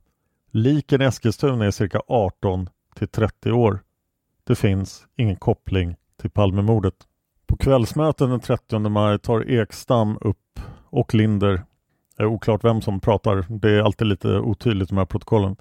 Liken 0.50 1.02
i 1.02 1.04
Eskilstuna 1.04 1.64
är 1.64 1.70
cirka 1.70 2.00
18 2.08 2.68
till 2.94 3.08
30 3.08 3.52
år. 3.52 3.78
Det 4.44 4.54
finns 4.54 5.06
ingen 5.16 5.36
koppling 5.36 5.96
till 6.20 6.30
Palmemordet. 6.30 6.94
På 7.46 7.56
kvällsmöten 7.56 8.30
den 8.30 8.40
30 8.40 8.78
maj 8.78 9.18
tar 9.18 9.50
Ekstam 9.50 10.18
upp 10.20 10.60
och 10.90 11.14
Linder 11.14 11.62
det 12.16 12.22
är 12.22 12.26
oklart 12.26 12.64
vem 12.64 12.82
som 12.82 13.00
pratar. 13.00 13.46
Det 13.48 13.70
är 13.70 13.82
alltid 13.82 14.06
lite 14.06 14.28
otydligt 14.28 14.88
de 14.88 14.98
här 14.98 15.04
protokollen. 15.04 15.56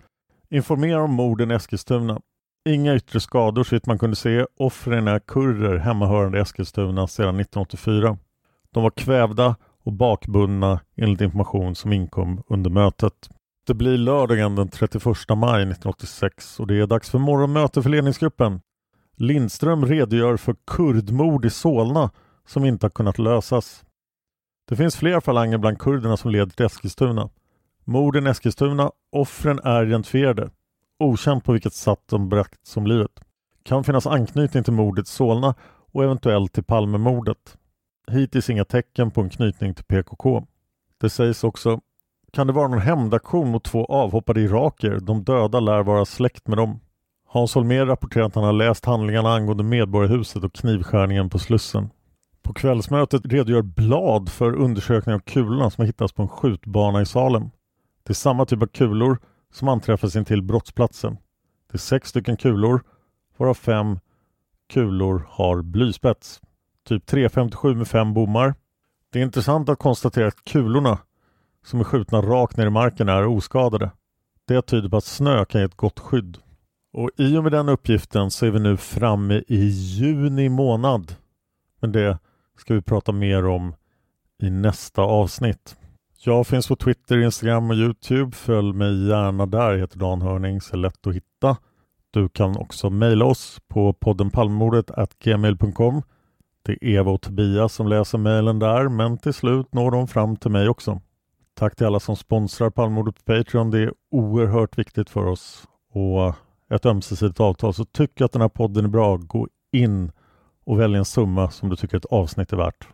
Informerar 0.49 0.99
om 0.99 1.13
morden 1.13 1.51
i 1.51 1.53
Eskilstuna. 1.53 2.21
Inga 2.69 2.95
yttre 2.95 3.19
skador 3.19 3.63
så 3.63 3.79
man 3.85 3.99
kunde 3.99 4.15
se. 4.15 4.45
Offren 4.59 5.07
är 5.07 5.19
kurder 5.19 5.77
hemmahörande 5.77 6.37
i 6.37 6.41
Eskilstuna 6.41 7.07
sedan 7.07 7.39
1984. 7.39 8.17
De 8.73 8.83
var 8.83 8.91
kvävda 8.91 9.55
och 9.83 9.93
bakbundna 9.93 10.79
enligt 10.95 11.21
information 11.21 11.75
som 11.75 11.93
inkom 11.93 12.43
under 12.47 12.69
mötet. 12.69 13.29
Det 13.67 13.73
blir 13.73 13.97
lördagen 13.97 14.55
den 14.55 14.69
31 14.69 15.05
maj 15.05 15.61
1986 15.61 16.59
och 16.59 16.67
det 16.67 16.75
är 16.75 16.87
dags 16.87 17.09
för 17.09 17.19
morgonmöte 17.19 17.81
för 17.81 17.89
ledningsgruppen. 17.89 18.61
Lindström 19.17 19.85
redogör 19.85 20.37
för 20.37 20.55
kurdmord 20.67 21.45
i 21.45 21.49
Solna 21.49 22.11
som 22.47 22.65
inte 22.65 22.85
har 22.85 22.91
kunnat 22.91 23.19
lösas. 23.19 23.83
Det 24.65 24.75
finns 24.75 24.95
fler 24.95 25.19
falanger 25.19 25.57
bland 25.57 25.79
kurderna 25.79 26.17
som 26.17 26.31
leder 26.31 26.51
till 26.51 26.65
Eskilstuna. 26.65 27.29
Morden 27.83 28.27
i 28.27 28.29
Eskilstuna, 28.29 28.91
offren 29.11 29.59
är 29.63 29.85
identifierade. 29.85 30.49
Okänt 30.99 31.43
på 31.43 31.51
vilket 31.51 31.73
sätt 31.73 32.01
de 32.09 32.29
bragts 32.29 32.77
om 32.77 32.87
livet. 32.87 33.19
Kan 33.63 33.83
finnas 33.83 34.07
anknytning 34.07 34.63
till 34.63 34.73
mordet 34.73 35.07
i 35.07 35.11
Solna 35.11 35.55
och 35.91 36.03
eventuellt 36.03 36.53
till 36.53 36.63
Palmemordet. 36.63 37.57
Hittills 38.11 38.49
inga 38.49 38.65
tecken 38.65 39.11
på 39.11 39.21
en 39.21 39.29
knytning 39.29 39.73
till 39.73 39.85
PKK. 39.85 40.47
Det 40.97 41.09
sägs 41.09 41.43
också 41.43 41.79
kan 42.33 42.47
det 42.47 42.53
vara 42.53 42.67
någon 42.67 42.79
hämndaktion 42.79 43.51
mot 43.51 43.63
två 43.63 43.85
avhoppade 43.85 44.41
iraker? 44.41 44.99
De 44.99 45.23
döda 45.23 45.59
lär 45.59 45.83
vara 45.83 46.05
släkt 46.05 46.47
med 46.47 46.57
dem. 46.57 46.79
Hans 47.27 47.55
Holmér 47.55 47.85
rapporterar 47.85 48.25
att 48.25 48.35
han 48.35 48.43
har 48.43 48.53
läst 48.53 48.85
handlingarna 48.85 49.33
angående 49.33 49.63
Medborgarhuset 49.63 50.43
och 50.43 50.53
knivskärningen 50.53 51.29
på 51.29 51.39
Slussen. 51.39 51.89
På 52.43 52.53
kvällsmötet 52.53 53.25
redogör 53.25 53.61
Blad 53.61 54.29
för 54.29 54.53
undersökning 54.53 55.15
av 55.15 55.19
kulorna 55.19 55.69
som 55.69 55.85
hittats 55.85 56.13
på 56.13 56.21
en 56.21 56.27
skjutbana 56.27 57.01
i 57.01 57.05
Salem. 57.05 57.49
Det 58.03 58.11
är 58.11 58.13
samma 58.13 58.45
typ 58.45 58.61
av 58.61 58.67
kulor 58.67 59.17
som 59.53 59.67
anträffas 59.67 60.15
intill 60.15 60.41
brottsplatsen. 60.41 61.17
Det 61.71 61.75
är 61.75 61.79
sex 61.79 62.09
stycken 62.09 62.37
kulor 62.37 62.83
varav 63.37 63.53
fem 63.53 63.99
kulor 64.73 65.25
har 65.29 65.61
blyspets. 65.61 66.41
Typ 66.87 67.05
357 67.05 67.75
med 67.75 67.87
fem 67.87 68.13
bommar. 68.13 68.55
Det 69.09 69.19
är 69.19 69.23
intressant 69.23 69.69
att 69.69 69.79
konstatera 69.79 70.27
att 70.27 70.45
kulorna 70.45 70.97
som 71.65 71.79
är 71.79 71.83
skjutna 71.83 72.21
rakt 72.21 72.57
ner 72.57 72.65
i 72.67 72.69
marken 72.69 73.09
är 73.09 73.25
oskadade. 73.25 73.91
Det 74.47 74.61
tyder 74.61 74.89
på 74.89 74.97
att 74.97 75.03
snö 75.03 75.45
kan 75.45 75.61
ge 75.61 75.65
ett 75.65 75.77
gott 75.77 75.99
skydd. 75.99 76.37
Och 76.93 77.09
i 77.17 77.37
och 77.37 77.43
med 77.43 77.51
den 77.51 77.69
uppgiften 77.69 78.31
så 78.31 78.45
är 78.45 78.51
vi 78.51 78.59
nu 78.59 78.77
framme 78.77 79.43
i 79.47 79.65
juni 79.67 80.49
månad. 80.49 81.15
Men 81.79 81.91
det 81.91 82.17
ska 82.57 82.73
vi 82.73 82.81
prata 82.81 83.11
mer 83.11 83.45
om 83.45 83.75
i 84.41 84.49
nästa 84.49 85.01
avsnitt. 85.01 85.77
Jag 86.25 86.47
finns 86.47 86.67
på 86.67 86.75
Twitter, 86.75 87.17
Instagram 87.17 87.69
och 87.69 87.75
Youtube. 87.75 88.31
Följ 88.31 88.73
mig 88.73 89.07
gärna 89.07 89.45
där. 89.45 89.71
Jag 89.71 89.79
heter 89.79 89.99
Dan 89.99 90.21
Hörning, 90.21 90.61
så 90.61 90.75
lätt 90.75 91.07
att 91.07 91.15
hitta. 91.15 91.57
Du 92.11 92.29
kan 92.29 92.57
också 92.57 92.89
mejla 92.89 93.25
oss 93.25 93.59
på 93.67 93.93
podden 93.93 94.29
Palmemordet 94.29 94.91
gmail.com. 95.23 96.01
Det 96.65 96.71
är 96.71 96.87
Eva 96.87 97.11
och 97.11 97.21
Tobias 97.21 97.73
som 97.73 97.87
läser 97.87 98.17
mejlen 98.17 98.59
där, 98.59 98.89
men 98.89 99.17
till 99.17 99.33
slut 99.33 99.73
når 99.73 99.91
de 99.91 100.07
fram 100.07 100.35
till 100.35 100.51
mig 100.51 100.69
också. 100.69 101.01
Tack 101.53 101.75
till 101.75 101.85
alla 101.85 101.99
som 101.99 102.15
sponsrar 102.15 102.69
Palmemordet 102.69 103.15
på 103.15 103.33
Patreon. 103.33 103.71
Det 103.71 103.79
är 103.79 103.93
oerhört 104.11 104.77
viktigt 104.77 105.09
för 105.09 105.25
oss 105.25 105.67
och 105.93 106.35
ett 106.75 106.85
ömsesidigt 106.85 107.39
avtal. 107.39 107.73
Så 107.73 107.85
tycker 107.85 108.25
att 108.25 108.31
den 108.31 108.41
här 108.41 108.49
podden 108.49 108.85
är 108.85 108.89
bra, 108.89 109.17
gå 109.17 109.47
in 109.71 110.11
och 110.63 110.79
välj 110.79 110.97
en 110.97 111.05
summa 111.05 111.51
som 111.51 111.69
du 111.69 111.75
tycker 111.75 111.97
ett 111.97 112.05
avsnitt 112.05 112.53
är 112.53 112.57
värt. 112.57 112.87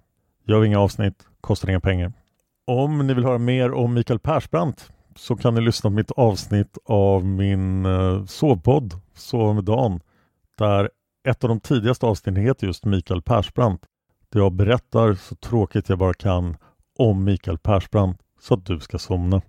Gör 0.44 0.60
vi 0.60 0.68
inga 0.68 0.80
avsnitt, 0.80 1.28
kostar 1.42 1.70
inga 1.70 1.80
pengar. 1.80 2.14
Om 2.68 3.08
ni 3.08 3.14
vill 3.14 3.24
höra 3.24 3.38
mer 3.38 3.72
om 3.72 3.94
Mikael 3.94 4.20
Persbrandt 4.20 4.92
så 5.16 5.36
kan 5.36 5.56
ni 5.56 5.62
lyssna 5.62 5.90
på 5.90 5.96
mitt 5.96 6.12
avsnitt 6.12 6.78
av 6.86 7.26
min 7.26 7.86
eh, 7.86 8.26
sovpodd 8.26 8.94
Sova 9.14 9.54
med 9.54 9.64
Dan 9.64 10.00
där 10.58 10.90
ett 11.28 11.44
av 11.44 11.50
de 11.50 11.60
tidigaste 11.60 12.06
avsnitten 12.06 12.44
heter 12.44 12.68
just 12.68 12.86
Mikael 12.86 13.22
Persbrandt. 13.22 13.86
Där 14.30 14.40
jag 14.40 14.52
berättar 14.52 15.14
så 15.14 15.36
tråkigt 15.36 15.90
jag 15.90 15.98
bara 15.98 16.14
kan 16.14 16.58
om 16.98 17.24
Mikael 17.24 17.58
Persbrandt 17.58 18.22
så 18.42 18.54
att 18.54 18.66
du 18.66 18.80
ska 18.80 19.00
somna. 19.00 19.42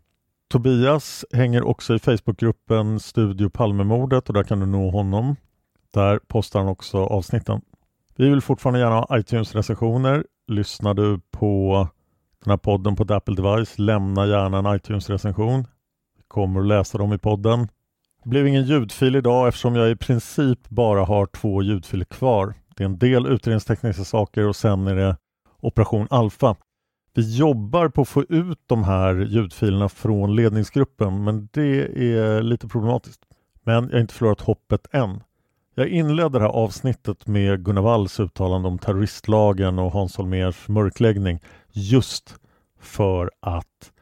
Tobias 0.50 1.24
hänger 1.32 1.62
också 1.62 1.94
i 1.94 1.98
Facebookgruppen 1.98 3.00
Studio 3.00 3.48
Palmemordet 3.48 4.28
och 4.28 4.34
där 4.34 4.42
kan 4.42 4.60
du 4.60 4.66
nå 4.66 4.90
honom. 4.90 5.36
Där 5.90 6.18
postar 6.18 6.60
han 6.60 6.68
också 6.68 6.98
avsnitten. 6.98 7.60
Vi 8.20 8.30
vill 8.30 8.40
fortfarande 8.40 8.80
gärna 8.80 8.96
ha 8.96 9.18
iTunes-recensioner. 9.18 10.24
Lyssnar 10.48 10.94
du 10.94 11.20
på 11.30 11.88
den 12.44 12.50
här 12.50 12.56
podden 12.56 12.96
på 12.96 13.02
ett 13.02 13.10
Apple 13.10 13.34
device, 13.34 13.78
lämna 13.78 14.26
gärna 14.26 14.58
en 14.58 14.76
iTunes-recension. 14.76 15.66
Vi 16.16 16.22
kommer 16.28 16.60
att 16.60 16.66
läsa 16.66 16.98
dem 16.98 17.12
i 17.12 17.18
podden. 17.18 17.68
Det 18.22 18.28
blev 18.28 18.46
ingen 18.46 18.64
ljudfil 18.64 19.16
idag 19.16 19.48
eftersom 19.48 19.76
jag 19.76 19.90
i 19.90 19.96
princip 19.96 20.68
bara 20.68 21.04
har 21.04 21.26
två 21.26 21.62
ljudfiler 21.62 22.04
kvar. 22.04 22.54
Det 22.76 22.82
är 22.82 22.88
en 22.88 22.98
del 22.98 23.26
utredningstekniska 23.26 24.04
saker 24.04 24.48
och 24.48 24.56
sen 24.56 24.86
är 24.86 24.94
det 24.94 25.16
Operation 25.60 26.06
Alpha. 26.10 26.56
Vi 27.14 27.36
jobbar 27.36 27.88
på 27.88 28.02
att 28.02 28.08
få 28.08 28.24
ut 28.28 28.60
de 28.66 28.84
här 28.84 29.14
ljudfilerna 29.14 29.88
från 29.88 30.36
ledningsgruppen 30.36 31.24
men 31.24 31.48
det 31.52 31.82
är 32.16 32.42
lite 32.42 32.68
problematiskt. 32.68 33.20
Men 33.62 33.74
jag 33.74 33.82
har 33.82 34.00
inte 34.00 34.14
förlorat 34.14 34.40
hoppet 34.40 34.86
än. 34.94 35.20
Jag 35.80 35.88
inledde 35.88 36.38
det 36.38 36.44
här 36.44 36.52
avsnittet 36.52 37.26
med 37.26 37.64
Gunnar 37.64 37.82
Walls 37.82 38.20
uttalande 38.20 38.68
om 38.68 38.78
terroristlagen 38.78 39.78
och 39.78 39.92
Hans 39.92 40.16
Holmers 40.16 40.68
mörkläggning 40.68 41.40
just 41.72 42.34
för 42.80 43.30
att 43.40 43.92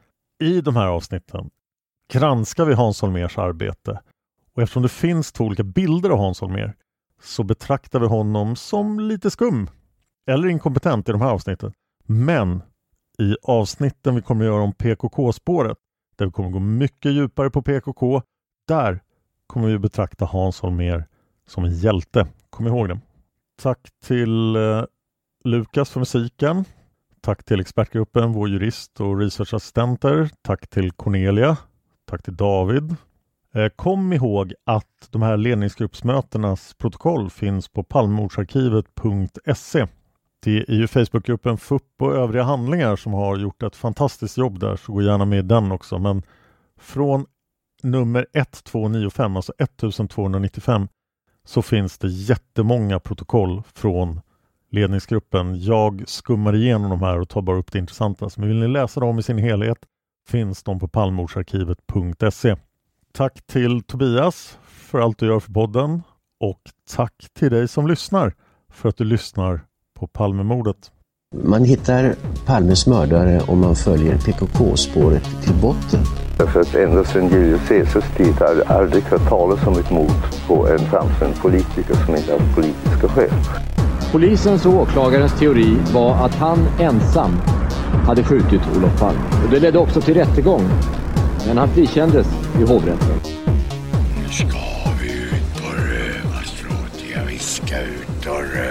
i 0.43 0.61
de 0.61 0.75
här 0.75 0.87
avsnitten 0.87 1.49
granskar 2.13 2.65
vi 2.65 2.73
Hans 2.73 3.01
Holmers 3.01 3.37
arbete 3.37 3.99
och 4.55 4.61
eftersom 4.61 4.83
det 4.83 4.89
finns 4.89 5.31
två 5.31 5.43
olika 5.43 5.63
bilder 5.63 6.09
av 6.09 6.17
Hans 6.17 6.41
Holmér 6.41 6.73
så 7.21 7.43
betraktar 7.43 7.99
vi 7.99 8.07
honom 8.07 8.55
som 8.55 8.99
lite 8.99 9.31
skum 9.31 9.69
eller 10.27 10.47
inkompetent 10.47 11.09
i 11.09 11.11
de 11.11 11.21
här 11.21 11.31
avsnitten. 11.31 11.73
Men 12.05 12.63
i 13.19 13.35
avsnitten 13.43 14.15
vi 14.15 14.21
kommer 14.21 14.45
att 14.45 14.51
göra 14.51 14.63
om 14.63 14.73
PKK-spåret 14.73 15.77
där 16.15 16.25
vi 16.25 16.31
kommer 16.31 16.49
gå 16.49 16.59
mycket 16.59 17.11
djupare 17.11 17.49
på 17.49 17.61
PKK 17.61 18.21
där 18.67 18.99
kommer 19.47 19.67
vi 19.67 19.79
betrakta 19.79 20.25
Hans 20.25 20.61
Holmér 20.61 21.08
som 21.49 21.65
en 21.65 21.73
hjälte. 21.73 22.27
Kom 22.49 22.67
ihåg 22.67 22.89
det. 22.89 22.99
Tack 23.61 23.79
till 24.03 24.55
eh, 24.55 24.83
Lukas 25.43 25.89
för 25.89 25.99
musiken. 25.99 26.65
Tack 27.21 27.43
till 27.43 27.59
expertgruppen, 27.59 28.33
vår 28.33 28.49
jurist 28.49 29.01
och 29.01 29.19
researchassistenter. 29.19 30.29
Tack 30.41 30.67
till 30.67 30.91
Cornelia. 30.91 31.57
Tack 32.05 32.23
till 32.23 32.35
David. 32.35 32.95
Eh, 33.53 33.67
kom 33.75 34.13
ihåg 34.13 34.53
att 34.65 35.07
de 35.09 35.21
här 35.21 35.37
ledningsgruppsmötenas 35.37 36.73
protokoll 36.73 37.29
finns 37.29 37.69
på 37.69 37.83
palmemordsarkivet.se. 37.83 39.87
Det 40.43 40.69
är 40.69 40.73
ju 40.73 40.87
Facebookgruppen 40.87 41.57
FUP 41.57 42.01
och 42.01 42.15
övriga 42.15 42.43
handlingar 42.43 42.95
som 42.95 43.13
har 43.13 43.37
gjort 43.37 43.63
ett 43.63 43.75
fantastiskt 43.75 44.37
jobb 44.37 44.59
där, 44.59 44.75
så 44.75 44.93
gå 44.93 45.01
gärna 45.01 45.25
med 45.25 45.39
i 45.39 45.47
den 45.47 45.71
också. 45.71 45.99
Men 45.99 46.23
från 46.79 47.25
nummer 47.83 48.25
1295, 48.33 49.35
alltså 49.35 49.53
1295, 49.57 50.87
så 51.49 51.61
finns 51.61 51.97
det 51.97 52.07
jättemånga 52.07 52.99
protokoll 52.99 53.63
från 53.73 54.21
ledningsgruppen. 54.71 55.61
Jag 55.61 56.03
skummar 56.07 56.55
igenom 56.55 56.89
de 56.89 56.99
här 56.99 57.19
och 57.19 57.29
tar 57.29 57.41
bara 57.41 57.57
upp 57.57 57.71
det 57.71 57.79
intressanta. 57.79 58.29
Men 58.37 58.47
vill 58.47 58.59
ni 58.59 58.67
läsa 58.67 58.99
dem 58.99 59.19
i 59.19 59.23
sin 59.23 59.37
helhet 59.37 59.77
finns 60.27 60.63
de 60.63 60.79
på 60.79 60.87
palmordsarkivet.se. 60.87 62.55
Tack 63.13 63.41
till 63.47 63.83
Tobias 63.83 64.57
för 64.67 64.99
allt 64.99 65.17
du 65.17 65.25
gör 65.25 65.39
för 65.39 65.53
podden 65.53 66.03
och 66.39 66.61
tack 66.95 67.25
till 67.39 67.51
dig 67.51 67.67
som 67.67 67.87
lyssnar 67.87 68.33
för 68.71 68.89
att 68.89 68.97
du 68.97 69.03
lyssnar 69.03 69.61
på 69.99 70.07
Palmemordet. 70.07 70.91
Man 71.35 71.63
hittar 71.63 72.15
Palmes 72.45 72.87
mördare 72.87 73.41
om 73.47 73.59
man 73.59 73.75
följer 73.75 74.17
PKK-spåret 74.17 75.43
till 75.43 75.55
botten. 75.61 76.28
Därför 76.39 76.61
att 76.61 76.75
ända 76.75 77.03
sedan 77.03 77.29
Julius 77.29 77.67
Caesars 77.67 78.03
tid 78.17 78.33
har 78.39 78.47
jag 78.47 78.77
aldrig 78.77 79.03
hört 79.03 79.29
talas 79.29 79.67
om 79.67 79.79
ett 79.79 79.91
mord 79.91 80.11
på 80.47 80.67
en 80.67 80.79
framstående 80.79 81.37
politiker 81.41 81.95
som 82.05 82.15
inte 82.15 82.31
haft 82.31 82.55
politiska 82.55 83.07
skäl. 83.07 83.29
Polisens 84.11 84.65
och 84.65 84.73
åklagarens 84.73 85.39
teori 85.39 85.77
var 85.93 86.25
att 86.25 86.35
han 86.35 86.59
ensam 86.79 87.31
hade 88.05 88.23
skjutit 88.23 88.61
Olof 88.77 88.99
Palme. 88.99 89.19
Och 89.45 89.51
det 89.51 89.59
ledde 89.59 89.79
också 89.79 90.01
till 90.01 90.13
rättegång. 90.13 90.61
Men 91.47 91.57
han 91.57 91.69
frikändes 91.69 92.27
i 92.59 92.63
hovrätten. 92.63 93.19
Nu 94.17 94.33
ska 94.33 94.57
vi 95.01 95.11
ut 95.11 95.61
på 95.61 95.69
rövarstråt. 95.69 97.03
Jag 97.15 97.25
viskar 97.25 97.81
ut 97.81 98.25
och 98.27 98.35
rövarstråt. 98.35 98.68